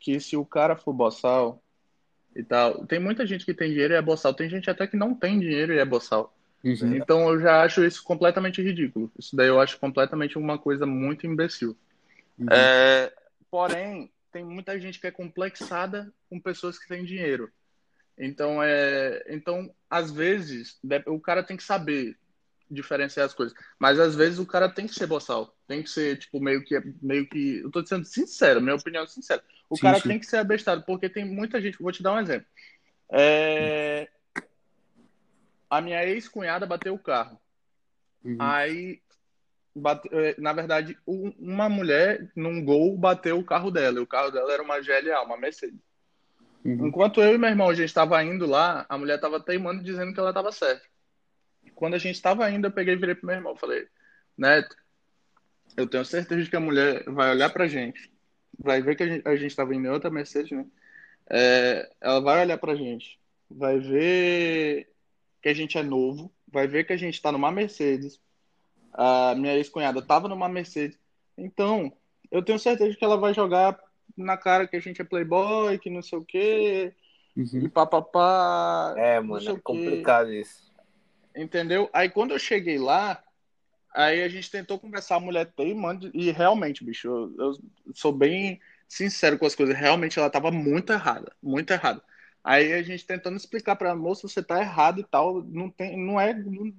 que 0.00 0.18
se 0.18 0.36
o 0.36 0.44
cara 0.44 0.74
for 0.74 0.92
boçal 0.92 1.62
e 2.34 2.42
tal, 2.42 2.84
tem 2.86 2.98
muita 2.98 3.24
gente 3.26 3.44
que 3.44 3.54
tem 3.54 3.70
dinheiro 3.70 3.94
e 3.94 3.96
é 3.96 4.02
boçal. 4.02 4.34
Tem 4.34 4.50
gente 4.50 4.68
até 4.68 4.86
que 4.86 4.96
não 4.96 5.14
tem 5.14 5.38
dinheiro 5.38 5.72
e 5.72 5.78
é 5.78 5.84
boçal. 5.84 6.34
Uhum. 6.64 6.96
Então 6.96 7.28
eu 7.28 7.40
já 7.40 7.62
acho 7.62 7.84
isso 7.84 8.02
completamente 8.02 8.62
ridículo. 8.62 9.10
Isso 9.18 9.36
daí 9.36 9.48
eu 9.48 9.60
acho 9.60 9.78
completamente 9.78 10.38
uma 10.38 10.58
coisa 10.58 10.86
muito 10.86 11.26
imbecil. 11.26 11.76
Uhum. 12.38 12.46
É, 12.50 13.12
porém, 13.50 14.12
tem 14.30 14.44
muita 14.44 14.78
gente 14.80 15.00
que 15.00 15.06
é 15.06 15.10
complexada 15.10 16.12
com 16.28 16.40
pessoas 16.40 16.78
que 16.78 16.88
têm 16.88 17.04
dinheiro. 17.04 17.52
Então, 18.18 18.62
é, 18.62 19.24
então 19.28 19.74
às 19.88 20.10
vezes, 20.10 20.78
o 21.06 21.20
cara 21.20 21.42
tem 21.42 21.56
que 21.56 21.62
saber 21.62 22.16
diferenciar 22.70 23.26
as 23.26 23.34
coisas. 23.34 23.56
Mas 23.78 23.98
às 24.00 24.14
vezes 24.14 24.38
o 24.38 24.46
cara 24.46 24.68
tem 24.68 24.86
que 24.86 24.94
ser 24.94 25.06
boçal. 25.06 25.54
Tem 25.66 25.82
que 25.82 25.90
ser, 25.90 26.18
tipo, 26.18 26.40
meio 26.40 26.64
que. 26.64 26.80
Meio 27.02 27.28
que 27.28 27.58
eu 27.58 27.70
tô 27.70 27.84
sendo 27.84 28.04
sincero, 28.04 28.60
minha 28.60 28.76
opinião 28.76 29.04
é 29.04 29.06
sincera. 29.06 29.42
O 29.68 29.76
Sim, 29.76 29.82
cara 29.82 30.00
sim. 30.00 30.08
tem 30.08 30.18
que 30.18 30.26
ser 30.26 30.38
abestado, 30.38 30.82
porque 30.86 31.08
tem 31.08 31.24
muita 31.24 31.60
gente. 31.60 31.82
Vou 31.82 31.92
te 31.92 32.02
dar 32.02 32.14
um 32.14 32.20
exemplo. 32.20 32.46
É, 33.10 34.08
A 35.68 35.80
minha 35.80 36.04
ex-cunhada 36.06 36.66
bateu 36.66 36.94
o 36.94 36.98
carro. 36.98 37.38
Uhum. 38.24 38.36
Aí, 38.38 39.00
bate- 39.74 40.08
eh, 40.12 40.34
na 40.38 40.52
verdade, 40.52 40.96
um- 41.06 41.32
uma 41.38 41.68
mulher 41.68 42.30
num 42.36 42.64
gol 42.64 42.96
bateu 42.96 43.38
o 43.38 43.44
carro 43.44 43.70
dela. 43.70 43.98
E 43.98 44.02
o 44.02 44.06
carro 44.06 44.30
dela 44.30 44.52
era 44.52 44.62
uma 44.62 44.80
GLA, 44.80 45.22
uma 45.22 45.36
Mercedes. 45.36 45.80
Uhum. 46.64 46.86
Enquanto 46.86 47.20
eu 47.20 47.34
e 47.34 47.38
meu 47.38 47.50
irmão 47.50 47.68
a 47.68 47.74
gente 47.74 47.88
estava 47.88 48.22
indo 48.22 48.46
lá, 48.46 48.86
a 48.88 48.96
mulher 48.96 49.16
estava 49.16 49.40
teimando 49.40 49.82
dizendo 49.82 50.12
que 50.12 50.20
ela 50.20 50.30
estava 50.30 50.52
certa. 50.52 50.86
Quando 51.74 51.94
a 51.94 51.98
gente 51.98 52.14
estava 52.14 52.48
indo, 52.50 52.66
eu 52.66 52.72
peguei 52.72 52.94
e 52.94 52.96
virei 52.96 53.14
pro 53.14 53.26
meu 53.26 53.36
irmão. 53.36 53.56
Falei, 53.56 53.86
Neto, 54.36 54.76
eu 55.76 55.86
tenho 55.86 56.04
certeza 56.04 56.42
de 56.42 56.50
que 56.50 56.56
a 56.56 56.60
mulher 56.60 57.02
vai 57.06 57.30
olhar 57.30 57.50
pra 57.50 57.66
gente, 57.66 58.12
vai 58.58 58.80
ver 58.80 58.94
que 58.94 59.02
a 59.02 59.06
gente, 59.06 59.26
a 59.28 59.34
gente 59.34 59.50
estava 59.50 59.74
indo 59.74 59.86
em 59.86 59.90
outra 59.90 60.10
Mercedes, 60.10 60.52
né? 60.52 60.66
É, 61.30 61.90
ela 62.00 62.20
vai 62.20 62.42
olhar 62.42 62.58
pra 62.58 62.74
gente, 62.74 63.18
vai 63.50 63.78
ver 63.78 64.88
que 65.40 65.48
a 65.48 65.54
gente 65.54 65.78
é 65.78 65.82
novo, 65.82 66.32
vai 66.46 66.66
ver 66.68 66.84
que 66.84 66.92
a 66.92 66.96
gente 66.96 67.14
está 67.14 67.32
numa 67.32 67.50
Mercedes. 67.50 68.20
A 68.92 69.34
minha 69.34 69.54
ex-cunhada 69.54 70.00
estava 70.00 70.28
numa 70.28 70.48
Mercedes. 70.48 70.98
Então, 71.36 71.92
eu 72.30 72.42
tenho 72.42 72.58
certeza 72.58 72.96
que 72.96 73.04
ela 73.04 73.16
vai 73.16 73.32
jogar 73.34 73.78
na 74.16 74.36
cara 74.36 74.66
que 74.66 74.76
a 74.76 74.80
gente 74.80 75.00
é 75.00 75.04
playboy, 75.04 75.78
que 75.78 75.88
não 75.90 76.02
sei 76.02 76.18
o 76.18 76.24
quê, 76.24 76.94
Uhum. 77.36 77.62
e 77.62 77.68
papapá. 77.68 78.94
É, 78.96 79.20
mano, 79.20 79.48
é 79.48 79.52
o 79.52 79.56
quê. 79.56 79.62
complicado 79.62 80.32
isso. 80.32 80.70
Entendeu? 81.34 81.88
Aí 81.92 82.10
quando 82.10 82.32
eu 82.32 82.38
cheguei 82.38 82.78
lá, 82.78 83.22
aí 83.94 84.22
a 84.22 84.28
gente 84.28 84.50
tentou 84.50 84.78
conversar, 84.78 85.16
a 85.16 85.20
mulher 85.20 85.50
teimando, 85.56 86.10
e 86.12 86.30
realmente, 86.30 86.84
bicho, 86.84 87.08
eu, 87.08 87.34
eu 87.38 87.58
sou 87.94 88.12
bem 88.12 88.60
sincero 88.86 89.38
com 89.38 89.46
as 89.46 89.54
coisas, 89.54 89.74
realmente 89.74 90.18
ela 90.18 90.28
tava 90.28 90.50
muito 90.50 90.92
errada, 90.92 91.32
muito 91.42 91.70
errada. 91.72 92.02
Aí 92.44 92.72
a 92.72 92.82
gente 92.82 93.06
tentando 93.06 93.36
explicar 93.36 93.76
pra 93.76 93.90
ela, 93.90 93.98
moça, 93.98 94.26
você 94.26 94.42
tá 94.42 94.60
errado 94.60 95.00
e 95.00 95.04
tal, 95.04 95.42
não 95.44 95.70
tem, 95.70 95.96
não 95.96 96.20
é, 96.20 96.34
não- 96.34 96.72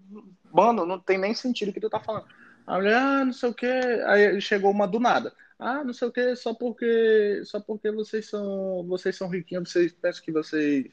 mano, 0.51 0.85
não 0.85 0.99
tem 0.99 1.17
nem 1.17 1.33
sentido 1.33 1.69
o 1.69 1.73
que 1.73 1.79
tu 1.79 1.89
tá 1.89 1.99
falando. 1.99 2.25
A 2.67 2.75
mulher, 2.75 2.95
ah, 2.95 3.25
não 3.25 3.33
sei 3.33 3.49
o 3.49 3.53
que, 3.53 3.65
aí 3.65 4.41
chegou 4.41 4.71
uma 4.71 4.87
do 4.87 4.99
nada. 4.99 5.33
Ah, 5.57 5.83
não 5.83 5.93
sei 5.93 6.07
o 6.07 6.11
que, 6.11 6.35
só 6.35 6.53
porque, 6.53 7.41
só 7.45 7.61
porque 7.61 7.89
vocês 7.91 8.29
são, 8.29 8.83
vocês 8.87 9.15
são 9.15 9.29
riquinhos, 9.29 9.71
vocês 9.71 9.93
pensam 9.93 10.23
que 10.23 10.31
vocês 10.31 10.87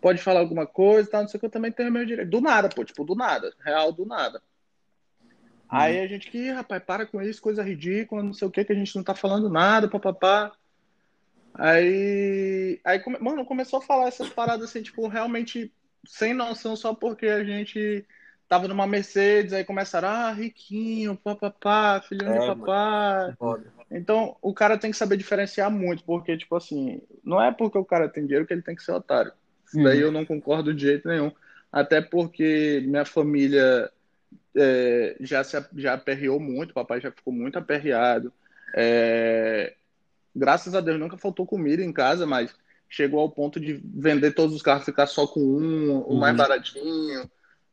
pode 0.00 0.20
falar 0.20 0.40
alguma 0.40 0.66
coisa, 0.66 1.08
tal, 1.10 1.22
não 1.22 1.28
sei 1.28 1.38
o 1.38 1.40
que, 1.40 1.46
eu 1.46 1.50
também 1.50 1.70
tenho 1.70 1.92
meu 1.92 2.04
direito. 2.04 2.28
Do 2.30 2.40
nada, 2.40 2.68
pô, 2.68 2.84
tipo, 2.84 3.04
do 3.04 3.14
nada, 3.14 3.52
real, 3.64 3.92
do 3.92 4.04
nada. 4.04 4.42
Aí 5.68 5.98
a 6.00 6.06
gente 6.06 6.30
que, 6.30 6.38
"Ih, 6.38 6.50
rapaz, 6.52 6.82
para 6.84 7.06
com 7.06 7.22
isso, 7.22 7.40
coisa 7.40 7.62
ridícula, 7.62 8.22
não 8.22 8.32
sei 8.32 8.46
o 8.46 8.50
que, 8.50 8.64
que 8.64 8.72
a 8.72 8.76
gente 8.76 8.94
não 8.96 9.02
tá 9.02 9.14
falando 9.14 9.48
nada, 9.48 9.88
papapá. 9.88 10.52
Aí, 11.54 12.80
aí, 12.84 13.00
mano, 13.20 13.44
começou 13.44 13.78
a 13.78 13.82
falar 13.82 14.08
essas 14.08 14.28
paradas 14.28 14.70
assim, 14.70 14.82
tipo, 14.82 15.06
realmente 15.06 15.72
sem 16.06 16.34
noção, 16.34 16.76
só 16.76 16.92
porque 16.92 17.26
a 17.26 17.44
gente 17.44 18.04
tava 18.48 18.68
numa 18.68 18.86
Mercedes, 18.86 19.52
aí 19.52 19.64
começaram, 19.64 20.08
ah, 20.08 20.30
riquinho, 20.32 21.16
papapá, 21.16 22.00
filhinho 22.06 22.32
É, 22.32 22.38
de 22.40 22.46
papá. 22.46 23.34
Foda. 23.38 23.72
Então, 23.90 24.36
o 24.42 24.52
cara 24.52 24.76
tem 24.76 24.90
que 24.90 24.96
saber 24.96 25.16
diferenciar 25.16 25.70
muito, 25.70 26.04
porque, 26.04 26.36
tipo 26.36 26.56
assim, 26.56 27.00
não 27.22 27.40
é 27.40 27.52
porque 27.52 27.78
o 27.78 27.84
cara 27.84 28.08
tem 28.08 28.24
dinheiro 28.24 28.46
que 28.46 28.52
ele 28.52 28.62
tem 28.62 28.74
que 28.74 28.82
ser 28.82 28.92
otário. 28.92 29.32
Isso 29.66 29.82
daí 29.82 30.00
eu 30.00 30.12
não 30.12 30.26
concordo 30.26 30.74
de 30.74 30.82
jeito 30.82 31.08
nenhum. 31.08 31.32
Até 31.72 32.00
porque 32.00 32.82
minha 32.86 33.04
família 33.04 33.90
é, 34.56 35.16
já 35.20 35.42
se 35.42 35.56
já 35.76 35.94
aperreou 35.94 36.38
muito, 36.38 36.70
o 36.70 36.74
papai 36.74 37.00
já 37.00 37.10
ficou 37.10 37.32
muito 37.32 37.58
aperreado. 37.58 38.32
É, 38.76 39.74
graças 40.34 40.74
a 40.74 40.80
Deus 40.80 40.98
nunca 40.98 41.16
faltou 41.16 41.46
comida 41.46 41.82
em 41.82 41.92
casa, 41.92 42.26
mas 42.26 42.54
chegou 42.88 43.20
ao 43.20 43.30
ponto 43.30 43.58
de 43.58 43.80
vender 43.84 44.32
todos 44.34 44.54
os 44.54 44.62
carros, 44.62 44.84
ficar 44.84 45.06
só 45.06 45.26
com 45.26 45.40
um, 45.40 46.00
o 46.00 46.14
mais 46.18 46.32
Uhum. 46.32 46.38
baratinho. 46.38 47.30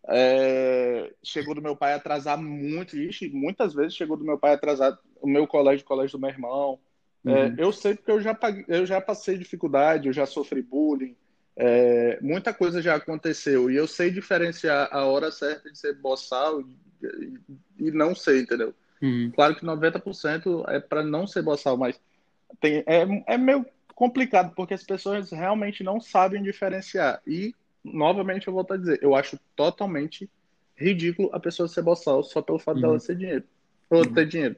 É, 0.07 1.13
chegou 1.23 1.53
do 1.53 1.61
meu 1.61 1.75
pai 1.75 1.93
atrasar 1.93 2.37
muito, 2.41 2.97
ixi, 2.97 3.29
muitas 3.29 3.73
vezes 3.73 3.93
chegou 3.95 4.17
do 4.17 4.25
meu 4.25 4.37
pai 4.37 4.53
atrasar 4.53 4.97
o 5.21 5.27
meu 5.27 5.45
colégio, 5.45 5.85
o 5.85 5.87
colégio 5.87 6.17
do 6.17 6.21
meu 6.21 6.29
irmão. 6.29 6.79
É, 7.25 7.45
uhum. 7.45 7.55
eu 7.57 7.71
sei 7.71 7.93
porque 7.95 8.11
eu 8.11 8.19
já, 8.19 8.33
paguei, 8.33 8.65
eu 8.67 8.83
já 8.85 8.99
passei 8.99 9.37
dificuldade, 9.37 10.07
eu 10.07 10.13
já 10.13 10.25
sofri 10.25 10.61
bullying, 10.63 11.15
é, 11.55 12.17
muita 12.21 12.51
coisa 12.53 12.81
já 12.81 12.95
aconteceu 12.95 13.69
e 13.69 13.75
eu 13.75 13.85
sei 13.87 14.09
diferenciar 14.09 14.89
a 14.91 15.05
hora 15.05 15.31
certa 15.31 15.71
de 15.71 15.77
ser 15.77 15.93
boçal 15.93 16.61
e, 16.61 17.39
e 17.77 17.91
não 17.91 18.15
sei, 18.15 18.41
entendeu? 18.41 18.73
Uhum. 19.01 19.31
Claro 19.35 19.55
que 19.55 19.63
90% 19.65 20.65
é 20.67 20.79
para 20.79 21.03
não 21.03 21.27
ser 21.27 21.43
boçal, 21.43 21.77
mas 21.77 21.99
tem, 22.59 22.83
é, 22.85 23.23
é 23.27 23.37
meio 23.37 23.65
complicado 23.95 24.53
porque 24.55 24.73
as 24.73 24.83
pessoas 24.83 25.31
realmente 25.31 25.83
não 25.83 25.99
sabem 25.99 26.41
diferenciar. 26.41 27.21
E, 27.25 27.53
novamente, 27.83 28.47
eu 28.47 28.53
volto 28.53 28.73
a 28.73 28.77
dizer, 28.77 28.99
eu 29.01 29.15
acho 29.15 29.39
totalmente 29.55 30.29
ridículo 30.75 31.29
a 31.31 31.39
pessoa 31.39 31.67
ser 31.67 31.83
boçal 31.83 32.23
só 32.23 32.41
pelo 32.41 32.59
fato 32.59 32.77
uhum. 32.77 32.81
dela 32.81 32.99
ser 32.99 33.15
dinheiro. 33.15 33.43
Ou 33.89 34.05
ter 34.05 34.27
dinheiro. 34.27 34.55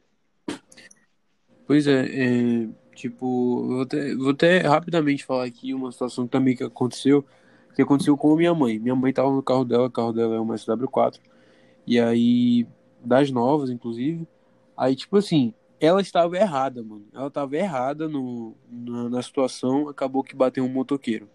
Pois 1.66 1.88
é, 1.88 2.06
é 2.06 2.70
tipo, 2.94 3.68
vou 3.68 3.82
até, 3.82 4.16
vou 4.16 4.30
até 4.32 4.60
rapidamente 4.60 5.26
falar 5.26 5.46
aqui 5.46 5.74
uma 5.74 5.92
situação 5.92 6.28
também 6.28 6.56
que 6.56 6.64
aconteceu, 6.64 7.26
que 7.76 7.82
aconteceu 7.82 8.16
com 8.16 8.34
a 8.34 8.38
minha 8.38 8.54
mãe. 8.54 8.80
Minha 8.80 8.96
mãe 8.96 9.12
tava 9.12 9.32
no 9.32 9.44
carro 9.44 9.66
dela, 9.66 9.88
o 9.88 9.92
carro 9.92 10.14
dela 10.14 10.36
é 10.36 10.40
uma 10.40 10.56
SW4, 10.56 11.20
e 11.86 12.00
aí, 12.00 12.68
das 13.04 13.32
novas, 13.32 13.70
inclusive, 13.70 14.28
aí, 14.78 14.96
tipo 14.96 15.18
assim, 15.18 15.54
ela 15.86 16.02
estava 16.02 16.38
errada, 16.38 16.82
mano. 16.82 17.06
Ela 17.13 17.28
estava 17.28 17.58
errada 17.58 18.08
no, 18.08 18.56
na, 18.69 19.10
na, 19.10 19.22
situação, 19.22 19.89
acabou 19.89 20.24
que 20.24 20.36
bateu 20.36 20.63
um 20.63 20.69
motoqueiro. 20.69 21.30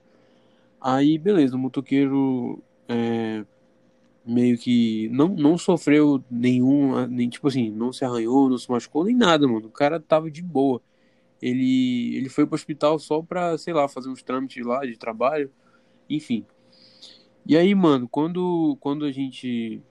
Aí, 0.80 1.18
beleza, 1.18 1.54
o 1.56 1.58
motoqueiro 1.58 2.62
é, 2.88 3.44
meio 4.24 4.56
que 4.56 5.08
não, 5.10 5.28
não 5.28 5.58
sofreu 5.58 6.24
nenhum, 6.30 7.06
nem 7.08 7.28
tipo 7.28 7.48
assim, 7.48 7.70
não 7.70 7.92
se 7.92 8.04
arranhou, 8.06 8.48
não 8.48 8.56
se 8.56 8.70
machucou, 8.70 9.04
nem 9.04 9.14
nada, 9.14 9.46
mano. 9.46 9.66
O 9.66 9.70
cara 9.70 10.00
tava 10.00 10.30
de 10.30 10.42
boa. 10.42 10.80
Ele, 11.42 12.16
ele 12.16 12.28
foi 12.30 12.46
pro 12.46 12.54
hospital 12.54 12.98
só 12.98 13.22
pra, 13.22 13.58
sei 13.58 13.74
lá, 13.74 13.86
fazer 13.86 14.08
uns 14.08 14.22
trâmites 14.22 14.64
lá 14.64 14.84
de 14.86 14.96
trabalho, 14.96 15.52
enfim. 16.08 16.46
E 17.46 17.56
aí, 17.56 17.74
mano, 17.74 18.08
quando, 18.08 18.78
quando 18.80 19.04
a 19.04 19.12
gente. 19.12 19.82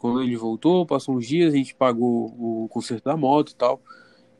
Quando 0.00 0.22
ele 0.22 0.34
voltou, 0.34 0.86
passou 0.86 1.14
uns 1.14 1.26
dias, 1.26 1.52
a 1.52 1.56
gente 1.56 1.74
pagou 1.74 2.34
o 2.38 2.66
conserto 2.68 3.04
da 3.04 3.18
moto 3.18 3.50
e 3.50 3.54
tal. 3.54 3.82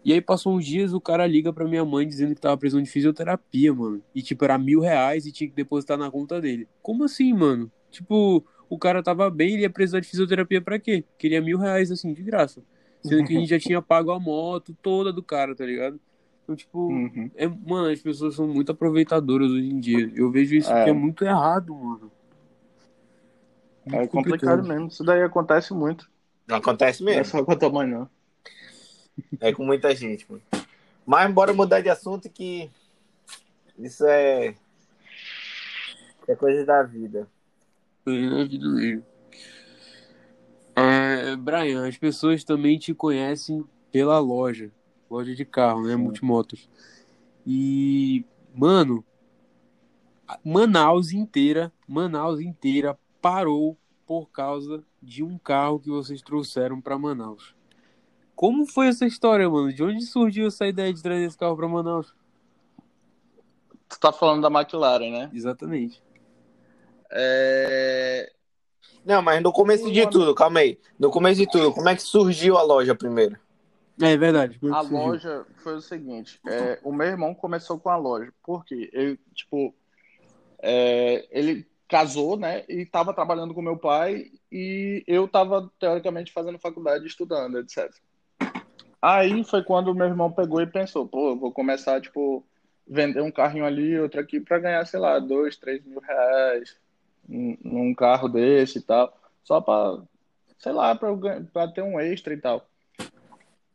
E 0.03 0.11
aí 0.11 0.20
passou 0.20 0.57
uns 0.57 0.64
dias, 0.64 0.94
o 0.94 1.01
cara 1.01 1.27
liga 1.27 1.53
pra 1.53 1.68
minha 1.68 1.85
mãe 1.85 2.09
dizendo 2.09 2.35
que 2.35 2.40
tava 2.40 2.57
precisando 2.57 2.85
de 2.85 2.90
fisioterapia, 2.90 3.75
mano. 3.75 4.03
E 4.14 4.23
tipo, 4.23 4.42
era 4.42 4.57
mil 4.57 4.81
reais 4.81 5.27
e 5.27 5.33
tinha 5.33 5.51
que 5.51 5.55
depositar 5.55 5.99
na 5.99 6.11
conta 6.11 6.40
dele. 6.40 6.66
Como 6.81 7.05
assim, 7.05 7.35
mano? 7.35 7.70
Tipo, 7.90 8.42
o 8.70 8.79
cara 8.79 9.03
tava 9.03 9.29
bem, 9.29 9.53
ele 9.53 9.62
ia 9.62 9.70
precisar 9.70 10.01
de 10.01 10.09
fisioterapia 10.09 10.62
para 10.62 10.79
quê? 10.79 11.05
Queria 11.18 11.42
mil 11.42 11.59
reais, 11.59 11.90
assim, 11.90 12.14
de 12.14 12.23
graça. 12.23 12.62
Sendo 13.03 13.27
que 13.27 13.37
a 13.37 13.40
gente 13.40 13.51
já 13.51 13.59
tinha 13.59 13.83
pago 13.83 14.11
a 14.12 14.18
moto 14.18 14.75
toda 14.81 15.12
do 15.12 15.23
cara, 15.23 15.55
tá 15.55 15.66
ligado? 15.66 16.01
Então, 16.42 16.57
tipo, 16.57 16.88
uhum. 16.88 17.31
é, 17.37 17.46
mano, 17.46 17.88
as 17.90 18.01
pessoas 18.01 18.35
são 18.35 18.49
muito 18.49 18.73
aproveitadoras 18.73 19.51
hoje 19.51 19.68
em 19.68 19.79
dia. 19.79 20.11
Eu 20.14 20.31
vejo 20.31 20.55
isso 20.57 20.73
é. 20.73 20.85
que 20.85 20.90
é 20.90 20.92
muito 20.92 21.23
errado, 21.23 21.75
mano. 21.75 22.11
Muito 23.90 24.03
é 24.03 24.07
complicado, 24.07 24.59
complicado 24.61 24.64
mesmo. 24.64 24.88
Isso 24.88 25.05
daí 25.05 25.22
acontece 25.22 25.72
muito. 25.74 26.11
Não 26.46 26.57
acontece 26.57 27.03
mesmo. 27.03 27.16
Não 27.16 27.20
é 27.20 27.24
só 27.24 27.44
com 27.44 27.53
a 27.53 27.57
tua 27.57 27.70
mãe, 27.70 27.87
não. 27.87 28.09
É 29.40 29.53
com 29.53 29.64
muita 29.64 29.94
gente, 29.94 30.26
mano. 30.31 30.42
Mas 31.05 31.33
bora 31.33 31.53
mudar 31.53 31.81
de 31.81 31.88
assunto 31.88 32.29
que 32.31 32.70
isso 33.79 34.05
é, 34.07 34.55
é 36.29 36.35
coisa 36.37 36.64
da 36.64 36.83
vida 36.83 37.29
na 38.07 38.44
vida 38.44 38.72
dele. 38.74 39.03
É, 40.76 41.37
Brian, 41.37 41.87
as 41.87 41.96
pessoas 41.98 42.44
também 42.44 42.79
te 42.79 42.94
conhecem 42.94 43.64
pela 43.92 44.18
loja, 44.18 44.70
loja 45.11 45.35
de 45.35 45.44
carro, 45.44 45.83
né? 45.83 45.94
Sim. 45.94 46.03
Multimotos. 46.03 46.68
E, 47.46 48.24
mano, 48.55 49.05
Manaus 50.44 51.12
inteira, 51.12 51.72
Manaus 51.87 52.40
inteira 52.40 52.98
parou 53.20 53.76
por 54.11 54.29
causa 54.33 54.83
de 55.01 55.23
um 55.23 55.38
carro 55.38 55.79
que 55.79 55.88
vocês 55.88 56.20
trouxeram 56.20 56.81
para 56.81 56.99
Manaus. 56.99 57.55
Como 58.35 58.66
foi 58.66 58.88
essa 58.88 59.07
história, 59.07 59.49
mano? 59.49 59.73
De 59.73 59.85
onde 59.85 60.05
surgiu 60.05 60.49
essa 60.49 60.66
ideia 60.66 60.92
de 60.92 61.01
trazer 61.01 61.27
esse 61.27 61.38
carro 61.38 61.57
para 61.57 61.68
Manaus? 61.68 62.12
Tu 63.88 64.01
tá 64.01 64.12
falando 64.12 64.42
da 64.42 64.49
McLaren, 64.49 65.12
né? 65.12 65.31
Exatamente. 65.33 66.03
É... 67.09 68.33
Não, 69.05 69.23
mas 69.23 69.40
no 69.40 69.53
começo 69.53 69.88
de 69.92 70.05
tudo, 70.11 70.35
calma 70.35 70.59
aí. 70.59 70.77
No 70.99 71.09
começo 71.12 71.38
de 71.38 71.46
tudo, 71.49 71.73
como 71.73 71.88
é 71.88 71.94
que 71.94 72.03
surgiu 72.03 72.59
a 72.59 72.62
loja 72.62 72.96
primeiro? 72.96 73.38
É 74.03 74.16
verdade. 74.16 74.59
A 74.73 74.81
loja 74.81 75.46
foi 75.59 75.77
o 75.77 75.81
seguinte: 75.81 76.40
é, 76.49 76.81
o 76.83 76.92
meu 76.92 77.07
irmão 77.07 77.33
começou 77.33 77.79
com 77.79 77.90
a 77.90 77.96
loja, 77.96 78.35
porque 78.42 78.90
ele, 78.92 79.20
tipo, 79.33 79.73
é, 80.61 81.29
ele 81.31 81.69
casou, 81.90 82.37
né? 82.37 82.64
E 82.68 82.83
estava 82.83 83.12
trabalhando 83.12 83.53
com 83.53 83.61
meu 83.61 83.76
pai 83.76 84.31
e 84.50 85.03
eu 85.07 85.24
estava 85.24 85.70
teoricamente 85.79 86.33
fazendo 86.33 86.59
faculdade, 86.59 87.05
estudando, 87.05 87.59
etc. 87.59 87.92
Aí 89.03 89.42
foi 89.42 89.64
quando 89.64 89.94
meu 89.94 90.07
irmão 90.07 90.31
pegou 90.31 90.62
e 90.62 90.66
pensou: 90.66 91.07
pô, 91.07 91.35
vou 91.35 91.53
começar, 91.53 92.00
tipo, 92.00 92.46
vender 92.87 93.20
um 93.20 93.31
carrinho 93.31 93.64
ali, 93.64 93.98
outro 93.98 94.20
aqui 94.20 94.38
para 94.38 94.61
ganhar, 94.61 94.87
sei 94.87 95.00
lá, 95.00 95.18
dois, 95.18 95.57
três 95.57 95.85
mil 95.85 96.00
reais, 96.00 96.76
num 97.29 97.92
carro 97.92 98.29
desse 98.29 98.79
e 98.79 98.83
tal, 98.83 99.12
só 99.42 99.61
para, 99.61 100.03
sei 100.59 100.72
lá, 100.72 100.94
para 100.94 101.68
ter 101.72 101.83
um 101.83 101.98
extra 101.98 102.33
e 102.33 102.37
tal. 102.37 102.68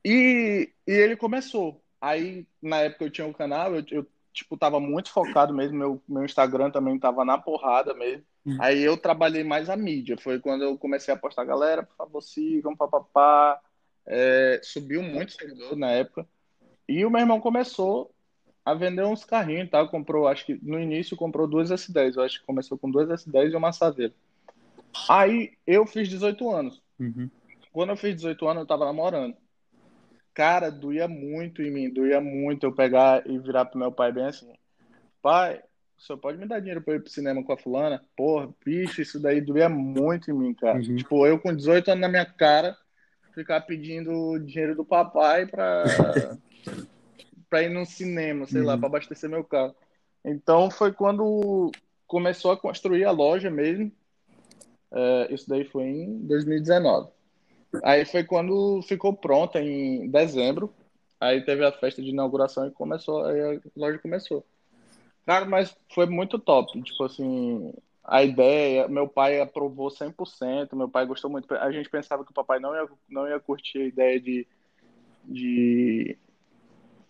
E, 0.06 0.72
e 0.88 0.92
ele 0.92 1.18
começou. 1.18 1.82
Aí, 2.00 2.46
na 2.62 2.82
época 2.82 3.06
eu 3.06 3.10
tinha 3.10 3.28
um 3.28 3.34
canal, 3.34 3.76
eu, 3.76 3.84
eu 3.90 4.08
tipo, 4.36 4.58
tava 4.58 4.80
muito 4.80 5.10
focado 5.10 5.54
mesmo, 5.54 5.78
meu, 5.78 6.02
meu 6.08 6.26
Instagram 6.26 6.70
também 6.70 7.00
tava 7.00 7.24
na 7.24 7.38
porrada 7.38 7.94
mesmo. 7.94 8.24
Uhum. 8.46 8.58
Aí 8.60 8.84
eu 8.84 8.98
trabalhei 8.98 9.44
mais 9.44 9.70
a 9.70 9.76
mídia, 9.76 10.18
foi 10.18 10.40
quando 10.40 10.64
eu 10.64 10.78
comecei 10.78 11.14
a 11.14 11.18
postar, 11.18 11.46
galera, 11.46 11.82
por 11.82 11.96
favor, 11.96 12.22
sigam, 12.22 12.76
papapá. 12.76 13.60
É, 14.06 14.60
subiu 14.62 15.02
muito 15.02 15.32
seguidor 15.32 15.76
na 15.76 15.90
época. 15.90 16.28
E 16.88 17.04
o 17.04 17.10
meu 17.10 17.22
irmão 17.22 17.40
começou 17.42 18.14
a 18.64 18.74
vender 18.76 19.04
uns 19.04 19.24
carrinhos 19.24 19.70
tal. 19.70 19.90
Comprou, 19.90 20.28
acho 20.28 20.46
que 20.46 20.60
no 20.62 20.80
início 20.80 21.18
comprou 21.18 21.48
duas 21.48 21.72
S10. 21.72 22.16
Eu 22.16 22.24
acho 22.24 22.40
que 22.40 22.46
começou 22.46 22.78
com 22.78 22.92
duas 22.92 23.10
S10 23.10 23.52
e 23.52 23.56
uma 23.56 23.72
Saveiro. 23.72 24.14
Aí 25.10 25.54
eu 25.66 25.88
fiz 25.88 26.08
18 26.08 26.52
anos. 26.52 26.84
Uhum. 27.00 27.30
Quando 27.72 27.90
eu 27.90 27.98
fiz 27.98 28.16
18 28.16 28.48
anos, 28.48 28.62
eu 28.62 28.68
tava 28.68 28.86
namorando. 28.86 29.36
Cara, 30.36 30.70
doía 30.70 31.08
muito 31.08 31.62
em 31.62 31.72
mim, 31.72 31.90
doía 31.90 32.20
muito 32.20 32.66
eu 32.66 32.72
pegar 32.74 33.26
e 33.26 33.40
virar 33.40 33.64
pro 33.64 33.80
meu 33.80 33.90
pai 33.90 34.12
bem 34.12 34.26
assim: 34.26 34.52
pai, 35.22 35.64
o 35.98 36.02
senhor 36.02 36.20
pode 36.20 36.38
me 36.38 36.46
dar 36.46 36.60
dinheiro 36.60 36.82
pra 36.82 36.94
eu 36.94 36.98
ir 36.98 37.02
pro 37.02 37.10
cinema 37.10 37.42
com 37.42 37.54
a 37.54 37.58
fulana? 37.58 38.04
Porra, 38.18 38.54
bicho, 38.64 39.02
isso 39.02 39.18
daí 39.18 39.40
doía 39.40 39.70
muito 39.70 40.30
em 40.30 40.34
mim, 40.34 40.54
cara. 40.54 40.78
Uhum. 40.78 40.98
Tipo, 40.98 41.26
eu 41.26 41.40
com 41.40 41.56
18 41.56 41.90
anos 41.90 42.02
na 42.02 42.10
minha 42.10 42.26
cara, 42.26 42.78
ficar 43.34 43.62
pedindo 43.62 44.38
dinheiro 44.40 44.76
do 44.76 44.84
papai 44.84 45.46
pra. 45.48 45.86
para 47.50 47.64
ir 47.64 47.70
no 47.70 47.86
cinema, 47.86 48.46
sei 48.46 48.60
uhum. 48.60 48.68
lá, 48.68 48.78
para 48.78 48.88
abastecer 48.88 49.30
meu 49.30 49.44
carro. 49.44 49.74
Então 50.26 50.70
foi 50.70 50.92
quando 50.92 51.72
começou 52.06 52.52
a 52.52 52.58
construir 52.58 53.06
a 53.06 53.12
loja 53.12 53.50
mesmo. 53.50 53.90
É, 54.92 55.34
isso 55.34 55.48
daí 55.48 55.64
foi 55.64 55.86
em 55.86 56.18
2019. 56.26 57.15
Aí 57.84 58.06
foi 58.06 58.24
quando 58.24 58.82
ficou 58.84 59.14
pronta 59.14 59.62
em 59.62 60.10
dezembro. 60.10 60.74
Aí 61.20 61.42
teve 61.42 61.66
a 61.66 61.72
festa 61.72 62.02
de 62.02 62.10
inauguração 62.10 62.68
e 62.68 62.72
começou, 62.72 63.24
aí 63.26 63.40
a 63.42 63.60
loja 63.76 63.98
começou. 64.00 64.46
Cara, 65.26 65.46
mas 65.46 65.76
foi 65.94 66.06
muito 66.06 66.38
top. 66.38 66.82
Tipo 66.84 67.06
assim, 67.06 67.74
a 68.04 68.24
ideia, 68.24 68.88
meu 68.88 69.08
pai 69.08 69.40
aprovou 69.40 69.90
100%, 69.90 70.76
meu 70.76 70.90
pai 70.90 71.06
gostou 71.06 71.30
muito. 71.30 71.52
A 71.56 71.72
gente 71.72 71.90
pensava 71.90 72.24
que 72.24 72.32
o 72.32 72.36
papai 72.36 72.60
não 72.60 72.76
ia, 72.76 72.88
não 73.10 73.28
ia 73.28 73.40
curtir 73.40 73.80
a 73.80 73.88
ideia 73.88 74.20
de, 74.20 74.46
de 75.24 76.18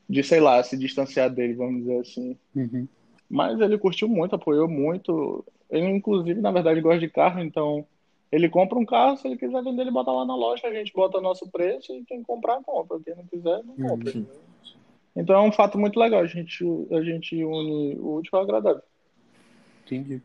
de, 0.08 0.23
sei 0.23 0.39
lá, 0.39 0.62
se 0.63 0.78
distanciar 0.78 1.30
dele, 1.30 1.54
vamos 1.56 1.82
dizer 1.82 1.99
assim. 1.99 2.38
Uhum. 2.56 2.88
Mas 3.30 3.60
ele 3.60 3.78
curtiu 3.78 4.08
muito, 4.08 4.36
apoiou 4.36 4.67
muito. 4.67 5.43
Ele, 5.69 5.88
inclusive, 5.88 6.39
na 6.39 6.51
verdade, 6.51 6.80
gosta 6.80 6.99
de 6.99 7.10
carro, 7.10 7.39
então 7.41 7.86
ele 8.32 8.50
compra 8.50 8.78
um 8.78 8.86
carro, 8.86 9.18
se 9.18 9.28
ele 9.28 9.38
quiser 9.38 9.64
vender, 9.64 9.84
ele 9.84 9.92
bota 9.92 10.12
lá 10.12 10.26
na 10.26 10.36
loja, 10.36 10.68
a 10.68 10.74
gente 10.74 10.92
bota 10.94 11.22
nosso 11.22 11.50
preço 11.50 11.94
e 11.94 12.04
quem 12.06 12.24
comprar, 12.24 12.62
compra. 12.64 13.00
Quem 13.00 13.16
não 13.16 13.26
quiser, 13.26 13.64
não 13.64 13.76
compra. 13.76 14.18
Uhum. 14.18 14.26
Então 15.16 15.36
é 15.36 15.42
um 15.42 15.52
fato 15.52 15.78
muito 15.78 16.00
legal, 16.00 16.22
a 16.22 16.28
gente, 16.28 16.64
a 16.92 17.02
gente 17.02 17.36
une 17.36 17.96
o 17.98 18.16
útil 18.16 18.32
ao 18.34 18.44
agradável. 18.44 18.82
Entendi. 19.86 20.22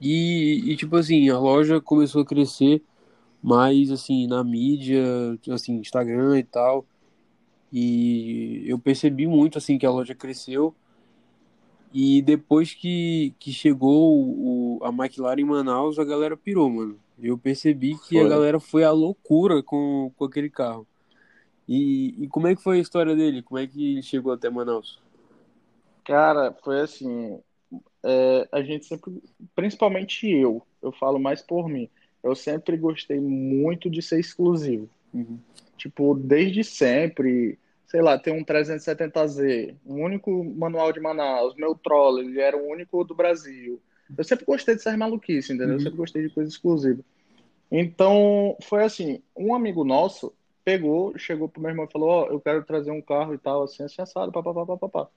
E, 0.00 0.62
e, 0.66 0.76
tipo 0.76 0.96
assim, 0.96 1.28
a 1.28 1.38
loja 1.38 1.80
começou 1.80 2.22
a 2.22 2.26
crescer 2.26 2.82
mais 3.42 3.90
assim 3.90 4.26
na 4.26 4.42
mídia, 4.42 5.02
assim, 5.50 5.74
Instagram 5.76 6.38
e 6.38 6.42
tal. 6.42 6.86
E 7.72 8.64
eu 8.66 8.78
percebi 8.78 9.26
muito 9.26 9.58
assim 9.58 9.78
que 9.78 9.86
a 9.86 9.90
loja 9.90 10.14
cresceu. 10.14 10.74
E 11.92 12.22
depois 12.22 12.72
que, 12.72 13.34
que 13.38 13.52
chegou 13.52 14.16
o, 14.16 14.59
a 14.80 14.88
McLaren 14.88 15.40
em 15.40 15.44
Manaus, 15.44 15.98
a 15.98 16.04
galera 16.04 16.36
pirou, 16.36 16.70
mano. 16.70 16.98
Eu 17.18 17.36
percebi 17.36 17.96
que 17.98 18.16
Foi. 18.16 18.24
a 18.24 18.28
galera 18.28 18.58
foi 18.58 18.84
à 18.84 18.90
loucura 18.90 19.62
com, 19.62 20.12
com 20.16 20.24
aquele 20.24 20.48
carro. 20.48 20.86
E, 21.68 22.14
e 22.24 22.28
como 22.28 22.48
é 22.48 22.56
que 22.56 22.62
foi 22.62 22.78
a 22.78 22.80
história 22.80 23.14
dele? 23.14 23.42
Como 23.42 23.58
é 23.58 23.66
que 23.66 23.92
ele 23.92 24.02
chegou 24.02 24.32
até 24.32 24.50
Manaus? 24.50 25.00
Cara, 26.04 26.52
foi 26.64 26.80
assim. 26.80 27.38
é, 28.02 28.48
a 28.50 28.62
gente 28.62 28.86
sempre, 28.86 29.22
principalmente 29.54 30.28
eu, 30.28 30.62
eu 30.82 30.90
falo 30.92 31.18
mais 31.18 31.42
por 31.42 31.68
mim. 31.68 31.88
Eu 32.22 32.34
sempre 32.34 32.76
gostei 32.76 33.20
muito 33.20 33.88
de 33.88 34.02
ser 34.02 34.18
exclusivo. 34.18 34.88
Uhum. 35.12 35.38
Tipo, 35.76 36.14
desde 36.14 36.64
sempre, 36.64 37.58
sei 37.86 38.02
lá, 38.02 38.18
tem 38.18 38.34
um 38.34 38.44
370Z, 38.44 39.74
um 39.86 40.02
único 40.02 40.44
manual 40.44 40.92
de 40.92 41.00
Manaus, 41.00 41.54
meu 41.54 41.74
Troller, 41.74 42.24
ele 42.24 42.40
era 42.40 42.56
o 42.56 42.68
único 42.68 43.04
do 43.04 43.14
Brasil. 43.14 43.80
Eu 44.16 44.24
sempre 44.24 44.44
gostei 44.44 44.74
de 44.74 44.82
ser 44.82 44.96
maluquice, 44.96 45.52
entendeu? 45.52 45.74
Eu 45.74 45.74
Uhum. 45.74 45.80
sempre 45.80 45.96
gostei 45.98 46.22
de 46.22 46.34
coisa 46.34 46.50
exclusiva. 46.50 47.02
Então, 47.70 48.56
foi 48.62 48.82
assim, 48.82 49.22
um 49.36 49.54
amigo 49.54 49.84
nosso 49.84 50.32
pegou, 50.64 51.16
chegou 51.16 51.48
pro 51.48 51.60
meu 51.60 51.70
irmão 51.70 51.86
e 51.86 51.92
falou, 51.92 52.08
ó, 52.08 52.26
eu 52.26 52.40
quero 52.40 52.62
trazer 52.64 52.90
um 52.90 53.00
carro 53.00 53.34
e 53.34 53.38
tal, 53.38 53.62
assim, 53.62 53.82
assim, 53.82 54.02
assado, 54.02 54.32
papapá, 54.32 54.66
papapá. 54.66 55.08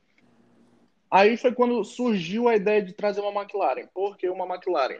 Aí 1.09 1.37
foi 1.37 1.53
quando 1.53 1.83
surgiu 1.83 2.47
a 2.47 2.55
ideia 2.55 2.81
de 2.81 2.93
trazer 2.93 3.21
uma 3.21 3.41
McLaren. 3.41 3.87
Por 3.93 4.17
que 4.17 4.29
uma 4.29 4.45
McLaren? 4.45 4.99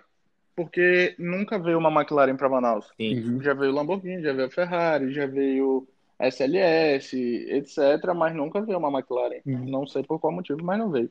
Porque 0.55 1.15
nunca 1.17 1.57
veio 1.57 1.79
uma 1.79 1.89
McLaren 1.89 2.35
para 2.35 2.49
Manaus. 2.49 2.91
Sim. 2.95 3.15
Uhum. 3.15 3.41
Já 3.41 3.53
veio 3.53 3.71
Lamborghini, 3.71 4.21
já 4.21 4.33
veio 4.33 4.51
Ferrari, 4.51 5.11
já 5.11 5.25
veio 5.25 5.87
SLS, 6.19 7.15
etc., 7.49 8.13
mas 8.15 8.35
nunca 8.35 8.61
veio 8.61 8.77
uma 8.77 8.91
McLaren. 8.91 9.41
Uhum. 9.45 9.65
Não 9.65 9.87
sei 9.87 10.03
por 10.03 10.19
qual 10.19 10.31
motivo, 10.31 10.63
mas 10.63 10.77
não 10.77 10.91
veio. 10.91 11.09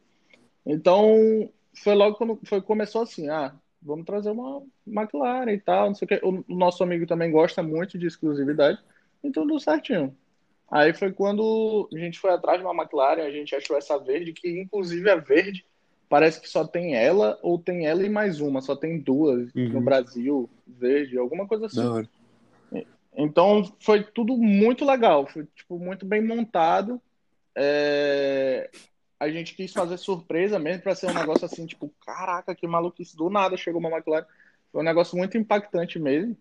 Então, 0.64 1.50
foi 1.74 1.94
logo 1.94 2.16
quando 2.16 2.38
foi, 2.44 2.60
começou 2.60 3.02
assim, 3.02 3.28
ah, 3.28 3.54
vamos 3.80 4.04
trazer 4.06 4.30
uma 4.30 4.62
McLaren 4.86 5.50
e 5.52 5.58
tal, 5.60 5.88
não 5.88 5.94
sei 5.94 6.06
o 6.06 6.08
quê. 6.08 6.20
O 6.22 6.44
nosso 6.54 6.82
amigo 6.82 7.06
também 7.06 7.30
gosta 7.30 7.62
muito 7.62 7.98
de 7.98 8.06
exclusividade, 8.06 8.78
então 9.22 9.46
deu 9.46 9.58
certinho. 9.58 10.16
Aí 10.70 10.94
foi 10.94 11.12
quando 11.12 11.88
a 11.92 11.98
gente 11.98 12.18
foi 12.18 12.30
atrás 12.30 12.58
de 12.58 12.64
uma 12.66 12.74
McLaren, 12.74 13.22
a 13.22 13.30
gente 13.30 13.54
achou 13.54 13.76
essa 13.76 13.98
verde, 13.98 14.32
que 14.32 14.48
inclusive 14.48 15.10
a 15.10 15.16
verde 15.16 15.64
parece 16.08 16.40
que 16.40 16.48
só 16.48 16.66
tem 16.66 16.94
ela, 16.94 17.38
ou 17.42 17.58
tem 17.58 17.86
ela 17.86 18.02
e 18.04 18.08
mais 18.08 18.40
uma, 18.40 18.60
só 18.60 18.76
tem 18.76 18.98
duas 18.98 19.50
Uhum. 19.54 19.68
no 19.70 19.80
Brasil, 19.80 20.50
verde, 20.66 21.18
alguma 21.18 21.46
coisa 21.46 21.66
assim. 21.66 21.84
Hora. 21.86 22.08
Então 23.16 23.62
foi 23.80 24.02
tudo 24.02 24.36
muito 24.36 24.84
legal, 24.84 25.26
foi 25.26 25.46
tipo 25.54 25.78
muito 25.78 26.06
bem 26.06 26.22
montado. 26.22 27.00
É, 27.54 28.70
A 29.22 29.30
gente 29.30 29.54
quis 29.54 29.72
fazer 29.72 29.96
surpresa 29.98 30.58
mesmo 30.58 30.82
para 30.82 30.96
ser 30.96 31.06
um 31.06 31.14
negócio 31.14 31.44
assim, 31.44 31.64
tipo, 31.64 31.88
caraca, 32.04 32.56
que 32.56 32.66
maluquice, 32.66 33.16
do 33.16 33.30
nada 33.30 33.56
chegou 33.56 33.78
uma 33.78 33.88
McLaren. 33.88 34.26
Foi 34.72 34.80
um 34.80 34.84
negócio 34.84 35.16
muito 35.16 35.38
impactante 35.38 35.96
mesmo. 35.96 36.36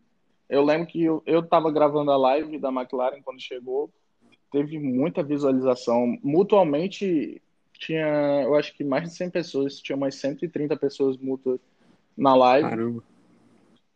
Eu 0.50 0.66
lembro 0.66 0.88
que 0.88 1.04
eu, 1.04 1.22
eu 1.28 1.44
tava 1.44 1.72
gravando 1.72 2.10
a 2.10 2.18
live 2.18 2.58
da 2.58 2.70
McLaren 2.70 3.22
quando 3.22 3.40
chegou, 3.40 3.92
teve 4.52 4.80
muita 4.80 5.22
visualização. 5.22 6.18
Mutualmente 6.24 7.40
tinha, 7.74 8.42
eu 8.46 8.56
acho 8.56 8.76
que 8.76 8.84
mais 8.84 9.04
de 9.04 9.16
100 9.16 9.30
pessoas, 9.30 9.80
tinha 9.80 9.96
umas 9.96 10.16
130 10.16 10.76
pessoas 10.76 11.18
mútuas 11.18 11.60
na 12.18 12.34
live 12.34 12.68
Caramba. 12.68 13.04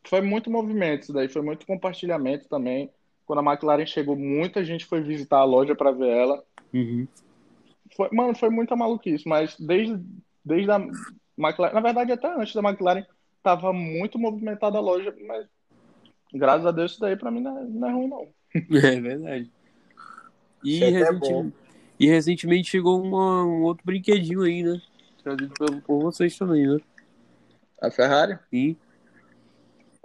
foi 0.05 0.21
muito 0.21 0.51
movimento 0.51 1.03
isso 1.03 1.13
daí, 1.13 1.27
foi 1.27 1.41
muito 1.41 1.65
compartilhamento 1.65 2.47
também. 2.47 2.91
Quando 3.25 3.39
a 3.39 3.51
McLaren 3.51 3.87
chegou, 3.87 4.15
muita 4.15 4.63
gente 4.63 4.85
foi 4.85 5.01
visitar 5.01 5.39
a 5.39 5.43
loja 5.43 5.73
para 5.73 5.91
ver 5.91 6.09
ela. 6.09 6.43
Uhum. 6.71 7.07
Foi, 7.95 8.09
mano, 8.11 8.35
foi 8.35 8.49
muita 8.49 8.75
maluquice, 8.75 9.27
mas 9.27 9.55
desde, 9.57 9.99
desde 10.43 10.69
a 10.71 10.77
McLaren, 11.37 11.73
na 11.73 11.81
verdade 11.81 12.11
até 12.11 12.27
antes 12.27 12.53
da 12.53 12.61
McLaren, 12.61 13.05
tava 13.41 13.71
muito 13.71 14.19
movimentada 14.19 14.77
a 14.77 14.81
loja, 14.81 15.15
mas 15.25 15.47
graças 16.33 16.65
a 16.65 16.71
Deus 16.71 16.91
isso 16.91 16.99
daí 16.99 17.15
para 17.15 17.31
mim 17.31 17.41
não 17.41 17.57
é, 17.57 17.63
não 17.63 17.87
é 17.87 17.91
ruim 17.93 18.07
não. 18.07 18.27
É 18.75 18.99
verdade. 18.99 19.51
E, 20.63 20.83
é 20.83 21.11
bom. 21.13 21.51
e 21.99 22.07
recentemente 22.07 22.69
chegou 22.69 23.01
uma- 23.01 23.45
um 23.45 23.63
outro 23.63 23.85
brinquedinho 23.85 24.41
aí, 24.41 24.63
né? 24.63 24.81
Trazido 25.23 25.53
pelo, 25.53 25.81
por 25.81 26.01
vocês 26.01 26.37
também, 26.37 26.67
né? 26.67 26.79
A 27.81 27.91
Ferrari 27.91 28.39
E 28.51 28.75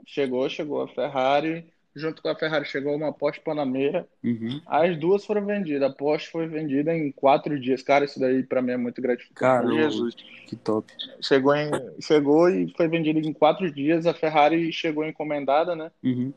chegou, 0.05 0.49
chegou 0.49 0.83
a 0.83 0.89
Ferrari, 0.89 1.65
junto 2.01 2.21
com 2.23 2.29
a 2.29 2.35
Ferrari 2.35 2.65
chegou 2.65 2.95
uma 2.97 3.13
Porsche 3.13 3.41
Panamera. 3.41 4.09
uhum. 4.25 4.61
As 4.67 4.97
duas 4.99 5.25
foram 5.25 5.45
vendidas. 5.47 5.83
A 5.89 5.95
Porsche 5.95 6.31
foi 6.31 6.47
vendida 6.49 6.93
em 6.95 7.13
quatro 7.13 7.59
dias. 7.61 7.83
Cara, 7.83 8.05
isso 8.05 8.19
daí 8.19 8.43
para 8.43 8.61
mim 8.63 8.73
é 8.73 8.77
muito 8.77 9.01
gratificante. 9.01 9.39
Caramba. 9.41 9.75
Jesus. 9.75 10.15
que 10.47 10.57
top. 10.57 10.93
Chegou, 11.21 11.55
em, 11.55 11.71
chegou 12.01 12.49
e 12.51 12.73
foi 12.77 12.89
vendido 12.89 13.21
em 13.21 13.33
quatro 13.33 13.71
dias. 13.73 14.07
A 14.07 14.15
Ferrari 14.15 14.73
chegou 14.73 15.05
encomendada, 15.05 15.77
né? 15.77 15.91
Uhum. 16.03 16.33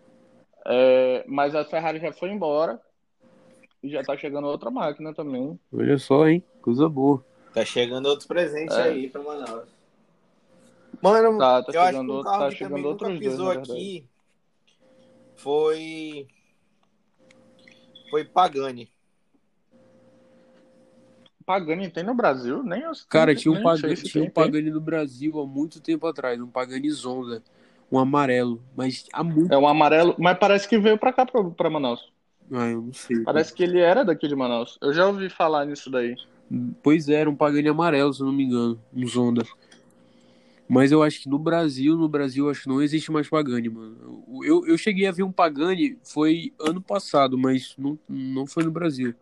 É, 0.65 1.23
mas 1.27 1.55
a 1.55 1.65
Ferrari 1.65 1.99
já 1.99 2.11
foi 2.13 2.29
embora 2.29 2.79
e 3.81 3.89
já 3.89 4.01
tá 4.03 4.15
chegando 4.15 4.47
outra 4.47 4.69
máquina 4.71 5.13
também. 5.13 5.59
Olha 5.73 5.97
só, 5.97 6.27
hein? 6.27 6.43
Coisa 6.61 6.87
boa. 6.87 7.23
Tá 7.53 7.65
chegando 7.65 8.05
outros 8.07 8.27
presentes 8.27 8.75
É. 8.77 8.83
aí 8.83 9.09
pra 9.09 9.21
Manaus. 9.21 9.67
Mano, 11.01 11.37
Tá, 11.37 11.61
tá 11.63 11.71
eu 11.73 11.81
acho 11.81 11.89
que 11.89 11.95
chegando 11.97 12.11
um 12.11 12.15
outro- 12.15 12.31
carro 12.31 12.43
tá 12.43 12.49
que 12.55 12.63
também 12.63 12.83
nunca 12.83 13.09
pisou 13.09 13.51
aqui 13.51 14.05
foi... 15.43 16.27
Foi 18.09 18.23
Pagani. 18.23 18.89
Pagani 21.45 21.89
tem 21.89 22.03
no 22.03 22.15
Brasil? 22.15 22.63
Nem 22.63 22.81
eu 22.81 22.91
Cara, 23.09 23.35
tinha 23.35 23.51
um, 23.51 23.61
Pagani, 23.61 23.95
tinha 23.95 24.23
um. 24.23 24.29
Pagani 24.29 24.71
no 24.71 24.79
Brasil 24.79 25.39
há 25.39 25.45
muito 25.45 25.81
tempo 25.81 26.07
atrás, 26.07 26.39
um 26.39 26.47
Pagani 26.47 26.89
Zonda, 26.89 27.43
um 27.91 27.99
amarelo, 27.99 28.63
mas 28.75 29.05
há 29.11 29.23
muito. 29.23 29.53
É 29.53 29.57
um 29.57 29.67
amarelo, 29.67 30.15
mas 30.17 30.37
parece 30.37 30.67
que 30.67 30.79
veio 30.79 30.97
pra 30.97 31.11
cá, 31.11 31.25
pra, 31.25 31.43
pra 31.43 31.69
Manaus. 31.69 32.11
Ah, 32.51 32.69
eu 32.69 32.81
não 32.81 32.93
sei. 32.93 33.21
Parece 33.23 33.53
que 33.53 33.63
ele 33.63 33.79
era 33.79 34.05
daqui 34.05 34.27
de 34.27 34.35
Manaus. 34.35 34.77
Eu 34.81 34.93
já 34.93 35.05
ouvi 35.07 35.29
falar 35.29 35.65
nisso 35.65 35.89
daí. 35.89 36.15
Pois 36.81 37.09
é, 37.09 37.15
era 37.15 37.29
um 37.29 37.35
Pagani 37.35 37.67
amarelo, 37.67 38.13
se 38.13 38.21
eu 38.21 38.27
não 38.27 38.33
me 38.33 38.43
engano, 38.43 38.79
um 38.93 39.07
Zonda. 39.07 39.43
Mas 40.73 40.91
eu 40.91 41.03
acho 41.03 41.21
que 41.21 41.29
no 41.29 41.37
Brasil, 41.37 41.95
no 41.95 42.09
Brasil, 42.09 42.49
acho 42.49 42.63
que 42.63 42.67
não 42.67 42.81
existe 42.81 43.11
mais 43.11 43.29
Pagani, 43.29 43.69
mano. 43.69 44.23
Eu, 44.43 44.65
eu 44.65 44.75
cheguei 44.75 45.05
a 45.05 45.11
ver 45.11 45.21
um 45.21 45.31
Pagani, 45.31 45.99
foi 46.03 46.51
ano 46.59 46.81
passado, 46.81 47.37
mas 47.37 47.75
não, 47.77 47.99
não 48.09 48.47
foi 48.47 48.63
no 48.63 48.71
Brasil. 48.71 49.13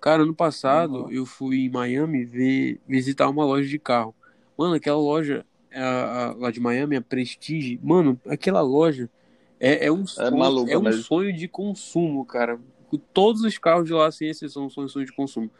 Cara, 0.00 0.22
ano 0.22 0.34
passado 0.34 1.04
Uhum. 1.04 1.10
eu 1.10 1.26
fui 1.26 1.64
em 1.64 1.68
Miami 1.68 2.24
ver, 2.24 2.80
visitar 2.86 3.28
uma 3.28 3.44
loja 3.44 3.68
de 3.68 3.78
carro. 3.78 4.14
Mano, 4.56 4.74
aquela 4.74 4.98
loja 4.98 5.44
a- 5.72 6.28
a- 6.30 6.34
lá 6.34 6.50
de 6.52 6.60
Miami, 6.60 6.94
a 6.94 7.02
Prestige, 7.02 7.80
mano, 7.82 8.20
aquela 8.28 8.60
loja 8.60 9.10
é, 9.58 9.86
é 9.86 9.92
um 9.92 10.06
sonho, 10.06 10.38
maluca 10.38 10.72
é 10.72 10.78
um 10.78 10.82
mesmo. 10.84 11.02
sonho 11.02 11.34
de 11.34 11.48
consumo, 11.48 12.24
cara. 12.24 12.60
Todos 12.98 13.42
os 13.42 13.58
carros 13.58 13.86
de 13.86 13.92
lá, 13.92 14.10
sem 14.10 14.28
exceção, 14.28 14.68
são 14.70 14.88
sonhos 14.88 15.10
de 15.10 15.16
consumo. 15.16 15.50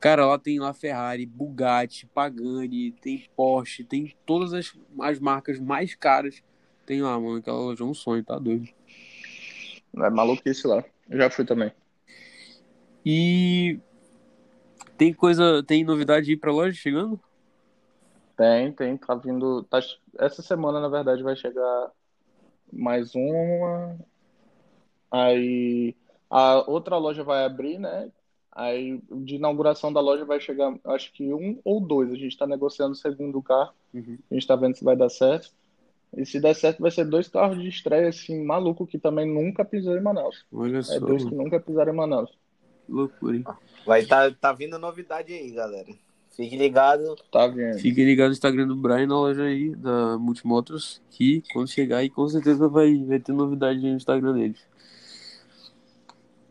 Cara, 0.00 0.26
lá 0.26 0.38
tem 0.38 0.58
lá 0.58 0.72
Ferrari, 0.72 1.26
Bugatti, 1.26 2.06
Pagani, 2.06 2.92
tem 2.92 3.26
Porsche, 3.36 3.84
tem 3.84 4.14
todas 4.26 4.52
as, 4.52 4.72
as 5.00 5.18
marcas 5.18 5.58
mais 5.58 5.94
caras. 5.94 6.42
Tem 6.86 7.02
lá, 7.02 7.18
mano. 7.18 7.36
Aquela 7.36 7.58
loja 7.58 7.82
é 7.82 7.86
um 7.86 7.94
sonho, 7.94 8.24
tá 8.24 8.38
doido. 8.38 8.68
É 9.96 10.10
maluquice 10.10 10.66
lá. 10.66 10.84
Eu 11.08 11.18
já 11.18 11.30
fui 11.30 11.44
também. 11.44 11.72
E 13.04 13.78
tem 14.96 15.12
coisa, 15.12 15.62
tem 15.62 15.84
novidade 15.84 16.30
aí 16.30 16.36
pra 16.36 16.52
loja 16.52 16.76
chegando? 16.76 17.20
Tem, 18.36 18.72
tem, 18.72 18.96
tá 18.96 19.14
vindo. 19.14 19.62
Tá, 19.64 19.80
essa 20.18 20.42
semana, 20.42 20.80
na 20.80 20.88
verdade, 20.88 21.22
vai 21.22 21.36
chegar 21.36 21.90
mais 22.72 23.14
uma. 23.14 23.96
Aí 25.10 25.94
a 26.30 26.70
outra 26.70 26.96
loja 26.96 27.22
vai 27.22 27.44
abrir, 27.44 27.78
né? 27.78 28.10
Aí 28.52 29.00
de 29.10 29.36
inauguração 29.36 29.92
da 29.92 30.00
loja 30.00 30.24
vai 30.24 30.40
chegar, 30.40 30.74
acho 30.84 31.12
que 31.12 31.32
um 31.32 31.58
ou 31.64 31.80
dois. 31.80 32.12
A 32.12 32.16
gente 32.16 32.36
tá 32.36 32.46
negociando 32.46 32.92
o 32.92 32.96
segundo 32.96 33.42
carro. 33.42 33.72
Uhum. 33.92 34.18
A 34.30 34.34
gente 34.34 34.46
tá 34.46 34.54
vendo 34.54 34.76
se 34.76 34.84
vai 34.84 34.96
dar 34.96 35.08
certo. 35.08 35.50
E 36.16 36.24
se 36.24 36.40
der 36.40 36.54
certo, 36.54 36.80
vai 36.80 36.90
ser 36.90 37.04
dois 37.04 37.26
carros 37.26 37.60
de 37.60 37.68
estreia, 37.68 38.08
assim, 38.08 38.44
maluco, 38.44 38.86
que 38.86 38.98
também 38.98 39.26
nunca 39.26 39.64
pisou 39.64 39.96
em 39.96 40.00
Manaus. 40.00 40.44
Olha 40.52 40.78
É 40.78 40.82
só, 40.82 41.00
dois 41.00 41.24
que 41.24 41.34
nunca 41.34 41.58
pisaram 41.58 41.92
em 41.92 41.96
Manaus. 41.96 42.30
Que 42.86 42.92
loucura, 42.92 43.36
hein? 43.36 43.44
Vai 43.84 44.04
tá, 44.04 44.30
tá 44.30 44.52
vindo 44.52 44.78
novidade 44.78 45.32
aí, 45.32 45.50
galera. 45.50 45.88
Fique 46.36 46.56
ligado. 46.56 47.16
Tá 47.30 47.46
vendo? 47.46 47.78
Fiquem 47.78 48.04
ligados 48.04 48.30
no 48.30 48.34
Instagram 48.34 48.66
do 48.66 48.76
Brian 48.76 49.06
na 49.06 49.14
loja 49.14 49.42
aí, 49.42 49.74
da 49.74 50.18
Multimotos, 50.18 51.00
que 51.10 51.42
quando 51.52 51.68
chegar 51.68 51.98
aí, 51.98 52.10
com 52.10 52.28
certeza 52.28 52.68
vai, 52.68 52.96
vai 53.04 53.20
ter 53.20 53.32
novidade 53.32 53.78
aí 53.78 53.90
no 53.90 53.96
Instagram 53.96 54.34
deles. 54.34 54.66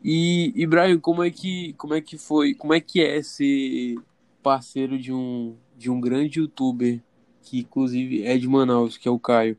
E, 0.03 0.51
e 0.55 0.67
Brian, 0.67 0.99
como 0.99 1.23
é 1.23 1.31
que 1.31 1.73
como 1.73 1.93
é 1.93 2.01
que 2.01 2.17
foi, 2.17 2.53
como 2.53 2.73
é 2.73 2.81
que 2.81 3.01
é 3.01 3.23
ser 3.23 3.95
parceiro 4.41 4.99
de 4.99 5.13
um 5.13 5.55
de 5.77 5.89
um 5.89 5.99
grande 6.01 6.39
youtuber 6.39 7.01
que 7.41 7.59
inclusive 7.59 8.23
é 8.25 8.37
de 8.37 8.47
Manaus, 8.47 8.97
que 8.97 9.07
é 9.07 9.11
o 9.11 9.19
Caio? 9.19 9.57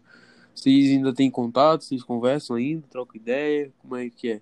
Vocês 0.54 0.90
ainda 0.90 1.12
têm 1.14 1.30
contato, 1.30 1.82
vocês 1.84 2.02
conversam 2.02 2.56
ainda, 2.56 2.86
trocam 2.88 3.16
ideia, 3.20 3.72
como 3.78 3.96
é 3.96 4.08
que 4.10 4.32
é? 4.32 4.40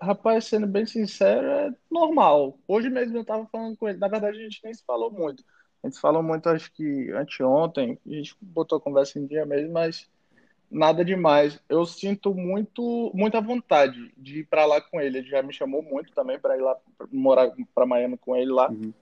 Rapaz, 0.00 0.44
sendo 0.44 0.66
bem 0.66 0.84
sincero, 0.86 1.46
é 1.46 1.74
normal. 1.90 2.58
Hoje 2.68 2.90
mesmo 2.90 3.16
eu 3.16 3.24
tava 3.24 3.46
falando 3.46 3.76
com 3.76 3.88
ele. 3.88 3.98
Na 3.98 4.08
verdade, 4.08 4.38
a 4.38 4.42
gente 4.42 4.60
nem 4.62 4.74
se 4.74 4.84
falou 4.84 5.10
muito. 5.10 5.42
A 5.82 5.88
gente 5.88 5.98
falou 6.00 6.22
muito, 6.22 6.48
acho 6.48 6.72
que 6.72 7.10
anteontem, 7.12 7.98
a 8.06 8.10
gente 8.10 8.36
botou 8.40 8.78
a 8.78 8.80
conversa 8.80 9.18
em 9.18 9.26
dia 9.26 9.44
mesmo, 9.46 9.72
mas 9.72 10.08
nada 10.70 11.04
demais. 11.04 11.60
Eu 11.68 11.84
sinto 11.86 12.34
muito, 12.34 13.10
muita 13.14 13.40
vontade 13.40 14.12
de 14.16 14.40
ir 14.40 14.44
para 14.44 14.66
lá 14.66 14.80
com 14.80 15.00
ele. 15.00 15.18
Ele 15.18 15.28
já 15.28 15.42
me 15.42 15.52
chamou 15.52 15.82
muito 15.82 16.12
também 16.12 16.38
para 16.38 16.56
ir 16.56 16.60
lá 16.60 16.76
morar 17.12 17.50
para 17.74 17.86
Miami 17.86 18.16
com 18.18 18.36
ele 18.36 18.50
lá. 18.50 18.70
Uhum. 18.70 18.92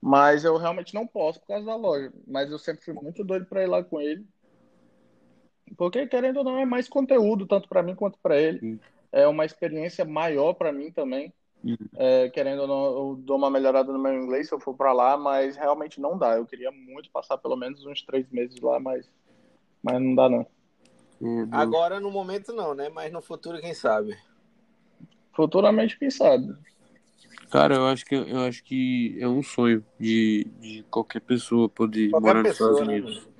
Mas 0.00 0.44
eu 0.44 0.56
realmente 0.56 0.94
não 0.94 1.06
posso 1.06 1.40
por 1.40 1.48
causa 1.48 1.66
da 1.66 1.76
loja. 1.76 2.12
Mas 2.26 2.50
eu 2.50 2.58
sempre 2.58 2.84
fui 2.84 2.94
muito 2.94 3.24
doido 3.24 3.46
para 3.46 3.62
ir 3.62 3.66
lá 3.66 3.82
com 3.82 4.00
ele. 4.00 4.24
Porque, 5.76 6.06
querendo 6.06 6.38
ou 6.38 6.44
não, 6.44 6.58
é 6.58 6.64
mais 6.64 6.88
conteúdo, 6.88 7.46
tanto 7.46 7.68
para 7.68 7.82
mim 7.82 7.94
quanto 7.94 8.18
para 8.18 8.40
ele. 8.40 8.58
Uhum. 8.62 8.78
É 9.12 9.26
uma 9.26 9.44
experiência 9.44 10.04
maior 10.04 10.54
para 10.54 10.72
mim 10.72 10.90
também. 10.90 11.32
Uhum. 11.62 11.76
É, 11.96 12.28
querendo 12.30 12.62
ou 12.62 12.68
não, 12.68 12.84
eu 12.84 13.16
dou 13.16 13.36
uma 13.36 13.50
melhorada 13.50 13.92
no 13.92 13.98
meu 13.98 14.14
inglês 14.14 14.48
se 14.48 14.54
eu 14.54 14.60
for 14.60 14.74
para 14.74 14.92
lá, 14.92 15.16
mas 15.16 15.56
realmente 15.56 16.00
não 16.00 16.16
dá. 16.16 16.36
Eu 16.36 16.46
queria 16.46 16.70
muito 16.70 17.10
passar 17.10 17.36
pelo 17.38 17.56
menos 17.56 17.84
uns 17.84 18.02
três 18.02 18.28
meses 18.30 18.60
lá, 18.60 18.78
mas, 18.78 19.10
mas 19.82 20.00
não 20.00 20.14
dá 20.14 20.28
não. 20.28 20.46
Uhum. 21.20 21.48
Agora, 21.50 22.00
no 22.00 22.10
momento, 22.10 22.52
não, 22.52 22.74
né? 22.74 22.88
Mas 22.88 23.12
no 23.12 23.20
futuro, 23.20 23.60
quem 23.60 23.74
sabe? 23.74 24.16
Futuramente, 25.32 25.98
quem 25.98 26.10
sabe? 26.10 26.54
Cara, 27.50 27.76
eu 27.76 27.86
acho 27.86 28.04
que, 28.04 28.14
eu 28.14 28.40
acho 28.40 28.62
que 28.62 29.16
é 29.18 29.26
um 29.26 29.42
sonho 29.42 29.84
de, 29.98 30.46
de 30.60 30.84
qualquer 30.90 31.20
pessoa 31.20 31.68
poder 31.68 32.10
qualquer 32.10 32.26
morar 32.26 32.42
nos 32.42 32.52
Estados 32.52 32.80
né, 32.80 32.86
Unidos. 32.86 33.16
Né? 33.16 33.32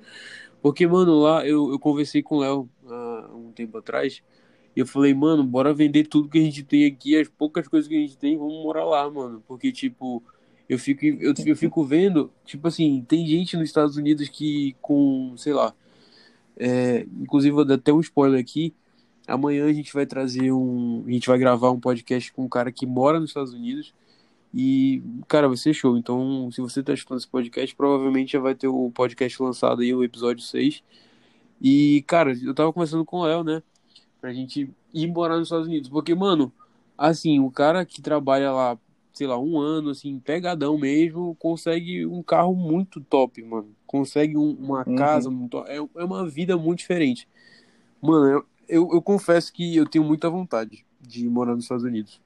Porque, 0.61 0.87
mano, 0.87 1.19
lá 1.19 1.45
eu, 1.45 1.71
eu 1.71 1.79
conversei 1.79 2.23
com 2.23 2.37
o 2.37 2.39
Léo 2.39 2.69
há 2.87 3.29
um 3.33 3.51
tempo 3.51 3.77
atrás. 3.77 4.21
E 4.75 4.79
eu 4.79 4.85
falei, 4.85 5.13
mano, 5.13 5.43
bora 5.43 5.73
vender 5.73 6.07
tudo 6.07 6.29
que 6.29 6.39
a 6.39 6.41
gente 6.41 6.63
tem 6.63 6.85
aqui, 6.85 7.19
as 7.19 7.27
poucas 7.27 7.67
coisas 7.67 7.87
que 7.87 7.95
a 7.95 7.99
gente 7.99 8.17
tem, 8.17 8.37
vamos 8.37 8.63
morar 8.63 8.83
lá, 8.83 9.09
mano. 9.09 9.43
Porque, 9.47 9.71
tipo, 9.71 10.23
eu 10.67 10.77
fico, 10.77 11.05
eu, 11.05 11.33
eu 11.45 11.55
fico 11.55 11.83
vendo, 11.83 12.31
tipo 12.45 12.67
assim, 12.67 13.03
tem 13.07 13.25
gente 13.25 13.55
nos 13.57 13.67
Estados 13.67 13.95
Unidos 13.97 14.27
que 14.29 14.75
com, 14.81 15.33
sei 15.37 15.53
lá, 15.53 15.73
é, 16.59 17.07
inclusive, 17.19 17.55
vou 17.55 17.63
dar 17.63 17.75
até 17.75 17.93
um 17.93 18.01
spoiler 18.01 18.39
aqui. 18.39 18.73
Amanhã 19.25 19.65
a 19.65 19.73
gente 19.73 19.93
vai 19.93 20.05
trazer 20.05 20.51
um. 20.51 21.03
A 21.07 21.11
gente 21.11 21.27
vai 21.27 21.37
gravar 21.39 21.71
um 21.71 21.79
podcast 21.79 22.33
com 22.33 22.43
um 22.43 22.49
cara 22.49 22.71
que 22.71 22.85
mora 22.85 23.19
nos 23.19 23.29
Estados 23.29 23.53
Unidos. 23.53 23.93
E, 24.53 25.01
cara, 25.27 25.47
vai 25.47 25.55
ser 25.57 25.73
show. 25.73 25.97
Então, 25.97 26.49
se 26.51 26.59
você 26.59 26.83
tá 26.83 26.93
escutando 26.93 27.19
esse 27.19 27.27
podcast, 27.27 27.75
provavelmente 27.75 28.33
já 28.33 28.39
vai 28.39 28.55
ter 28.55 28.67
o 28.67 28.91
podcast 28.91 29.41
lançado 29.41 29.81
aí, 29.81 29.93
o 29.93 30.03
episódio 30.03 30.43
6. 30.43 30.83
E, 31.61 32.03
cara, 32.07 32.33
eu 32.43 32.53
tava 32.53 32.73
conversando 32.73 33.05
com 33.05 33.19
o 33.19 33.23
Léo, 33.23 33.43
né? 33.43 33.63
Pra 34.19 34.33
gente 34.33 34.69
ir 34.93 35.07
morar 35.07 35.37
nos 35.37 35.47
Estados 35.47 35.67
Unidos. 35.67 35.89
Porque, 35.89 36.13
mano, 36.15 36.51
assim, 36.97 37.39
o 37.39 37.51
cara 37.51 37.85
que 37.85 38.01
trabalha 38.01 38.51
lá 38.51 38.77
sei 39.19 39.27
lá, 39.27 39.37
um 39.37 39.59
ano, 39.59 39.89
assim, 39.89 40.17
pegadão 40.17 40.77
mesmo, 40.77 41.35
consegue 41.35 42.05
um 42.05 42.23
carro 42.23 42.55
muito 42.55 43.01
top, 43.01 43.43
mano. 43.43 43.75
Consegue 43.85 44.37
um, 44.37 44.51
uma 44.51 44.87
uhum. 44.87 44.95
casa, 44.95 45.29
muito, 45.29 45.57
é, 45.67 45.75
é 45.75 46.03
uma 46.05 46.25
vida 46.25 46.55
muito 46.55 46.79
diferente. 46.79 47.27
Mano, 48.01 48.25
eu, 48.27 48.45
eu, 48.69 48.89
eu, 48.93 49.01
confesso 49.01 49.51
que 49.51 49.75
eu 49.75 49.85
tenho 49.85 50.05
muita 50.05 50.29
vontade 50.29 50.85
de 51.01 51.27
morar 51.27 51.53
nos 51.53 51.65
Estados 51.65 51.83
Unidos. 51.83 52.21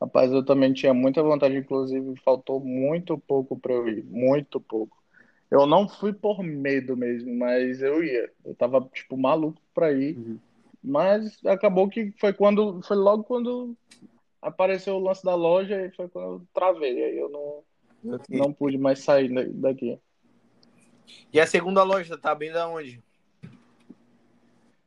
Rapaz, 0.00 0.32
eu 0.32 0.44
também 0.44 0.72
tinha 0.72 0.92
muita 0.92 1.22
vontade, 1.22 1.56
inclusive 1.56 2.16
faltou 2.24 2.58
muito 2.58 3.16
pouco 3.16 3.56
para 3.56 3.74
eu 3.74 3.88
ir, 3.88 4.04
muito 4.06 4.60
pouco. 4.60 5.00
Eu 5.48 5.68
não 5.68 5.88
fui 5.88 6.12
por 6.12 6.42
medo 6.42 6.96
mesmo, 6.96 7.32
mas 7.32 7.80
eu 7.80 8.02
ia. 8.02 8.28
Eu 8.44 8.56
tava, 8.56 8.80
tipo, 8.92 9.16
maluco 9.16 9.62
pra 9.72 9.92
ir. 9.92 10.18
Uhum. 10.18 10.38
Mas 10.82 11.38
acabou 11.46 11.88
que 11.88 12.12
foi 12.18 12.32
quando. 12.32 12.82
Foi 12.82 12.96
logo 12.96 13.22
quando 13.22 13.76
apareceu 14.46 14.94
o 14.94 15.00
lance 15.00 15.24
da 15.24 15.34
loja 15.34 15.84
e 15.84 15.90
foi 15.90 16.08
quando 16.08 16.26
eu 16.26 16.46
travei. 16.54 17.04
Aí 17.04 17.18
eu 17.18 17.28
não, 17.28 18.14
okay. 18.14 18.38
não 18.38 18.52
pude 18.52 18.78
mais 18.78 19.00
sair 19.00 19.28
daqui. 19.52 19.98
E 21.32 21.40
a 21.40 21.46
segunda 21.46 21.82
loja 21.82 22.16
tá 22.16 22.34
bem 22.34 22.52
da 22.52 22.68
onde? 22.68 23.02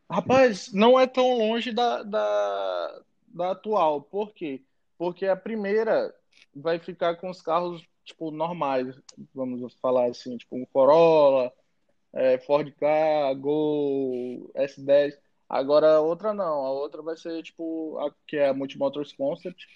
Rapaz, 0.09 0.71
não 0.73 0.99
é 0.99 1.05
tão 1.05 1.37
longe 1.37 1.71
da, 1.71 2.03
da, 2.03 3.01
da 3.27 3.51
atual. 3.51 4.01
Por 4.01 4.33
quê? 4.33 4.61
Porque 4.97 5.25
a 5.25 5.35
primeira 5.35 6.13
vai 6.55 6.79
ficar 6.79 7.15
com 7.17 7.29
os 7.29 7.41
carros 7.41 7.87
tipo 8.03 8.31
normais, 8.31 8.95
vamos 9.35 9.73
falar 9.75 10.07
assim, 10.07 10.35
tipo 10.35 10.55
um 10.55 10.65
Corolla, 10.65 11.53
é, 12.11 12.39
Ford 12.39 12.73
Ka, 12.75 13.33
Gol, 13.35 14.51
S10. 14.55 15.13
Agora 15.49 15.95
a 15.95 16.01
outra 16.01 16.33
não, 16.33 16.65
a 16.65 16.71
outra 16.71 17.01
vai 17.01 17.17
ser 17.17 17.41
tipo 17.41 17.97
a 17.97 18.13
que 18.27 18.37
é 18.37 18.49
a 18.49 18.53
Multimotors 18.53 19.13
Concept, 19.13 19.67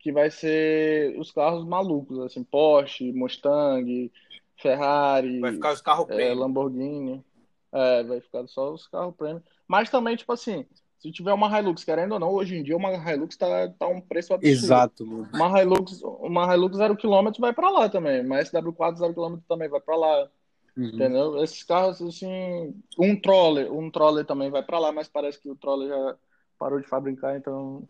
que 0.00 0.12
vai 0.12 0.30
ser 0.30 1.18
os 1.18 1.32
carros 1.32 1.64
malucos, 1.64 2.18
assim, 2.20 2.44
Porsche, 2.44 3.12
Mustang, 3.12 4.12
Ferrari, 4.60 5.40
vai 5.40 5.52
ficar 5.52 5.72
os 5.72 5.80
carros 5.80 6.10
é, 6.10 6.34
Lamborghini. 6.34 7.24
É, 7.72 8.02
vai 8.02 8.20
ficar 8.20 8.46
só 8.46 8.70
os 8.72 8.86
carros 8.86 9.14
premium. 9.16 9.40
Mas 9.66 9.88
também, 9.88 10.14
tipo 10.14 10.30
assim, 10.30 10.66
se 10.98 11.10
tiver 11.10 11.32
uma 11.32 11.58
Hilux, 11.58 11.82
querendo 11.82 12.12
ou 12.12 12.20
não, 12.20 12.30
hoje 12.30 12.56
em 12.56 12.62
dia 12.62 12.76
uma 12.76 12.92
Hilux 12.92 13.36
tá, 13.36 13.68
tá 13.76 13.88
um 13.88 14.00
preço 14.00 14.34
absurdo. 14.34 14.52
Exato, 14.52 15.04
mano. 15.04 15.28
Uma 15.34 15.60
Hilux, 15.60 16.00
uma 16.02 16.54
Hilux 16.54 16.76
0 16.76 16.96
km 16.96 17.32
vai 17.40 17.52
para 17.52 17.70
lá 17.70 17.88
também. 17.88 18.24
Uma 18.24 18.40
SW4 18.40 18.98
0 18.98 19.14
km 19.14 19.38
também 19.48 19.68
vai 19.68 19.80
para 19.80 19.96
lá. 19.96 20.30
Uhum. 20.76 20.86
Entendeu? 20.86 21.42
Esses 21.42 21.62
carros, 21.62 22.00
assim, 22.00 22.74
um 22.98 23.18
troller, 23.20 23.70
um 23.72 23.90
troller 23.90 24.24
também 24.24 24.50
vai 24.50 24.62
para 24.62 24.78
lá, 24.78 24.92
mas 24.92 25.08
parece 25.08 25.38
que 25.38 25.50
o 25.50 25.56
troller 25.56 25.88
já 25.88 26.16
parou 26.58 26.80
de 26.80 26.86
fabricar, 26.86 27.36
então 27.36 27.86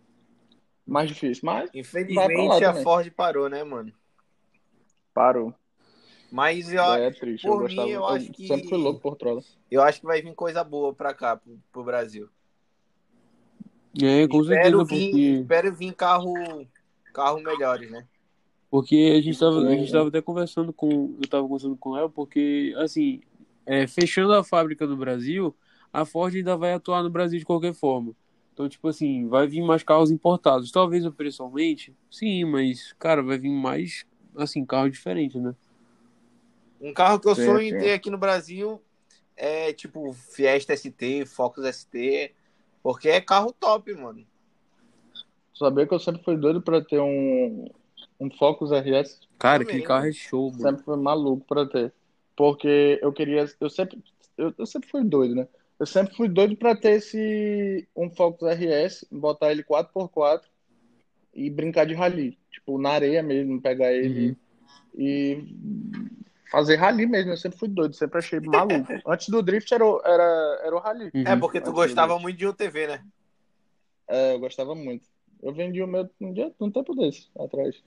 mais 0.87 1.09
difícil. 1.09 1.43
Mas 1.45 1.71
infelizmente 1.73 2.65
a 2.65 2.75
Ford 2.75 3.09
parou, 3.13 3.49
né, 3.49 3.63
mano? 3.63 3.93
Parou. 5.15 5.55
Mas 6.31 6.73
eu, 6.73 6.83
é, 6.83 7.07
é 7.07 7.11
triste. 7.11 7.47
Por 7.47 7.55
eu 7.55 7.61
gostava, 7.61 7.87
mim, 7.87 7.93
eu 7.93 8.07
acho 8.07 8.33
que 8.33 8.49
sempre 8.49 8.69
fui 8.69 8.79
louco 8.79 9.01
por 9.01 9.17
troller. 9.17 9.45
Eu 9.71 9.83
acho 9.83 10.01
que 10.01 10.07
vai 10.07 10.23
vir 10.23 10.35
coisa 10.35 10.65
boa 10.65 10.93
para 10.93 11.15
cá, 11.15 11.37
pro, 11.37 11.59
pro 11.71 11.85
Brasil. 11.85 12.29
É, 14.03 14.27
com 14.27 14.41
espero 14.41 14.79
certeza, 14.79 14.85
vir, 14.85 15.11
porque... 15.11 15.21
espero 15.43 15.75
vir 15.75 15.95
carro 15.95 16.35
carro 17.13 17.41
melhores, 17.41 17.91
né? 17.91 18.09
Porque 18.73 19.13
a 19.15 19.21
gente 19.21 19.39
tava, 19.39 19.69
a 19.69 19.75
gente 19.77 19.93
tava 19.93 20.09
até 20.09 20.23
conversando 20.23 20.73
com. 20.73 21.15
Eu 21.21 21.29
tava 21.29 21.43
conversando 21.43 21.77
com 21.77 21.95
ela, 21.95 22.09
porque, 22.09 22.75
assim, 22.79 23.21
é, 23.67 23.87
fechando 23.87 24.33
a 24.33 24.43
fábrica 24.43 24.87
no 24.87 24.97
Brasil, 24.97 25.55
a 25.93 26.07
Ford 26.07 26.35
ainda 26.35 26.57
vai 26.57 26.73
atuar 26.73 27.03
no 27.03 27.11
Brasil 27.11 27.39
de 27.39 27.45
qualquer 27.45 27.75
forma. 27.75 28.17
Então, 28.55 28.67
tipo 28.71 28.89
assim, 28.89 29.29
vai 29.29 29.47
vir 29.47 29.61
mais 29.61 29.83
carros 29.83 30.11
importados. 30.11 30.73
Talvez 30.73 31.05
o 31.05 31.13
preço 31.13 31.43
aumente, 31.43 31.95
sim, 32.11 32.47
mas, 32.47 32.95
cara, 32.99 33.23
vai 33.23 33.37
vir 33.37 33.51
mais, 33.51 34.07
assim, 34.35 34.65
carro 34.65 34.89
diferente, 34.89 35.39
né? 35.39 35.55
Um 36.81 36.95
carro 36.95 37.21
que 37.21 37.29
eu 37.29 37.35
sonho 37.35 37.61
em 37.61 37.79
ter 37.79 37.93
aqui 37.93 38.09
no 38.09 38.17
Brasil 38.17 38.81
é, 39.37 39.71
tipo, 39.75 40.15
Fiesta 40.15 40.75
ST, 40.75 41.27
Focus 41.27 41.67
ST, 41.77 42.33
porque 42.83 43.11
é 43.11 43.21
carro 43.21 43.53
top, 43.53 43.93
mano. 43.93 44.25
Saber 45.55 45.87
que 45.87 45.93
eu 45.93 46.01
sempre 46.01 46.23
fui 46.25 46.39
doido 46.39 46.63
para 46.63 46.83
ter 46.83 47.01
um, 47.01 47.67
um 48.23 48.31
Focus 48.31 48.71
RS. 48.71 49.21
Cara, 49.39 49.65
que 49.65 49.83
carro 49.83 50.07
é 50.07 50.13
show, 50.13 50.51
mano. 50.51 50.63
Sempre 50.63 50.85
foi 50.85 50.97
maluco 50.97 51.45
pra 51.47 51.67
ter. 51.67 51.93
Porque 52.37 52.99
eu 53.03 53.13
queria. 53.13 53.47
Eu 53.61 53.69
sempre, 53.69 53.99
eu, 54.39 54.55
eu 54.57 54.67
sempre 54.67 54.89
fui 54.89 55.03
doido, 55.03 55.35
né? 55.35 55.49
Eu 55.79 55.87
sempre 55.87 56.15
fui 56.15 56.29
doido 56.29 56.57
pra 56.57 56.77
ter 56.77 56.93
esse 56.93 57.89
um 57.97 58.09
Focus 58.09 58.49
RS, 58.49 59.05
botar 59.11 59.51
ele 59.51 59.65
4x4 59.65 60.43
e 61.35 61.51
brincar 61.51 61.85
de 61.85 61.95
rally. 61.95 62.39
Tipo, 62.53 62.79
na 62.79 62.91
areia 62.91 63.23
mesmo, 63.23 63.61
pegar 63.61 63.93
ele 63.93 64.29
uhum. 64.29 64.37
e 64.97 65.45
fazer 66.51 66.77
rally 66.77 67.07
mesmo. 67.07 67.33
Eu 67.33 67.37
sempre 67.37 67.59
fui 67.59 67.69
doido, 67.69 67.95
sempre 67.95 68.19
achei 68.19 68.39
maluco. 68.39 68.93
Antes 69.05 69.29
do 69.29 69.43
drift 69.43 69.73
era, 69.75 69.85
era, 70.05 70.61
era 70.65 70.77
o 70.77 70.79
rally. 70.79 71.11
Uhum. 71.13 71.25
É, 71.27 71.37
porque 71.37 71.61
tu 71.61 71.73
gostava 71.73 72.17
muito 72.21 72.39
de 72.39 72.47
UTV, 72.47 72.87
né? 72.87 73.05
É, 74.07 74.35
eu 74.35 74.39
gostava 74.39 74.75
muito. 74.75 75.05
Eu 75.43 75.53
vendi 75.53 75.83
o 75.83 75.89
meu 75.89 76.09
um, 76.21 76.33
dia, 76.33 76.53
um 76.61 76.71
tempo 76.71 76.95
desse 76.95 77.29
atrás. 77.37 77.83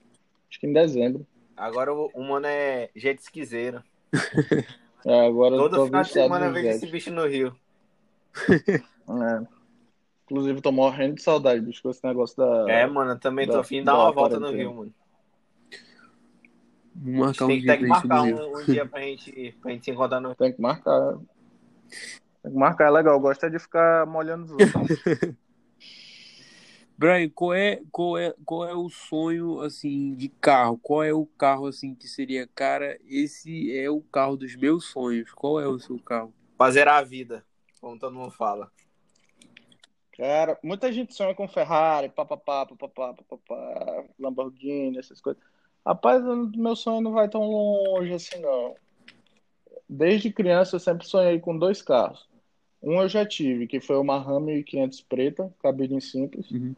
Acho 0.55 0.61
que 0.61 0.67
em 0.67 0.73
dezembro. 0.73 1.27
Agora 1.57 1.93
o, 1.93 2.09
o 2.13 2.23
mano 2.23 2.47
é 2.47 2.89
jet 2.95 3.19
esquiseiro. 3.19 3.83
É, 5.07 5.27
agora 5.27 5.55
Todo 5.55 5.85
final 5.85 6.01
de 6.01 6.09
semana 6.09 6.47
eu 6.47 6.51
vejo 6.51 6.67
esse 6.67 6.87
bicho 6.87 7.13
no 7.13 7.27
Rio. 7.27 7.55
É. 8.49 9.47
Inclusive, 10.23 10.59
tô 10.61 10.71
morrendo 10.71 11.13
de 11.13 11.21
saudade, 11.21 11.61
bicho, 11.61 11.83
com 11.83 11.91
esse 11.91 12.03
negócio 12.03 12.35
da. 12.35 12.65
É, 12.67 12.87
mano, 12.87 13.11
eu 13.11 13.19
também 13.19 13.47
tô 13.47 13.59
afim 13.59 13.81
de 13.81 13.83
dar 13.83 13.99
uma 13.99 14.11
volta 14.11 14.39
no 14.39 14.49
Rio, 14.49 14.73
mano. 14.73 14.93
Vamos 16.95 17.19
marcar 17.19 17.45
um 17.45 17.47
tem, 17.49 17.59
dia 17.59 17.71
tem 17.73 17.81
que 17.81 17.87
marcar 17.87 18.23
um, 18.23 18.57
um, 18.57 18.63
dia 18.65 18.87
pra 18.87 19.01
gente, 19.01 19.55
pra 19.61 19.71
gente 19.73 19.85
se 19.85 19.91
encontrar 19.91 20.19
no 20.19 20.33
Tem 20.33 20.51
que 20.51 20.59
marcar. 20.59 21.19
Tem 22.41 22.51
que 22.51 22.57
marcar, 22.57 22.87
é 22.87 22.89
legal. 22.89 23.19
Gosta 23.19 23.47
de 23.47 23.59
ficar 23.59 24.07
molhando 24.07 24.45
os 24.45 24.51
outros. 24.53 25.35
Brian, 26.97 27.29
qual 27.29 27.53
é, 27.53 27.81
qual 27.91 28.17
é, 28.17 28.33
qual 28.45 28.65
é 28.65 28.73
o 28.73 28.89
sonho 28.89 29.59
assim 29.59 30.15
de 30.15 30.29
carro? 30.29 30.77
Qual 30.77 31.03
é 31.03 31.13
o 31.13 31.25
carro 31.25 31.67
assim 31.67 31.93
que 31.93 32.07
seria, 32.07 32.47
cara, 32.47 32.97
esse 33.05 33.77
é 33.77 33.89
o 33.89 33.99
carro 33.99 34.37
dos 34.37 34.55
meus 34.55 34.85
sonhos. 34.85 35.31
Qual 35.33 35.59
é 35.59 35.67
o 35.67 35.77
seu 35.77 35.99
carro? 35.99 36.33
Fazer 36.57 36.87
a 36.87 37.01
vida, 37.01 37.45
como 37.81 37.99
todo 37.99 38.15
mundo 38.15 38.31
fala. 38.31 38.71
Cara, 40.17 40.57
muita 40.63 40.89
gente 40.93 41.13
sonha 41.13 41.35
com 41.35 41.45
Ferrari, 41.49 42.07
papapá, 42.07 42.65
papapá, 42.65 43.13
papapá, 43.13 44.05
Lamborghini, 44.17 44.97
essas 44.97 45.19
coisas. 45.19 45.43
Rapaz, 45.85 46.23
meu 46.55 46.77
sonho 46.77 47.01
não 47.01 47.11
vai 47.11 47.27
tão 47.27 47.41
longe 47.41 48.13
assim, 48.13 48.39
não. 48.39 48.75
Desde 49.87 50.31
criança 50.31 50.77
eu 50.77 50.79
sempre 50.79 51.05
sonhei 51.05 51.39
com 51.41 51.57
dois 51.57 51.81
carros. 51.81 52.25
Um 52.81 53.01
eu 53.01 53.09
já 53.09 53.25
tive, 53.25 53.67
que 53.67 53.81
foi 53.81 53.97
uma 53.97 54.17
Ram 54.17 54.39
1500 54.39 55.01
preta, 55.01 55.53
cabine 55.61 55.99
simples. 55.99 56.49
Uhum. 56.49 56.73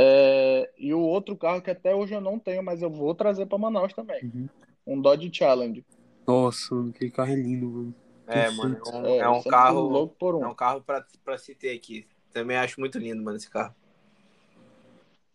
É, 0.00 0.70
e 0.78 0.94
o 0.94 1.00
outro 1.00 1.36
carro 1.36 1.60
que 1.60 1.70
até 1.70 1.92
hoje 1.94 2.14
eu 2.14 2.20
não 2.20 2.38
tenho, 2.38 2.62
mas 2.62 2.82
eu 2.82 2.88
vou 2.90 3.14
trazer 3.14 3.46
para 3.46 3.58
Manaus 3.58 3.92
também. 3.92 4.22
Uhum. 4.22 4.48
Um 4.86 5.00
Dodge 5.00 5.28
Challenge. 5.32 5.84
Nossa, 6.26 6.74
aquele 6.90 7.10
carro 7.10 7.32
é 7.32 7.34
lindo, 7.34 7.66
mano. 7.68 7.94
É, 8.28 8.50
mano, 8.50 8.78
é 8.84 8.96
um, 8.96 9.06
É, 9.06 9.18
é 9.18 9.28
um 9.28 9.42
carro. 9.42 9.80
louco 9.80 10.14
por 10.18 10.34
um. 10.36 10.44
É 10.44 10.48
um 10.48 10.54
carro 10.54 10.82
pra, 10.82 11.04
pra 11.24 11.36
se 11.38 11.54
ter 11.54 11.74
aqui. 11.74 12.06
Também 12.32 12.56
acho 12.56 12.78
muito 12.78 12.98
lindo, 12.98 13.22
mano, 13.22 13.36
esse 13.38 13.50
carro. 13.50 13.74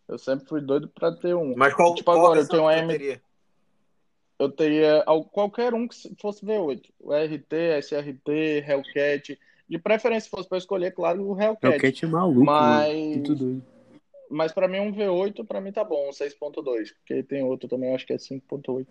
Eu 0.07 0.17
sempre 0.17 0.45
fui 0.47 0.61
doido 0.61 0.87
para 0.87 1.11
ter 1.11 1.33
um. 1.35 1.55
Mas 1.57 1.73
qual, 1.73 1.93
Tipo, 1.95 2.11
qual 2.11 2.17
agora 2.19 2.39
eu 2.41 2.47
tenho 2.47 2.63
um 2.65 2.69
que 2.69 2.75
M- 2.75 2.87
teria? 2.87 3.21
Eu 4.39 4.49
teria 4.51 5.03
al- 5.05 5.23
qualquer 5.25 5.73
um 5.73 5.87
que 5.87 5.95
fosse 6.21 6.45
V8. 6.45 6.83
O 6.99 7.13
RT, 7.13 7.53
SRT, 7.81 8.63
Hellcat. 8.67 9.39
De 9.67 9.79
preferência, 9.79 10.25
se 10.25 10.29
fosse 10.29 10.47
para 10.47 10.57
escolher, 10.57 10.91
claro, 10.93 11.23
o 11.23 11.31
o 11.33 11.41
Hellcat. 11.41 11.79
Cat 11.79 12.05
é 12.05 12.07
maluco, 12.07 12.43
Mas- 12.45 12.87
mano. 12.93 13.09
Muito 13.09 13.35
doido. 13.35 13.63
Mas 14.29 14.51
para 14.51 14.67
mim, 14.67 14.79
um 14.79 14.93
V8, 14.93 15.45
para 15.45 15.61
mim 15.61 15.71
tá 15.71 15.83
bom, 15.83 16.09
um 16.09 16.11
6.2. 16.11 16.93
Porque 16.93 17.23
tem 17.23 17.43
outro 17.43 17.67
também, 17.67 17.93
acho 17.93 18.05
que 18.05 18.13
é 18.13 18.17
5.8. 18.17 18.87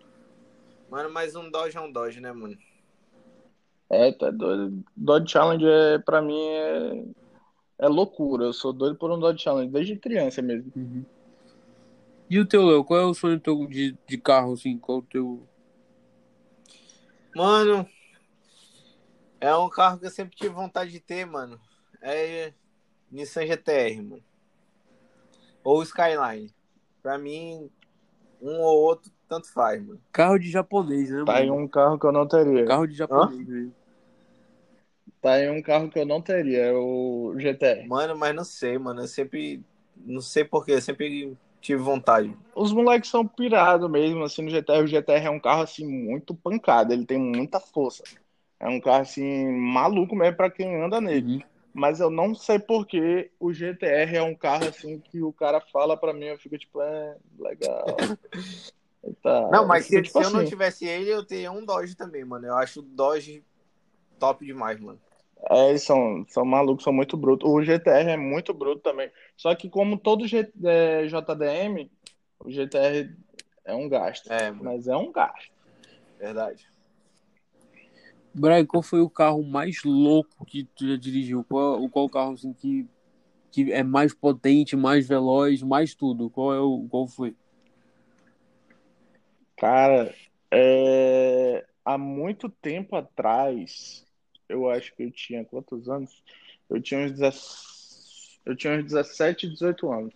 Mano, 0.89 1.09
mas 1.09 1.35
um 1.35 1.49
Dodge 1.49 1.77
é 1.77 1.81
um 1.81 1.91
Dodge, 1.91 2.21
né, 2.21 2.31
mano? 2.31 2.57
É, 3.89 4.11
tá 4.11 4.31
doido. 4.31 4.83
Dodge 4.95 5.31
Challenge, 5.31 5.65
é, 5.65 5.97
pra 5.99 6.21
mim, 6.21 6.39
é, 6.39 7.05
é 7.79 7.87
loucura. 7.87 8.45
Eu 8.45 8.53
sou 8.53 8.71
doido 8.71 8.95
por 8.95 9.11
um 9.11 9.19
Dodge 9.19 9.43
Challenge, 9.43 9.71
desde 9.71 9.95
criança 9.95 10.41
mesmo. 10.41 10.71
Uhum. 10.75 11.03
E 12.29 12.39
o 12.39 12.45
teu, 12.45 12.65
Léo? 12.65 12.83
Qual 12.83 12.99
é 12.99 13.05
o 13.05 13.13
sonho 13.13 13.39
teu 13.39 13.67
de, 13.67 13.97
de 14.07 14.17
carro, 14.17 14.53
assim? 14.53 14.77
Qual 14.77 14.99
o 14.99 15.03
teu... 15.03 15.47
Mano, 17.35 17.87
é 19.39 19.55
um 19.55 19.69
carro 19.69 19.99
que 19.99 20.05
eu 20.05 20.11
sempre 20.11 20.35
tive 20.35 20.49
vontade 20.49 20.91
de 20.91 20.99
ter, 20.99 21.25
mano. 21.25 21.59
É 22.01 22.53
Nissan 23.11 23.45
GTR, 23.45 24.01
mano. 24.01 24.23
Ou 25.63 25.81
Skyline. 25.83 26.51
Pra 27.01 27.17
mim, 27.17 27.69
um 28.41 28.59
ou 28.59 28.81
outro, 28.81 29.11
tanto 29.27 29.51
faz, 29.51 29.81
mano. 29.85 29.99
Carro 30.11 30.37
de 30.37 30.49
japonês, 30.49 31.09
né, 31.09 31.23
Tá 31.25 31.37
aí 31.37 31.49
mano? 31.49 31.61
um 31.63 31.67
carro 31.67 31.97
que 31.97 32.05
eu 32.05 32.11
não 32.11 32.27
teria. 32.27 32.65
Carro 32.65 32.87
de 32.87 32.95
japonês, 32.95 33.47
velho. 33.47 33.73
Tá 35.21 35.33
aí 35.33 35.49
um 35.49 35.61
carro 35.61 35.89
que 35.89 35.97
eu 35.99 36.05
não 36.05 36.21
teria, 36.21 36.65
é 36.65 36.73
o 36.73 37.33
GTR. 37.37 37.87
Mano, 37.87 38.17
mas 38.17 38.35
não 38.35 38.43
sei, 38.43 38.77
mano. 38.77 39.01
Eu 39.01 39.07
sempre. 39.07 39.61
Não 39.95 40.19
sei 40.19 40.43
porquê, 40.43 40.73
eu 40.73 40.81
sempre 40.81 41.37
tive 41.61 41.81
vontade. 41.81 42.35
Os 42.53 42.73
moleques 42.73 43.09
são 43.09 43.25
pirados 43.25 43.89
mesmo, 43.89 44.23
assim, 44.23 44.41
no 44.41 44.49
GTR. 44.49 44.83
O 44.83 44.87
GTR 44.87 45.25
é 45.27 45.29
um 45.29 45.39
carro, 45.39 45.61
assim, 45.61 45.87
muito 45.87 46.35
pancado. 46.35 46.91
Ele 46.91 47.05
tem 47.05 47.17
muita 47.17 47.59
força. 47.59 48.03
É 48.59 48.67
um 48.67 48.81
carro, 48.81 49.01
assim, 49.01 49.49
maluco 49.49 50.13
mesmo 50.15 50.35
pra 50.35 50.49
quem 50.49 50.81
anda 50.83 50.99
nele. 50.99 51.35
Uhum. 51.35 51.52
Mas 51.73 51.99
eu 51.99 52.09
não 52.09 52.35
sei 52.35 52.59
por 52.59 52.85
que 52.85 53.31
o 53.39 53.51
GTR 53.51 54.15
é 54.15 54.21
um 54.21 54.35
carro, 54.35 54.67
assim, 54.67 54.99
que 54.99 55.21
o 55.23 55.33
cara 55.33 55.59
fala 55.59 55.97
pra 55.97 56.13
mim, 56.13 56.25
eu 56.25 56.37
fico 56.37 56.57
tipo, 56.57 56.79
é, 56.81 57.17
legal. 57.39 57.85
Eita, 59.03 59.49
Não, 59.51 59.67
mas 59.67 59.85
se, 59.85 60.01
tipo 60.01 60.19
se 60.19 60.25
eu 60.25 60.29
não 60.29 60.39
assim, 60.41 60.49
tivesse 60.49 60.85
ele, 60.85 61.09
eu 61.09 61.25
teria 61.25 61.51
um 61.51 61.65
Dodge 61.65 61.95
também, 61.95 62.23
mano. 62.23 62.47
Eu 62.47 62.55
acho 62.55 62.79
o 62.79 62.83
Dodge 62.83 63.43
top 64.17 64.45
demais, 64.45 64.79
mano. 64.79 64.99
É, 65.49 65.69
eles 65.69 65.83
são, 65.83 66.25
são 66.29 66.45
malucos, 66.45 66.85
são 66.85 66.93
muito 66.93 67.17
brutos. 67.17 67.49
O 67.49 67.61
GTR 67.61 68.11
é 68.11 68.17
muito 68.17 68.53
bruto 68.53 68.81
também. 68.81 69.11
Só 69.35 69.53
que 69.55 69.69
como 69.69 69.97
todo 69.97 70.25
G, 70.25 70.49
é, 70.63 71.05
JDM, 71.07 71.91
o 72.39 72.49
GTR 72.49 73.13
é 73.65 73.75
um 73.75 73.89
gasto. 73.89 74.31
É. 74.31 74.51
Mas 74.51 74.87
é 74.87 74.95
um 74.95 75.11
gasto. 75.11 75.51
Verdade. 76.17 76.72
Brian, 78.33 78.65
qual 78.65 78.81
foi 78.81 79.01
o 79.01 79.09
carro 79.09 79.43
mais 79.43 79.83
louco 79.83 80.45
que 80.45 80.63
tu 80.75 80.87
já 80.87 80.95
dirigiu? 80.95 81.43
Qual, 81.43 81.87
qual 81.89 82.09
carro, 82.09 82.33
assim, 82.33 82.53
que, 82.53 82.87
que 83.51 83.71
é 83.71 83.83
mais 83.83 84.13
potente, 84.13 84.75
mais 84.75 85.07
veloz, 85.07 85.61
mais 85.61 85.93
tudo? 85.93 86.29
Qual 86.29 86.53
é 86.53 86.59
o... 86.59 86.87
Qual 86.89 87.07
foi? 87.07 87.35
Cara, 89.55 90.13
é, 90.51 91.65
há 91.85 91.97
muito 91.97 92.49
tempo 92.49 92.95
atrás, 92.95 94.05
eu 94.49 94.69
acho 94.69 94.95
que 94.95 95.03
eu 95.03 95.11
tinha 95.11 95.45
quantos 95.45 95.87
anos? 95.87 96.23
Eu 96.69 96.81
tinha 96.81 97.01
uns 97.01 97.11
17, 97.11 98.41
eu 98.45 98.55
tinha 98.55 98.73
uns 98.73 98.83
17, 98.85 99.49
18 99.49 99.91
anos. 99.91 100.13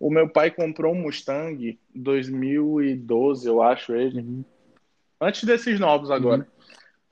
O 0.00 0.10
meu 0.10 0.28
pai 0.28 0.50
comprou 0.50 0.94
um 0.94 1.02
Mustang 1.02 1.78
2012, 1.94 3.48
eu 3.48 3.62
acho 3.62 3.94
ele. 3.94 4.20
Uhum. 4.20 4.44
Antes 5.20 5.44
desses 5.44 5.80
novos 5.80 6.10
agora. 6.10 6.46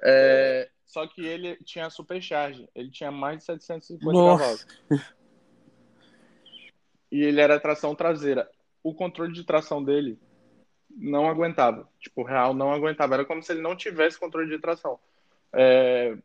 É, 0.02 0.68
só 0.84 1.06
que 1.06 1.24
ele 1.24 1.56
tinha 1.64 1.90
supercharge. 1.90 2.68
Ele 2.74 2.90
tinha 2.90 3.10
mais 3.10 3.38
de 3.38 3.44
750 3.44 4.12
Nossa. 4.12 4.66
cavalos. 4.66 5.16
E 7.10 7.22
ele 7.22 7.40
era 7.40 7.60
tração 7.60 7.94
traseira. 7.94 8.50
O 8.82 8.94
controle 8.94 9.32
de 9.32 9.44
tração 9.44 9.82
dele 9.82 10.18
não 10.90 11.28
aguentava. 11.28 11.88
Tipo, 12.00 12.22
real 12.22 12.54
não 12.54 12.72
aguentava. 12.72 13.14
Era 13.14 13.24
como 13.24 13.42
se 13.42 13.52
ele 13.52 13.62
não 13.62 13.76
tivesse 13.76 14.18
controle 14.18 14.48
de 14.48 14.58
tração. 14.58 14.98
É, 15.52 16.16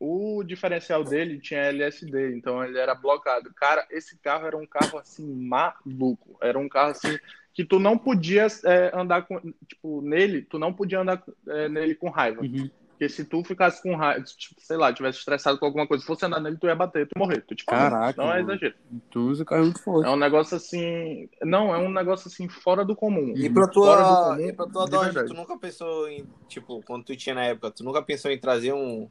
o 0.00 0.44
diferencial 0.44 1.02
dele 1.02 1.40
tinha 1.40 1.60
LSD, 1.60 2.36
então 2.36 2.64
ele 2.64 2.78
era 2.78 2.94
blocado. 2.94 3.52
Cara, 3.54 3.86
esse 3.90 4.16
carro 4.18 4.46
era 4.46 4.56
um 4.56 4.66
carro 4.66 4.98
assim 4.98 5.26
maluco. 5.26 6.38
Era 6.40 6.58
um 6.58 6.68
carro 6.68 6.90
assim 6.92 7.18
que 7.52 7.64
tu 7.64 7.80
não 7.80 7.98
podia 7.98 8.46
é, 8.64 8.92
andar 8.94 9.22
com, 9.22 9.40
tipo, 9.66 10.00
nele, 10.00 10.42
tu 10.42 10.58
não 10.58 10.72
podia 10.72 11.00
andar 11.00 11.22
é, 11.48 11.68
nele 11.68 11.94
com 11.94 12.08
raiva. 12.08 12.42
Uhum. 12.42 12.70
Porque 12.98 13.08
se 13.08 13.24
tu 13.24 13.44
ficasse 13.44 13.80
com 13.80 13.94
raiva, 13.94 14.24
tipo, 14.24 14.60
sei 14.60 14.76
lá, 14.76 14.92
tivesse 14.92 15.20
estressado 15.20 15.56
com 15.56 15.64
alguma 15.64 15.86
coisa, 15.86 16.04
fosse 16.04 16.26
andar 16.26 16.40
nele, 16.40 16.56
tu 16.56 16.66
ia 16.66 16.74
bater, 16.74 17.06
tu 17.06 17.12
ia 17.16 17.20
morrer. 17.20 17.42
Tu, 17.42 17.54
tipo, 17.54 17.70
Caraca, 17.70 18.20
não 18.20 18.32
é 18.32 18.40
exagero. 18.40 18.74
Então 18.90 19.30
esse 19.30 19.44
carro 19.44 19.62
muito 19.62 19.80
forte. 19.80 20.08
É 20.08 20.10
um 20.10 20.16
negócio 20.16 20.56
assim. 20.56 21.28
Não, 21.44 21.72
é 21.72 21.78
um 21.78 21.92
negócio 21.92 22.26
assim 22.26 22.48
fora 22.48 22.84
do 22.84 22.96
comum. 22.96 23.34
E 23.36 23.48
pra 23.48 23.68
Fora 23.72 24.02
do 24.02 24.08
tua, 24.08 24.24
comum, 24.30 24.40
e 24.40 24.52
pra 24.52 24.66
tua 24.66 24.84
de 24.86 24.90
Dodge, 24.90 25.04
verdade. 25.04 25.28
tu 25.28 25.34
nunca 25.34 25.56
pensou 25.56 26.08
em, 26.08 26.26
tipo, 26.48 26.82
quando 26.84 27.04
tu 27.04 27.14
tinha 27.14 27.36
na 27.36 27.44
época, 27.44 27.70
tu 27.70 27.84
nunca 27.84 28.02
pensou 28.02 28.32
em 28.32 28.38
trazer 28.40 28.72
um, 28.72 29.08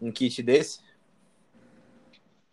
um 0.00 0.12
kit 0.12 0.40
desse? 0.40 0.80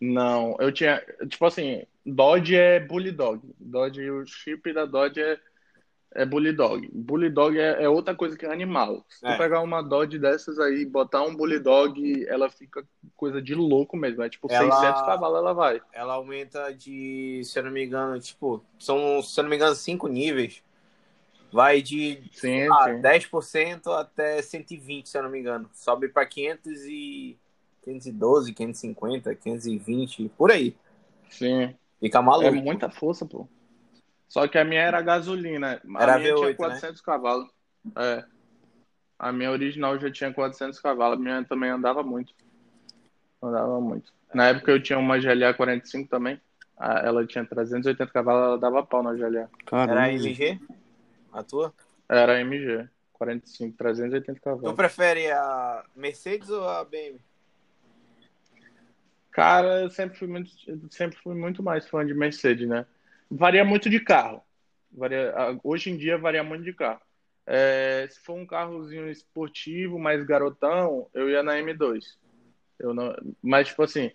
Não, 0.01 0.57
eu 0.59 0.71
tinha. 0.71 1.03
Tipo 1.29 1.45
assim, 1.45 1.83
Dodge 2.03 2.55
é 2.55 2.79
Bulldog. 2.79 3.41
Dodge, 3.59 4.09
o 4.09 4.25
chip 4.25 4.73
da 4.73 4.85
Dodge 4.85 5.21
é, 5.21 5.39
é 6.15 6.25
Bulldog. 6.25 6.89
Bulldog 6.93 7.59
é, 7.59 7.83
é 7.83 7.89
outra 7.89 8.15
coisa 8.15 8.37
que 8.37 8.45
é 8.45 8.51
animal. 8.51 9.05
Se 9.09 9.19
tu 9.19 9.27
É. 9.27 9.37
pegar 9.37 9.61
uma 9.61 9.81
Dodge 9.81 10.17
dessas 10.17 10.57
aí 10.57 10.81
e 10.81 10.85
botar 10.85 11.21
um 11.23 11.35
Bulldog, 11.35 12.25
ela 12.27 12.49
fica 12.49 12.83
coisa 13.17 13.41
de 13.41 13.53
louco 13.53 13.97
mesmo. 13.97 14.23
É 14.23 14.29
tipo 14.29 14.47
Ela- 14.49 14.71
600 14.71 15.01
cavalos 15.01 15.37
ela 15.37 15.53
vai. 15.53 15.81
Ela 15.91 16.13
aumenta 16.13 16.73
de, 16.73 17.41
se 17.43 17.59
eu 17.59 17.63
não 17.65 17.71
me 17.71 17.85
engano, 17.85 18.17
tipo, 18.19 18.63
são, 18.79 19.21
se 19.21 19.37
eu 19.39 19.43
não 19.43 19.49
me 19.49 19.57
engano, 19.57 19.75
cinco 19.75 20.07
níveis. 20.07 20.63
Vai 21.51 21.81
de 21.81 22.21
Sim, 22.33 22.67
sim. 22.83 23.01
10% 23.01 23.91
até 23.91 24.41
120, 24.41 25.07
se 25.09 25.17
eu 25.17 25.23
não 25.23 25.29
me 25.29 25.39
engano. 25.39 25.69
Sobe 25.73 26.07
pra 26.09 26.25
500 26.25 26.81
e 26.85 27.37
512, 27.83 28.53
550, 28.53 29.35
520, 29.35 30.29
por 30.37 30.51
aí. 30.51 30.75
Sim. 31.29 31.73
Fica 31.99 32.21
maluco. 32.21 32.47
É 32.47 32.51
muita 32.51 32.89
força, 32.89 33.25
pô. 33.25 33.47
Só 34.27 34.47
que 34.47 34.57
a 34.57 34.65
minha 34.65 34.81
era 34.81 35.01
gasolina. 35.01 35.81
A 35.95 36.03
Era 36.03 36.17
minha 36.17 36.33
V8, 36.33 36.37
tinha 36.37 36.47
né? 36.49 36.55
400 36.55 37.01
cavalos. 37.01 37.49
É. 37.97 38.23
A 39.17 39.31
minha 39.31 39.51
original 39.51 39.97
já 39.99 40.11
tinha 40.11 40.33
400 40.33 40.79
cavalos. 40.79 41.17
A 41.17 41.21
minha 41.21 41.43
também 41.45 41.69
andava 41.69 42.03
muito. 42.03 42.33
Andava 43.41 43.79
muito. 43.79 44.11
Na 44.33 44.47
época 44.47 44.71
eu 44.71 44.81
tinha 44.81 44.99
uma 44.99 45.17
GLA 45.17 45.53
45 45.53 46.09
também. 46.09 46.41
Ela 46.77 47.25
tinha 47.25 47.45
380 47.45 48.11
cavalos, 48.11 48.43
ela 48.47 48.57
dava 48.57 48.83
pau 48.85 49.01
na 49.01 49.13
GLA. 49.13 49.49
Caramba. 49.65 49.91
Era 49.93 50.01
a 50.03 50.11
MG? 50.11 50.59
A 51.31 51.43
tua? 51.43 51.73
Era 52.09 52.39
MG. 52.41 52.89
45, 53.13 53.77
380 53.77 54.33
Tu 54.39 54.43
cavalos. 54.43 54.75
prefere 54.75 55.31
a 55.31 55.85
Mercedes 55.95 56.49
ou 56.49 56.67
a 56.67 56.83
BM? 56.83 57.17
Cara, 59.31 59.81
eu 59.83 59.89
sempre 59.89 60.17
fui 60.17 60.27
muito, 60.27 60.51
eu 60.67 60.79
sempre 60.89 61.17
fui 61.19 61.35
muito 61.35 61.63
mais 61.63 61.87
fã 61.87 62.05
de 62.05 62.13
Mercedes, 62.13 62.67
né? 62.67 62.85
Varia 63.29 63.65
muito 63.65 63.89
de 63.89 63.99
carro. 63.99 64.41
Varia, 64.91 65.33
hoje 65.63 65.89
em 65.89 65.97
dia 65.97 66.17
varia 66.17 66.43
muito 66.43 66.63
de 66.63 66.73
carro. 66.73 67.01
É, 67.45 68.07
se 68.09 68.19
for 68.21 68.33
um 68.33 68.45
carrozinho 68.45 69.09
esportivo, 69.09 69.99
mais 69.99 70.23
garotão, 70.25 71.07
eu 71.13 71.29
ia 71.29 71.43
na 71.43 71.53
M2. 71.53 72.03
Eu 72.79 72.93
não, 72.93 73.15
mas 73.41 73.67
tipo 73.67 73.83
assim, 73.83 74.11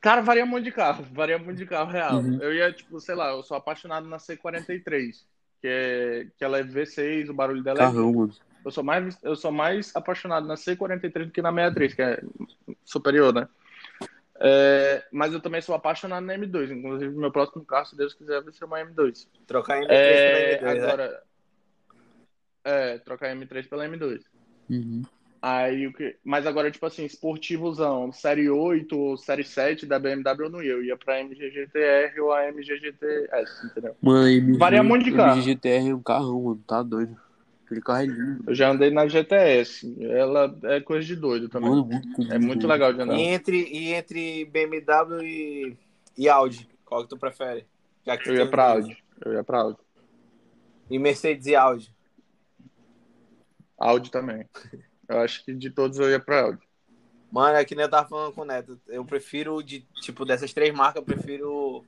cara, 0.00 0.22
varia 0.22 0.46
muito 0.46 0.64
de 0.64 0.72
carro, 0.72 1.04
varia 1.12 1.38
muito 1.38 1.58
de 1.58 1.66
carro 1.66 1.90
real. 1.90 2.16
Uhum. 2.16 2.38
Eu 2.40 2.54
ia 2.54 2.72
tipo, 2.72 3.00
sei 3.00 3.14
lá, 3.14 3.30
eu 3.30 3.42
sou 3.42 3.56
apaixonado 3.56 4.06
na 4.06 4.18
C43, 4.18 5.24
que 5.60 5.68
é 5.68 6.26
que 6.36 6.44
ela 6.44 6.58
é 6.58 6.62
V6, 6.62 7.28
o 7.28 7.34
barulho 7.34 7.62
dela 7.62 7.80
é 7.80 7.82
Carrão, 7.82 8.12
mano. 8.12 8.32
eu 8.64 8.70
sou 8.70 8.84
mais, 8.84 9.18
eu 9.22 9.36
sou 9.36 9.50
mais 9.50 9.94
apaixonado 9.96 10.46
na 10.46 10.54
C43 10.54 11.26
do 11.26 11.32
que 11.32 11.42
na 11.42 11.52
63, 11.52 11.94
que 11.94 12.02
é 12.02 12.22
superior, 12.84 13.34
né? 13.34 13.48
É, 14.42 15.04
mas 15.12 15.34
eu 15.34 15.40
também 15.40 15.60
sou 15.60 15.74
apaixonado 15.74 16.24
na 16.24 16.34
M2. 16.34 16.70
Inclusive, 16.70 17.14
meu 17.14 17.30
próximo 17.30 17.62
carro, 17.64 17.84
se 17.86 17.96
Deus 17.96 18.14
quiser, 18.14 18.42
vai 18.42 18.52
ser 18.52 18.64
uma 18.64 18.80
M2. 18.80 19.26
Trocar 19.46 19.78
M3 19.80 19.86
É, 19.90 20.56
pela 20.56 20.72
M2, 20.72 20.78
né? 20.78 20.84
agora. 20.84 21.22
É, 22.64 22.98
trocar 22.98 23.36
M3 23.36 23.68
pela 23.68 23.86
M2. 23.86 24.22
Uhum. 24.70 25.02
Aí, 25.42 25.86
o 25.86 25.92
que... 25.92 26.16
Mas 26.22 26.46
agora, 26.46 26.70
tipo 26.70 26.84
assim, 26.84 27.04
esportivozão, 27.04 28.12
série 28.12 28.48
8 28.50 28.98
ou 28.98 29.16
série 29.16 29.44
7 29.44 29.86
da 29.86 29.98
BMW 29.98 30.44
eu 30.44 30.50
não 30.50 30.62
ia. 30.62 30.72
Eu 30.72 30.84
ia 30.84 30.96
pra 30.96 31.20
MG-GTR 31.20 32.20
ou 32.20 32.32
a 32.32 32.46
MG-GTS, 32.48 33.66
entendeu? 33.66 33.96
Mano, 34.02 34.26
a 34.26 34.30
MG, 34.30 34.58
Varia 34.58 34.82
muito 34.82 35.04
de 35.04 35.12
carro. 35.12 35.38
MG 35.38 35.52
GTR 35.52 35.90
é 35.90 35.94
um 35.94 36.02
carrão, 36.02 36.42
mano. 36.42 36.64
Tá 36.66 36.82
doido. 36.82 37.16
Aquele 37.70 37.82
carro 37.82 38.00
é 38.00 38.06
lindo. 38.06 38.44
Eu 38.48 38.54
já 38.54 38.68
andei 38.68 38.90
na 38.90 39.06
GTS. 39.06 39.96
Ela 40.00 40.58
é 40.64 40.80
coisa 40.80 41.06
de 41.06 41.14
doido 41.14 41.48
também. 41.48 41.70
Mano, 41.70 41.84
muito 41.84 42.32
É 42.32 42.36
muito 42.36 42.66
legal 42.66 42.92
de 42.92 43.00
andar. 43.00 43.14
E 43.14 43.20
entre, 43.20 43.62
e 43.62 43.92
entre 43.92 44.44
BMW 44.46 45.22
e, 45.22 45.76
e 46.18 46.28
Audi, 46.28 46.68
qual 46.84 47.04
que 47.04 47.08
tu 47.08 47.16
prefere? 47.16 47.64
Já 48.04 48.16
que 48.16 48.24
tu 48.24 48.30
Eu 48.30 48.38
ia 48.38 48.50
pra. 48.50 48.70
Audi. 48.70 48.98
Eu 49.24 49.34
ia 49.34 49.44
pra 49.44 49.60
Audi. 49.60 49.78
E 50.90 50.98
Mercedes 50.98 51.46
e 51.46 51.54
Audi. 51.54 51.94
Audi 53.78 54.10
também. 54.10 54.44
Eu 55.08 55.20
acho 55.20 55.44
que 55.44 55.54
de 55.54 55.70
todos 55.70 55.96
eu 56.00 56.10
ia 56.10 56.18
pra 56.18 56.40
Audi. 56.42 56.68
Mano, 57.30 57.56
é 57.56 57.64
que 57.64 57.76
nem 57.76 57.84
eu 57.84 57.90
tava 57.90 58.08
falando 58.08 58.32
com 58.34 58.40
o 58.40 58.44
Neto. 58.44 58.80
Eu 58.88 59.04
prefiro, 59.04 59.62
de, 59.62 59.86
tipo, 60.00 60.24
dessas 60.24 60.52
três 60.52 60.74
marcas, 60.74 60.96
eu 60.96 61.06
prefiro. 61.06 61.84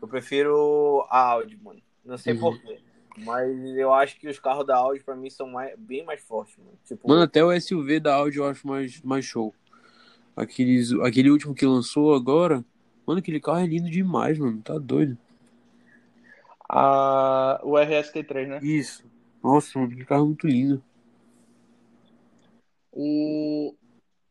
Eu 0.00 0.08
prefiro 0.08 1.06
a 1.10 1.18
Audi, 1.18 1.58
mano. 1.62 1.82
Não 2.02 2.16
sei 2.16 2.32
Uhum. 2.32 2.40
porquê. 2.40 2.80
Mas 3.24 3.76
eu 3.76 3.92
acho 3.92 4.18
que 4.18 4.28
os 4.28 4.38
carros 4.38 4.66
da 4.66 4.76
Audi, 4.76 5.02
pra 5.02 5.16
mim, 5.16 5.30
são 5.30 5.48
mais, 5.48 5.78
bem 5.78 6.04
mais 6.04 6.20
fortes, 6.22 6.56
mano. 6.58 6.78
Tipo, 6.84 7.08
Mano, 7.08 7.22
até 7.22 7.44
o 7.44 7.52
SUV 7.58 8.00
da 8.00 8.14
Audi 8.14 8.38
eu 8.38 8.46
acho 8.46 8.66
mais, 8.66 9.00
mais 9.02 9.24
show. 9.24 9.54
Aqueles, 10.36 10.92
aquele 11.00 11.30
último 11.30 11.54
que 11.54 11.66
lançou 11.66 12.14
agora. 12.14 12.64
Mano, 13.06 13.20
aquele 13.20 13.40
carro 13.40 13.60
é 13.60 13.66
lindo 13.66 13.90
demais, 13.90 14.38
mano. 14.38 14.62
Tá 14.62 14.78
doido. 14.78 15.18
A... 16.68 17.60
O 17.64 17.72
RST3, 17.72 18.46
né? 18.46 18.60
Isso. 18.62 19.04
Nossa, 19.42 19.78
mano, 19.78 19.94
que 19.94 20.04
carro 20.04 20.26
muito 20.26 20.46
lindo. 20.46 20.82
O... 22.92 23.74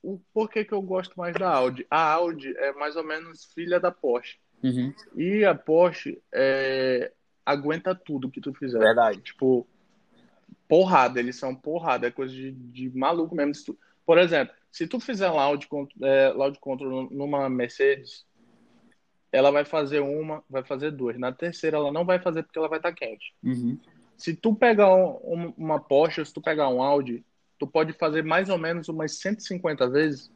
o 0.02 0.20
por 0.34 0.50
que 0.50 0.64
que 0.64 0.74
eu 0.74 0.82
gosto 0.82 1.14
mais 1.18 1.36
da 1.36 1.50
Audi? 1.50 1.86
A 1.90 2.14
Audi 2.14 2.56
é 2.58 2.74
mais 2.74 2.96
ou 2.96 3.04
menos 3.04 3.46
filha 3.54 3.80
da 3.80 3.92
Porsche. 3.92 4.38
Uhum. 4.64 4.94
E 5.16 5.46
a 5.46 5.56
Porsche 5.56 6.22
é, 6.34 7.12
aguenta 7.50 7.96
tudo 7.96 8.30
que 8.30 8.40
tu 8.42 8.54
fizer. 8.54 8.80
verdade. 8.80 9.22
Tipo, 9.22 9.68
porrada, 10.68 11.20
eles 11.20 11.36
são 11.36 11.56
porrada, 11.56 12.08
é 12.08 12.12
coisa 12.12 12.34
de, 12.34 12.52
de 12.52 12.90
maluco 12.98 13.36
mesmo. 13.36 13.54
Tu- 13.66 13.78
por 14.06 14.18
exemplo, 14.18 14.54
se 14.72 14.88
tu 14.88 15.00
fizer 15.00 15.30
loud, 15.30 15.68
é, 16.02 16.30
loud 16.30 16.60
control 16.60 17.10
numa 17.12 17.50
Mercedes, 17.50 18.26
ela 19.32 19.52
vai 19.52 19.66
fazer 19.66 20.00
uma, 20.00 20.44
vai 20.50 20.64
fazer 20.64 20.92
duas. 20.92 21.18
Na 21.18 21.32
terceira 21.32 21.78
ela 21.78 21.92
não 21.92 22.06
vai 22.06 22.20
fazer 22.20 22.44
porque 22.44 22.58
ela 22.58 22.68
vai 22.68 22.80
estar 22.80 22.94
quente. 22.94 23.34
Uhum. 23.44 23.78
Se 24.18 24.36
tu 24.36 24.54
pegar 24.56 24.94
um- 24.94 25.54
uma 25.58 25.80
Porsche, 25.80 26.26
se 26.26 26.34
tu 26.34 26.42
pegar 26.42 26.70
um 26.70 26.82
Audi, 26.82 27.24
tu 27.58 27.66
pode 27.68 27.94
fazer 27.94 28.24
mais 28.24 28.50
ou 28.50 28.58
menos 28.58 28.90
umas 28.90 29.20
150 29.20 29.88
vezes, 29.90 30.32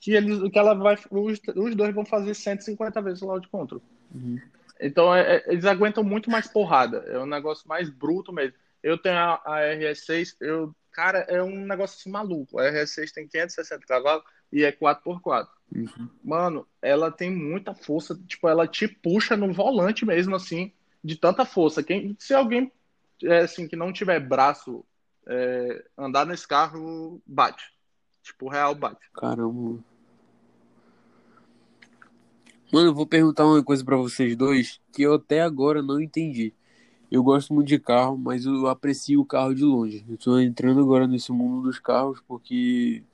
que 0.00 0.12
eles, 0.12 0.50
que 0.50 0.58
ela 0.58 0.74
vai, 0.74 0.96
os, 1.10 1.40
os 1.56 1.74
dois 1.74 1.94
vão 1.94 2.04
fazer 2.04 2.34
150 2.34 3.00
vezes 3.00 3.22
o 3.22 3.26
loud 3.26 3.48
control. 3.48 3.82
Uhum. 4.14 4.38
Então, 4.84 5.14
é- 5.14 5.36
é- 5.36 5.44
eles 5.46 5.64
aguentam 5.64 6.04
muito 6.04 6.30
mais 6.30 6.46
porrada. 6.46 6.98
É 7.06 7.18
um 7.18 7.24
negócio 7.26 7.66
mais 7.66 7.88
bruto 7.88 8.32
mesmo. 8.32 8.54
Eu 8.82 8.98
tenho 8.98 9.16
a, 9.16 9.40
a 9.42 9.60
RS6, 9.60 10.36
eu, 10.40 10.74
cara, 10.92 11.20
é 11.20 11.42
um 11.42 11.64
negócio 11.64 11.96
assim 11.98 12.10
maluco. 12.10 12.58
A 12.58 12.64
RS6 12.64 13.10
tem 13.10 13.26
560 13.26 13.86
cavalos 13.86 14.22
e 14.52 14.62
é 14.62 14.70
4x4. 14.70 15.48
Uhum. 15.74 16.10
Mano, 16.22 16.66
ela 16.82 17.10
tem 17.10 17.30
muita 17.30 17.74
força. 17.74 18.14
Tipo, 18.26 18.46
ela 18.46 18.68
te 18.68 18.86
puxa 18.86 19.38
no 19.38 19.54
volante 19.54 20.04
mesmo, 20.04 20.36
assim, 20.36 20.70
de 21.02 21.16
tanta 21.16 21.46
força. 21.46 21.82
Quem, 21.82 22.14
se 22.18 22.34
alguém, 22.34 22.70
é, 23.22 23.38
assim, 23.38 23.66
que 23.66 23.76
não 23.76 23.90
tiver 23.90 24.20
braço, 24.20 24.84
é, 25.26 25.82
andar 25.96 26.26
nesse 26.26 26.46
carro, 26.46 27.22
bate. 27.26 27.72
Tipo, 28.22 28.50
real 28.50 28.74
bate. 28.74 29.10
Caramba. 29.14 29.82
Mano, 32.74 32.88
eu 32.88 32.94
vou 32.94 33.06
perguntar 33.06 33.46
uma 33.46 33.62
coisa 33.62 33.84
pra 33.84 33.96
vocês 33.96 34.34
dois 34.34 34.80
que 34.92 35.02
eu 35.02 35.14
até 35.14 35.40
agora 35.40 35.80
não 35.80 36.00
entendi. 36.00 36.52
Eu 37.08 37.22
gosto 37.22 37.54
muito 37.54 37.68
de 37.68 37.78
carro, 37.78 38.18
mas 38.18 38.46
eu 38.46 38.66
aprecio 38.66 39.20
o 39.20 39.24
carro 39.24 39.54
de 39.54 39.62
longe. 39.62 40.04
Eu 40.08 40.18
tô 40.18 40.40
entrando 40.40 40.80
agora 40.80 41.06
nesse 41.06 41.30
mundo 41.30 41.62
dos 41.62 41.78
carros 41.78 42.20
porque, 42.26 43.04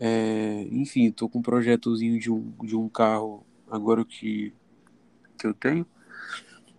é, 0.00 0.66
enfim, 0.72 1.12
tô 1.12 1.28
com 1.28 1.38
um 1.38 1.42
projetozinho 1.42 2.18
de 2.18 2.28
um, 2.28 2.52
de 2.64 2.74
um 2.74 2.88
carro 2.88 3.46
agora 3.70 4.04
que, 4.04 4.52
que 5.38 5.46
eu 5.46 5.54
tenho. 5.54 5.86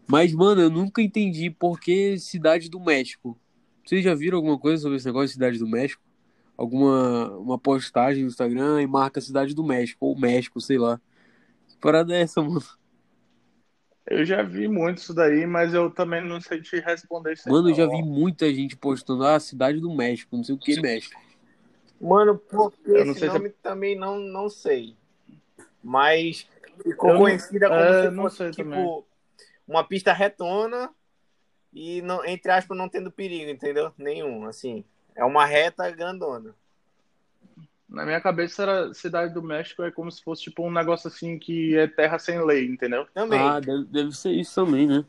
Mas, 0.06 0.34
mano, 0.34 0.60
eu 0.60 0.70
nunca 0.70 1.02
entendi 1.02 1.50
por 1.50 1.80
que 1.80 2.20
Cidade 2.20 2.70
do 2.70 2.82
México. 2.82 3.40
Vocês 3.86 4.04
já 4.04 4.14
viram 4.14 4.40
alguma 4.40 4.60
coisa 4.60 4.82
sobre 4.82 4.98
esse 4.98 5.06
negócio 5.06 5.28
de 5.28 5.34
Cidade 5.36 5.58
do 5.58 5.66
México? 5.66 6.04
Alguma 6.58 7.32
uma 7.38 7.58
postagem 7.58 8.24
no 8.24 8.30
Instagram 8.30 8.82
e 8.82 8.88
marca 8.88 9.22
Cidade 9.22 9.56
do 9.56 9.64
México, 9.64 10.06
ou 10.06 10.20
México, 10.20 10.60
sei 10.60 10.78
lá. 10.78 11.00
Que 11.78 11.82
parada 11.82 12.16
é 12.16 12.22
essa, 12.22 12.42
mano? 12.42 12.62
Eu 14.10 14.26
já 14.26 14.42
vi 14.42 14.68
muito 14.68 14.98
isso 14.98 15.14
daí, 15.14 15.46
mas 15.46 15.74
eu 15.74 15.92
também 15.92 16.24
não 16.26 16.42
sei 16.42 16.62
te 16.62 16.80
responder 16.80 17.34
isso 17.34 17.48
aí, 17.48 17.54
Mano, 17.54 17.70
eu 17.70 17.76
já 17.76 17.86
vi 17.86 18.02
muita 18.02 18.52
gente 18.54 18.76
postando, 18.76 19.24
ah, 19.26 19.40
Cidade 19.40 19.80
do 19.80 19.94
México, 19.94 20.36
não 20.36 20.44
sei 20.44 20.56
o 20.56 20.58
que 20.58 20.82
México. 20.82 21.22
Mano, 22.00 22.38
por 22.38 22.72
que 22.72 22.90
Eu 22.90 23.06
não 23.06 23.12
esse 23.12 23.20
sei 23.20 23.30
se 23.30 23.36
é- 23.36 23.40
nome 23.40 23.50
também 23.62 23.96
não, 23.98 24.18
não 24.18 24.50
sei. 24.50 24.96
Mas 25.84 26.48
ficou 26.82 27.12
Eu 27.12 27.18
conhecida 27.18 27.68
como 27.68 27.82
é, 27.82 28.02
se 28.04 28.12
não 28.12 28.24
fosse, 28.24 28.38
sei 28.38 28.52
tipo, 28.52 28.64
também. 28.64 29.04
uma 29.68 29.84
pista 29.84 30.14
retona 30.14 30.90
e, 31.74 32.02
não, 32.02 32.26
entre 32.26 32.52
aspas, 32.52 32.78
não 32.78 32.90
tendo 32.90 33.12
perigo, 33.12 33.52
entendeu? 33.52 33.94
Nenhum, 33.98 34.46
assim. 34.46 34.84
É 35.16 35.24
uma 35.24 35.46
reta 35.46 35.90
grandona. 35.92 36.56
Na 37.88 38.06
minha 38.06 38.20
cabeça 38.20 38.64
era 38.64 38.94
Cidade 38.94 39.34
do 39.34 39.42
México 39.42 39.82
é 39.82 39.92
como 39.92 40.12
se 40.12 40.22
fosse 40.22 40.44
tipo 40.44 40.66
um 40.68 40.72
negócio 40.72 41.08
assim 41.08 41.40
que 41.40 41.76
é 41.78 41.88
terra 41.88 42.20
sem 42.20 42.44
lei, 42.44 42.66
entendeu? 42.66 43.08
Também, 43.14 43.40
Ah, 43.40 43.60
deve, 43.60 43.86
deve 43.86 44.12
ser 44.12 44.32
isso 44.32 44.54
também, 44.56 44.86
né? 44.88 45.06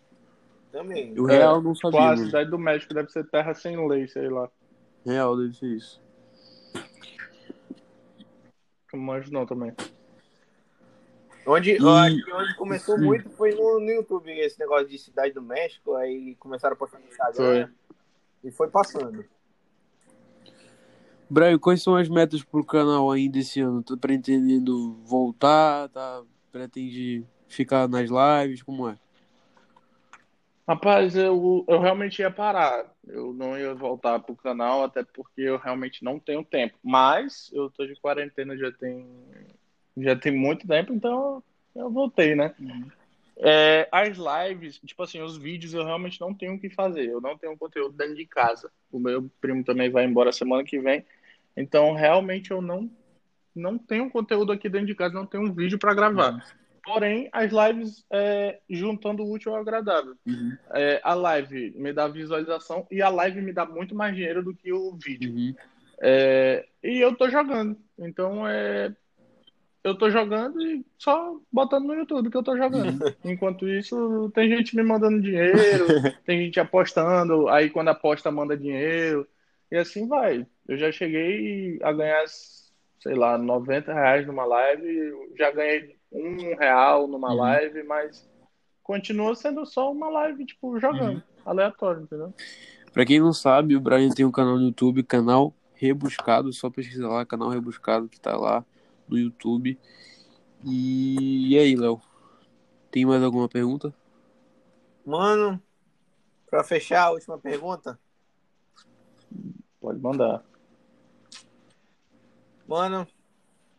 também. 0.71 1.19
O 1.19 1.27
É, 1.27 1.39
real 1.39 1.57
eu 1.57 1.63
não 1.63 1.73
Tipo, 1.73 1.91
sabia, 1.91 2.01
a 2.01 2.17
mano. 2.17 2.25
Cidade 2.27 2.51
do 2.51 2.59
México 2.59 2.95
deve 2.95 3.11
ser 3.11 3.25
terra 3.29 3.53
sem 3.55 3.89
lei, 3.89 4.07
sei 4.07 4.29
lá. 4.29 4.49
Real 5.05 5.37
deve 5.37 5.55
ser 5.55 5.67
isso. 5.67 6.01
Não 8.93 9.01
manjo 9.01 9.33
não 9.33 9.45
também. 9.45 9.73
Onde, 11.45 11.73
E- 11.73 12.25
que 12.25 12.33
onde 12.33 12.55
começou 12.57 12.99
Sim. 12.99 13.05
muito 13.05 13.31
foi 13.31 13.55
no, 13.55 13.81
no 13.81 13.91
YouTube, 13.91 14.31
esse 14.39 14.59
negócio 14.59 14.87
de 14.87 14.99
Cidade 14.99 15.33
do 15.33 15.43
México, 15.43 15.95
aí 15.95 16.37
começaram 16.37 16.75
a 16.75 16.79
postar 16.79 16.99
no 17.01 17.07
Instagram 17.09 17.71
e 18.45 18.51
foi 18.53 18.69
passando. 18.69 19.25
Brian, 21.31 21.59
quais 21.59 21.83
são 21.83 21.95
as 21.97 22.09
metas 22.09 22.43
pro 22.43 22.65
canal 22.65 23.11
ainda 23.11 23.39
esse 23.39 23.61
ano? 23.61 23.83
Tá 23.83 23.97
pretendendo 23.97 24.95
voltar? 25.05 25.89
Tá 25.91 26.23
pretende 26.51 27.25
ficar 27.47 27.89
nas 27.89 28.09
lives? 28.11 28.63
Como 28.63 28.89
é? 28.89 28.99
Rapaz, 30.67 31.17
eu, 31.17 31.65
eu 31.67 31.81
realmente 31.81 32.21
ia 32.21 32.31
parar. 32.31 32.93
Eu 33.07 33.33
não 33.33 33.59
ia 33.59 33.75
voltar 33.75 34.19
pro 34.19 34.37
canal, 34.37 34.85
até 34.85 35.03
porque 35.03 35.41
eu 35.41 35.57
realmente 35.57 36.05
não 36.05 36.19
tenho 36.19 36.45
tempo. 36.45 36.79
Mas 36.83 37.51
eu 37.55 37.71
tô 37.71 37.87
de 37.87 37.99
quarentena 37.99 38.55
já 38.57 38.71
tem, 38.71 39.07
já 39.97 40.15
tem 40.15 40.31
muito 40.31 40.67
tempo, 40.67 40.93
então 40.93 41.43
eu 41.75 41.91
voltei, 41.91 42.35
né? 42.35 42.55
É, 43.39 43.89
as 43.91 44.19
lives, 44.19 44.79
tipo 44.85 45.03
assim, 45.03 45.23
os 45.23 45.39
vídeos 45.39 45.73
eu 45.73 45.85
realmente 45.85 46.21
não 46.21 46.35
tenho 46.35 46.55
o 46.55 46.61
que 46.61 46.69
fazer. 46.69 47.09
Eu 47.09 47.21
não 47.21 47.39
tenho 47.39 47.57
conteúdo 47.57 47.97
dentro 47.97 48.17
de 48.17 48.27
casa. 48.27 48.71
O 48.93 48.99
meu 48.99 49.31
primo 49.41 49.65
também 49.65 49.89
vai 49.89 50.05
embora 50.05 50.33
semana 50.33 50.65
que 50.65 50.79
vem. 50.81 51.03
Então, 51.59 51.93
realmente, 51.93 52.51
eu 52.51 52.63
não, 52.63 52.91
não 53.55 53.77
tenho 53.77 54.09
conteúdo 54.09 54.53
aqui 54.53 54.69
dentro 54.69 54.87
de 54.87 54.95
casa, 54.95 55.15
não 55.15 55.27
tenho 55.27 55.45
um 55.45 55.53
vídeo 55.53 55.79
para 55.79 55.95
gravar. 55.95 56.45
Porém, 56.85 57.29
as 57.33 57.53
lives, 57.53 58.07
é, 58.11 58.61
juntando 58.71 59.23
o 59.23 59.33
útil 59.33 59.55
ao 59.55 59.61
agradável. 59.61 60.15
Uhum. 60.27 60.57
É, 60.73 61.01
a 61.03 61.13
live 61.13 61.75
me 61.77 61.93
dá 61.93 62.09
visualização 62.09 62.87
e 62.91 63.03
a 63.03 63.09
live 63.09 63.43
me 63.43 63.53
dá 63.53 63.67
muito 63.67 63.95
mais 63.95 64.15
dinheiro 64.15 64.43
do 64.43 64.55
que 64.55 64.73
o 64.73 64.97
vídeo. 64.97 65.31
Uhum. 65.31 65.55
É, 66.01 66.65
e 66.83 66.99
eu 66.99 67.15
tô 67.15 67.29
jogando. 67.29 67.77
Então, 67.99 68.47
é, 68.49 68.95
eu 69.85 69.95
tô 69.97 70.11
jogando 70.11 70.63
e 70.63 70.85
só 70.97 71.37
botando 71.53 71.87
no 71.87 71.95
YouTube 71.95 72.31
que 72.31 72.37
eu 72.37 72.43
tô 72.43 72.57
jogando. 72.57 72.99
Enquanto 73.25 73.69
isso, 73.69 74.31
tem 74.35 74.49
gente 74.49 74.77
me 74.77 74.83
mandando 74.83 75.21
dinheiro, 75.21 75.87
tem 76.25 76.45
gente 76.45 76.61
apostando, 76.61 77.49
aí 77.49 77.69
quando 77.69 77.89
aposta 77.89 78.31
manda 78.31 78.57
dinheiro, 78.57 79.27
e 79.71 79.77
assim 79.77 80.07
vai. 80.07 80.47
Eu 80.67 80.77
já 80.77 80.91
cheguei 80.93 81.79
a 81.83 81.93
ganhar, 81.93 82.25
sei 83.01 83.15
lá, 83.15 83.37
90 83.39 83.93
reais 83.93 84.27
numa 84.27 84.45
live, 84.45 85.35
já 85.37 85.51
ganhei 85.51 85.97
um 86.13 86.55
real 86.57 87.07
numa 87.07 87.31
Uhum. 87.31 87.37
live, 87.37 87.83
mas 87.85 88.29
continua 88.83 89.35
sendo 89.35 89.67
só 89.67 89.93
uma 89.93 90.09
live, 90.09 90.47
tipo, 90.47 90.79
jogando, 90.81 91.23
aleatório, 91.45 92.03
entendeu? 92.03 92.33
Pra 92.93 93.05
quem 93.05 93.21
não 93.21 93.33
sabe, 93.33 93.77
o 93.77 93.81
Brian 93.81 94.11
tem 94.11 94.25
um 94.25 94.33
canal 94.33 94.57
no 94.57 94.67
YouTube, 94.67 95.03
canal 95.03 95.55
Rebuscado, 95.75 96.53
só 96.53 96.69
pesquisa 96.71 97.07
lá, 97.07 97.25
canal 97.25 97.49
Rebuscado 97.51 98.09
que 98.09 98.19
tá 98.21 98.37
lá 98.37 98.65
no 99.09 99.17
YouTube. 99.19 99.79
E, 100.65 101.55
e 101.55 101.59
aí, 101.59 101.77
Léo? 101.77 102.01
Tem 102.91 103.07
mais 103.07 103.23
alguma 103.23 103.49
pergunta? 103.49 103.95
Mano, 105.05 105.63
pra 106.51 106.65
fechar 106.65 107.05
a 107.05 107.11
última 107.13 107.39
pergunta. 107.39 107.99
Pode 109.81 110.01
mandar. 110.01 110.43
Mano, 112.67 113.07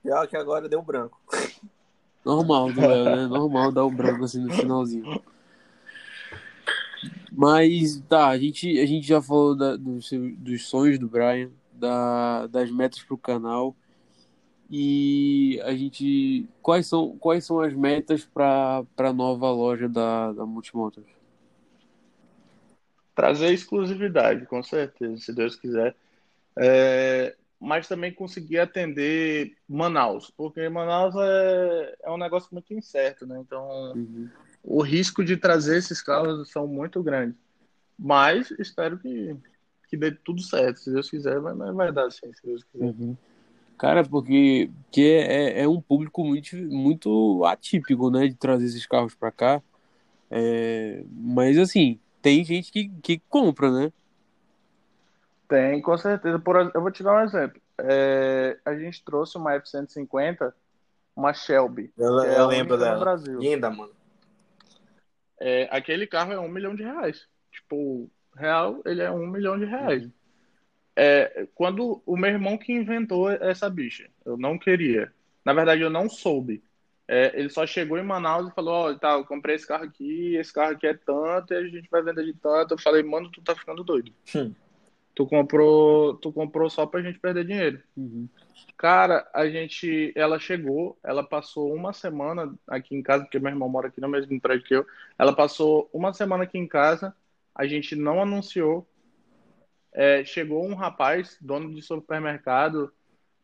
pior 0.02 0.28
que 0.28 0.38
agora 0.38 0.68
deu 0.70 0.82
branco. 0.82 1.20
Normal 2.26 2.72
do 2.72 2.82
Léo, 2.82 3.06
né? 3.06 3.28
Normal 3.28 3.72
dar 3.72 3.86
o 3.86 3.92
branco 3.92 4.24
assim 4.24 4.42
no 4.42 4.52
finalzinho. 4.52 5.22
Mas 7.32 8.02
tá, 8.10 8.28
a 8.28 8.38
gente, 8.38 8.80
a 8.80 8.86
gente 8.86 9.08
já 9.08 9.22
falou 9.22 9.56
da, 9.56 9.76
do 9.76 10.02
seu- 10.02 10.36
dos 10.36 10.68
sonhos 10.68 11.00
do 11.00 11.08
Brian, 11.08 11.50
da, 11.72 12.48
das 12.48 12.70
metas 12.72 13.02
pro 13.04 13.18
canal. 13.18 13.76
E 14.70 15.60
a 15.64 15.74
gente. 15.76 16.48
Quais 16.62 16.86
são, 16.88 17.18
quais 17.18 17.46
são 17.46 17.60
as 17.60 17.74
metas 17.74 18.26
para 18.26 18.86
a 18.98 19.14
nova 19.14 19.50
loja 19.50 19.88
da, 19.90 20.32
da 20.34 20.46
Multimotos? 20.46 21.04
Trazer 23.20 23.52
exclusividade, 23.52 24.46
com 24.46 24.64
certeza, 24.64 25.18
se 25.18 25.34
Deus 25.34 25.54
quiser. 25.58 25.94
É, 26.58 27.36
mas 27.60 27.86
também 27.86 28.14
conseguir 28.14 28.60
atender 28.60 29.58
Manaus, 29.68 30.32
porque 30.38 30.70
Manaus 30.70 31.14
é, 31.18 31.98
é 32.04 32.10
um 32.10 32.18
negócio 32.18 32.48
muito 32.54 32.74
incerto, 32.74 33.28
né? 33.28 33.38
Então, 33.42 33.92
Uhum. 33.94 34.30
o 34.64 34.82
risco 34.82 35.22
de 35.22 35.36
trazer 35.36 35.80
esses 35.80 36.02
carros 36.02 36.50
são 36.50 36.66
muito 36.66 37.04
grandes. 37.04 37.36
Mas 37.98 38.52
espero 38.52 38.98
que, 38.98 39.36
que 39.90 39.98
dê 39.98 40.12
tudo 40.12 40.42
certo. 40.42 40.80
Se 40.80 40.90
Deus 40.90 41.10
quiser, 41.10 41.42
vai, 41.42 41.54
vai 41.74 41.92
dar 41.92 42.10
sim, 42.12 42.32
se 42.34 42.46
Deus 42.46 42.64
quiser. 42.64 42.86
Uhum. 42.86 43.18
Cara, 43.78 44.02
porque, 44.06 44.72
porque 44.86 45.02
é, 45.02 45.64
é 45.64 45.68
um 45.68 45.82
público 45.82 46.24
muito, 46.24 46.56
muito 46.56 47.44
atípico, 47.44 48.10
né? 48.10 48.30
De 48.30 48.36
trazer 48.36 48.64
esses 48.64 48.86
carros 48.86 49.14
pra 49.14 49.30
cá. 49.30 49.62
É, 50.32 51.04
mas 51.12 51.58
assim, 51.58 52.00
tem 52.22 52.44
gente 52.44 52.72
que, 52.72 52.90
que 53.02 53.20
compra, 53.30 53.72
né? 53.72 53.94
Tem, 55.48 55.82
com 55.82 55.98
certeza. 55.98 56.38
Por, 56.38 56.72
eu 56.74 56.82
vou 56.82 56.92
te 56.92 57.04
dar 57.04 57.16
um 57.16 57.24
exemplo. 57.24 57.60
É, 57.80 58.58
a 58.64 58.76
gente 58.76 59.04
trouxe 59.04 59.38
uma 59.38 59.54
F-150, 59.56 60.54
uma 61.16 61.34
Shelby. 61.34 61.92
Eu, 61.98 62.20
que 62.22 62.28
é 62.28 62.38
eu 62.38 62.44
a 62.44 62.48
lembro 62.48 62.78
dela. 62.78 63.00
Brasil. 63.00 63.40
Linda, 63.40 63.70
mano. 63.70 63.92
É, 65.40 65.68
aquele 65.72 66.06
carro 66.06 66.34
é 66.34 66.40
um 66.40 66.50
milhão 66.50 66.76
de 66.76 66.84
reais. 66.84 67.28
Tipo, 67.52 68.10
real, 68.36 68.82
ele 68.86 69.02
é 69.02 69.10
um 69.10 69.26
milhão 69.28 69.58
de 69.58 69.66
reais. 69.66 70.08
É, 70.96 71.48
quando 71.56 72.02
o 72.06 72.18
meu 72.18 72.30
irmão 72.30 72.58
que 72.58 72.74
inventou 72.74 73.32
essa 73.32 73.70
bicha, 73.70 74.10
eu 74.26 74.38
não 74.38 74.60
queria. 74.60 75.12
Na 75.46 75.54
verdade, 75.54 75.82
eu 75.82 75.90
não 75.90 76.10
soube. 76.10 76.62
É, 77.12 77.32
ele 77.40 77.50
só 77.50 77.66
chegou 77.66 77.98
em 77.98 78.04
Manaus 78.04 78.48
e 78.48 78.54
falou: 78.54 78.72
Ó, 78.72 78.94
tá, 78.94 79.14
eu 79.14 79.26
comprei 79.26 79.56
esse 79.56 79.66
carro 79.66 79.84
aqui, 79.84 80.36
esse 80.36 80.54
carro 80.54 80.74
aqui 80.74 80.86
é 80.86 80.94
tanto, 80.94 81.52
e 81.52 81.58
a 81.58 81.64
gente 81.64 81.90
vai 81.90 82.04
vender 82.04 82.24
de 82.24 82.36
tanto. 82.36 82.76
Eu 82.76 82.78
falei, 82.78 83.02
mano, 83.02 83.32
tu 83.32 83.42
tá 83.42 83.56
ficando 83.56 83.84
doido. 83.84 84.14
Hum. 84.36 84.54
Tu 85.16 85.26
comprou, 85.26 86.14
tu 86.18 86.32
comprou 86.32 86.70
só 86.70 86.86
pra 86.86 87.02
gente 87.02 87.18
perder 87.18 87.46
dinheiro. 87.46 87.82
Uhum. 87.98 88.30
Cara, 88.78 89.28
a 89.34 89.50
gente, 89.50 90.14
ela 90.16 90.38
chegou, 90.38 91.00
ela 91.04 91.24
passou 91.24 91.74
uma 91.74 91.94
semana 91.94 92.54
aqui 92.68 92.96
em 92.96 93.02
casa, 93.02 93.24
porque 93.24 93.40
meu 93.40 93.50
irmão 93.50 93.68
mora 93.68 93.88
aqui 93.88 94.00
no 94.00 94.08
mesmo 94.08 94.40
prédio 94.40 94.68
que 94.68 94.76
eu. 94.76 94.86
Ela 95.18 95.36
passou 95.36 95.90
uma 95.92 96.14
semana 96.14 96.44
aqui 96.44 96.60
em 96.60 96.68
casa, 96.68 97.16
a 97.56 97.66
gente 97.66 97.96
não 97.96 98.22
anunciou. 98.22 98.88
É, 99.92 100.24
chegou 100.24 100.64
um 100.64 100.76
rapaz, 100.76 101.40
dono 101.42 101.74
de 101.74 101.82
supermercado, 101.82 102.94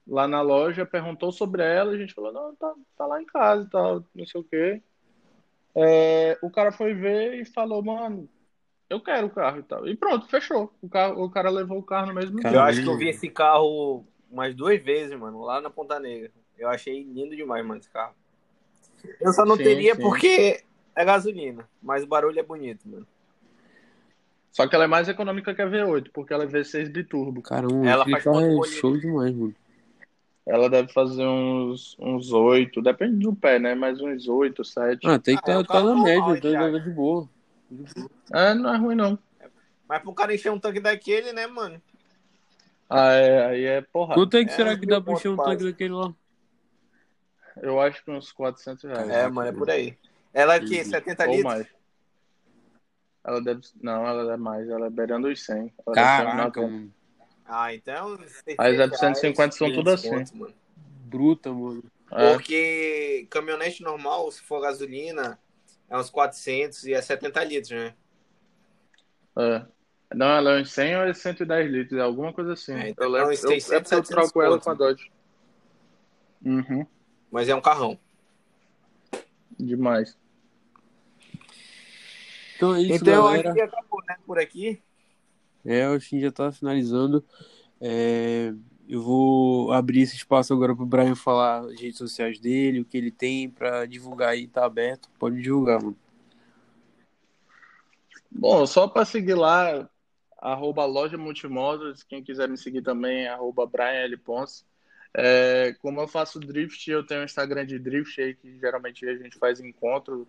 lá 0.07 0.27
na 0.27 0.41
loja, 0.41 0.85
perguntou 0.85 1.31
sobre 1.31 1.63
ela, 1.63 1.91
a 1.91 1.97
gente 1.97 2.13
falou, 2.13 2.31
não, 2.31 2.55
tá, 2.55 2.73
tá 2.97 3.05
lá 3.05 3.21
em 3.21 3.25
casa 3.25 3.63
e 3.63 3.69
tal, 3.69 4.05
não 4.13 4.25
sei 4.25 4.41
o 4.41 4.43
quê. 4.43 4.81
É, 5.75 6.37
o 6.41 6.49
cara 6.49 6.71
foi 6.71 6.93
ver 6.93 7.41
e 7.41 7.45
falou, 7.45 7.83
mano, 7.83 8.29
eu 8.89 9.01
quero 9.01 9.27
o 9.27 9.31
carro 9.31 9.59
e 9.59 9.63
tal. 9.63 9.87
E 9.87 9.95
pronto, 9.95 10.27
fechou. 10.27 10.73
O, 10.81 10.87
carro, 10.87 11.23
o 11.23 11.29
cara 11.29 11.49
levou 11.49 11.79
o 11.79 11.83
carro 11.83 12.07
no 12.07 12.13
mesmo 12.13 12.39
Cara, 12.39 12.49
dia. 12.49 12.59
Eu 12.59 12.63
acho 12.63 12.83
que 12.83 12.89
eu 12.89 12.97
vi 12.97 13.09
esse 13.09 13.29
carro 13.29 14.05
umas 14.29 14.55
duas 14.55 14.81
vezes, 14.81 15.17
mano, 15.17 15.41
lá 15.41 15.59
na 15.59 15.69
Ponta 15.69 15.99
Negra. 15.99 16.31
Eu 16.57 16.69
achei 16.69 17.03
lindo 17.03 17.35
demais, 17.35 17.65
mano, 17.65 17.79
esse 17.79 17.89
carro. 17.89 18.13
Eu 19.19 19.33
só 19.33 19.45
não 19.45 19.57
Sim, 19.57 19.63
teria 19.63 19.95
sim. 19.95 20.01
porque 20.01 20.63
é 20.95 21.05
gasolina, 21.05 21.67
mas 21.81 22.03
o 22.03 22.07
barulho 22.07 22.39
é 22.39 22.43
bonito, 22.43 22.87
mano. 22.87 23.07
Só 24.51 24.65
que 24.65 24.73
ela 24.73 24.85
é 24.85 24.87
mais 24.87 25.09
econômica 25.09 25.53
que 25.53 25.61
a 25.61 25.67
V8, 25.67 26.11
porque 26.13 26.33
ela 26.33 26.45
é 26.45 26.47
V6 26.47 26.89
biturbo. 26.89 27.41
Caramba, 27.41 27.85
Ela 27.85 28.03
aquele 28.03 28.21
faz 28.21 28.23
carro 28.23 28.65
é 28.65 28.67
show 28.69 28.97
demais, 28.97 29.35
mano. 29.35 29.53
Ela 30.45 30.69
deve 30.69 30.93
fazer 30.93 31.25
uns, 31.25 31.97
uns 31.99 32.31
8, 32.31 32.81
depende 32.81 33.17
do 33.17 33.35
pé, 33.35 33.57
né? 33.57 33.73
Mas 33.73 33.99
uns 33.99 34.27
8, 34.27 34.63
7. 34.63 35.07
Ah, 35.07 35.17
tem 35.17 35.35
que 35.37 35.49
Ah, 35.49 35.59
é 35.59 35.63
tá, 35.63 35.83
na 35.83 35.95
média, 35.95 36.39
tá 36.39 36.79
de 36.79 36.89
boa. 36.91 37.27
É, 38.31 38.53
não 38.53 38.73
é 38.73 38.77
ruim, 38.77 38.95
não. 38.95 39.17
Mas 39.87 40.01
pro 40.03 40.13
cara 40.13 40.35
encher 40.35 40.51
um 40.51 40.59
tanque 40.59 40.79
daquele, 40.79 41.33
né, 41.33 41.47
mano? 41.47 41.81
Ah, 42.87 43.11
é, 43.13 43.45
aí 43.47 43.63
é 43.65 43.81
porrada. 43.81 44.21
Quanto 44.21 44.37
é 44.37 44.45
que 44.45 44.51
É, 44.51 44.55
será 44.55 44.77
que 44.77 44.85
dá 44.85 45.01
pra 45.01 45.13
encher 45.13 45.29
um 45.29 45.35
tanque 45.35 45.63
daquele 45.63 45.93
lá? 45.93 46.13
Eu 47.61 47.79
acho 47.81 48.03
que 48.03 48.11
uns 48.11 48.31
400 48.31 48.83
reais. 48.83 49.09
É, 49.09 49.27
mano, 49.27 49.49
é 49.49 49.51
por 49.51 49.69
aí. 49.69 49.97
Ela 50.33 50.55
aqui, 50.55 50.77
Uhum. 50.77 50.85
70 50.85 51.25
Ou 51.25 51.31
litros. 51.31 51.43
mais. 51.53 51.67
Ela 53.23 53.41
deve. 53.41 53.61
Não, 53.81 54.05
ela 54.05 54.33
é 54.33 54.37
mais. 54.37 54.69
Ela 54.69 54.87
é 54.87 54.89
beirando 54.89 55.27
os 55.27 55.43
100. 55.43 55.73
Ela 55.85 55.95
Caraca, 55.95 56.61
90. 56.61 56.61
mano. 56.61 56.93
Ah, 57.45 57.73
então. 57.73 58.17
As 58.57 58.77
600 58.77 58.99
F-150 58.99 59.51
são 59.51 59.71
tudo 59.71 59.83
500 59.83 59.93
assim. 59.93 60.09
conto, 60.09 60.37
mano. 60.37 60.53
Bruta, 61.05 61.53
mano. 61.53 61.83
É, 62.11 62.33
Porque 62.33 63.27
caminhonete 63.29 63.83
normal, 63.83 64.31
se 64.31 64.41
for 64.41 64.61
gasolina, 64.61 65.39
é 65.89 65.97
uns 65.97 66.09
400 66.09 66.85
e 66.85 66.93
é 66.93 67.01
70 67.01 67.43
litros, 67.43 67.71
né? 67.71 67.93
é. 69.37 69.65
Não, 70.13 70.27
ela 70.27 70.51
é 70.51 70.61
uns 70.61 70.71
100 70.71 70.97
ou 70.97 71.03
é 71.03 71.13
110 71.13 71.71
litros, 71.71 71.99
é 71.99 72.03
alguma 72.03 72.31
coisa 72.31 72.53
assim. 72.53 72.73
É, 72.73 72.89
então 72.89 73.05
eu 73.05 73.11
lembro. 73.11 73.31
é 73.31 73.33
uns 73.33 73.43
eu, 73.43 73.49
600, 73.49 73.71
é 73.71 73.79
porque 73.79 73.95
eu 73.95 74.03
700 74.03 74.09
troco 74.09 74.41
ela 74.41 74.59
com 74.59 74.69
a 74.69 74.73
Dodge. 74.73 75.11
Uhum. 76.45 76.85
Mas 77.31 77.49
é 77.49 77.55
um 77.55 77.61
carrão. 77.61 77.99
Demais. 79.59 80.17
Então 82.55 82.75
é 82.75 82.81
isso, 82.81 82.93
então, 82.93 83.23
galera. 83.23 83.49
acho 83.49 83.55
que 83.55 83.61
acabou, 83.61 84.03
né? 84.07 84.15
Por 84.25 84.39
aqui. 84.39 84.81
É, 85.65 85.85
acho 85.85 86.09
que 86.09 86.19
já 86.19 86.31
tá 86.31 86.51
finalizando. 86.51 87.23
É, 87.81 88.53
eu 88.87 89.01
vou 89.01 89.71
abrir 89.71 90.01
esse 90.01 90.15
espaço 90.15 90.53
agora 90.53 90.75
pro 90.75 90.85
Brian 90.85 91.15
falar 91.15 91.61
as 91.61 91.81
redes 91.81 91.97
sociais 91.97 92.39
dele, 92.39 92.81
o 92.81 92.85
que 92.85 92.97
ele 92.97 93.11
tem 93.11 93.49
pra 93.49 93.85
divulgar 93.85 94.29
aí, 94.29 94.47
tá 94.47 94.63
aberto. 94.63 95.09
Pode 95.17 95.41
divulgar, 95.41 95.81
mano. 95.81 95.97
Bom, 98.31 98.65
só 98.67 98.87
para 98.87 99.05
seguir 99.05 99.33
lá, 99.33 99.89
arroba 100.37 100.85
loja 100.85 101.17
multimodos, 101.17 102.03
quem 102.03 102.21
quiser 102.21 102.49
me 102.49 102.57
seguir 102.57 102.81
também, 102.81 103.27
arroba 103.27 103.65
Brian 103.65 104.03
L. 104.03 104.17
Ponce. 104.17 104.63
É, 105.17 105.73
como 105.81 106.01
eu 106.01 106.07
faço 106.07 106.39
drift, 106.39 106.91
eu 106.91 107.05
tenho 107.05 107.21
um 107.21 107.25
Instagram 107.25 107.65
de 107.65 107.79
drift 107.79 108.21
aí, 108.21 108.35
que 108.35 108.59
geralmente 108.59 109.07
a 109.07 109.15
gente 109.15 109.37
faz 109.37 109.61
encontro, 109.61 110.27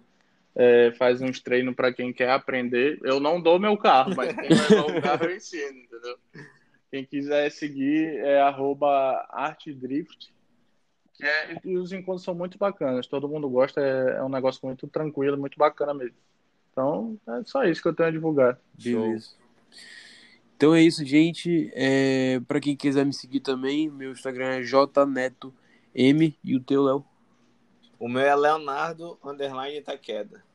é, 0.57 0.91
faz 0.93 1.21
uns 1.21 1.39
treinos 1.41 1.75
para 1.75 1.93
quem 1.93 2.13
quer 2.13 2.31
aprender. 2.31 2.99
Eu 3.03 3.21
não 3.21 3.41
dou 3.41 3.61
meu 3.61 3.77
carro, 3.77 4.15
mas 4.17 4.35
quem 4.35 4.49
levar 4.49 4.87
o 4.87 5.03
carro 5.03 5.25
eu 5.27 5.37
ensino, 5.37 5.79
entendeu? 5.79 6.19
Quem 6.91 7.05
quiser 7.05 7.51
seguir 7.51 8.17
é 8.21 8.41
arroba 8.41 9.27
artdrift, 9.31 10.33
que 11.13 11.25
é, 11.25 11.61
e 11.65 11.77
os 11.77 11.93
encontros 11.93 12.25
são 12.25 12.35
muito 12.35 12.57
bacanas, 12.57 13.07
todo 13.07 13.29
mundo 13.29 13.49
gosta, 13.49 13.81
é, 13.81 14.17
é 14.17 14.23
um 14.23 14.29
negócio 14.29 14.61
muito 14.65 14.87
tranquilo, 14.87 15.37
muito 15.37 15.59
bacana 15.59 15.93
mesmo. 15.93 16.17
Então, 16.73 17.19
é 17.29 17.43
só 17.45 17.65
isso 17.65 17.83
que 17.83 17.89
eu 17.89 17.95
tenho 17.95 18.09
a 18.09 18.13
divulgar. 18.13 18.59
Beleza. 18.83 19.31
Então 20.57 20.75
é 20.75 20.83
isso, 20.83 21.05
gente. 21.05 21.71
É, 21.75 22.41
para 22.49 22.61
quem 22.61 22.75
quiser 22.75 23.05
me 23.05 23.13
seguir 23.13 23.41
também, 23.41 23.91
meu 23.91 24.13
Instagram 24.13 24.57
é 24.57 24.63
jnetom 24.63 25.53
e 25.95 26.57
o 26.57 26.61
teu, 26.61 26.83
Léo. 26.83 27.05
O 27.99 28.09
meu 28.09 28.23
é 28.23 28.35
Leonardo 28.35 29.19
Underline 29.25 29.83
Taqueda. 29.83 30.46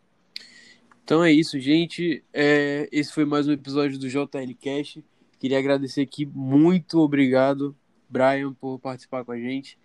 Então 1.12 1.22
é 1.22 1.30
isso, 1.30 1.60
gente. 1.60 2.24
É, 2.32 2.88
esse 2.90 3.12
foi 3.12 3.26
mais 3.26 3.46
um 3.46 3.52
episódio 3.52 4.00
do 4.00 4.08
JL 4.08 4.56
Cast. 4.58 5.04
Queria 5.38 5.60
agradecer 5.60 6.00
aqui, 6.00 6.26
muito 6.26 7.00
obrigado, 7.00 7.76
Brian, 8.08 8.54
por 8.54 8.80
participar 8.80 9.26
com 9.26 9.34
a 9.34 9.38
gente. 9.38 9.78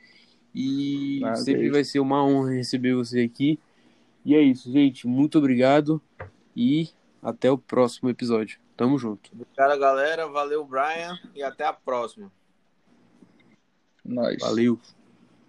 E 0.55 1.19
Nada, 1.21 1.35
sempre 1.35 1.67
é 1.67 1.71
vai 1.73 1.83
ser 1.83 1.99
uma 1.99 2.25
honra 2.25 2.53
receber 2.53 2.95
você 2.95 3.23
aqui. 3.23 3.59
E 4.25 4.37
é 4.37 4.41
isso, 4.41 4.71
gente. 4.71 5.09
Muito 5.09 5.37
obrigado 5.39 6.01
e 6.55 6.91
até 7.21 7.51
o 7.51 7.59
próximo 7.59 8.09
episódio. 8.09 8.61
Tamo 8.77 8.97
junto. 8.97 9.29
Obrigado, 9.33 9.81
galera. 9.81 10.29
Valeu, 10.29 10.65
Brian. 10.65 11.19
E 11.35 11.43
até 11.43 11.65
a 11.65 11.73
próxima. 11.73 12.31
Nós. 14.05 14.39
Valeu. 14.39 14.79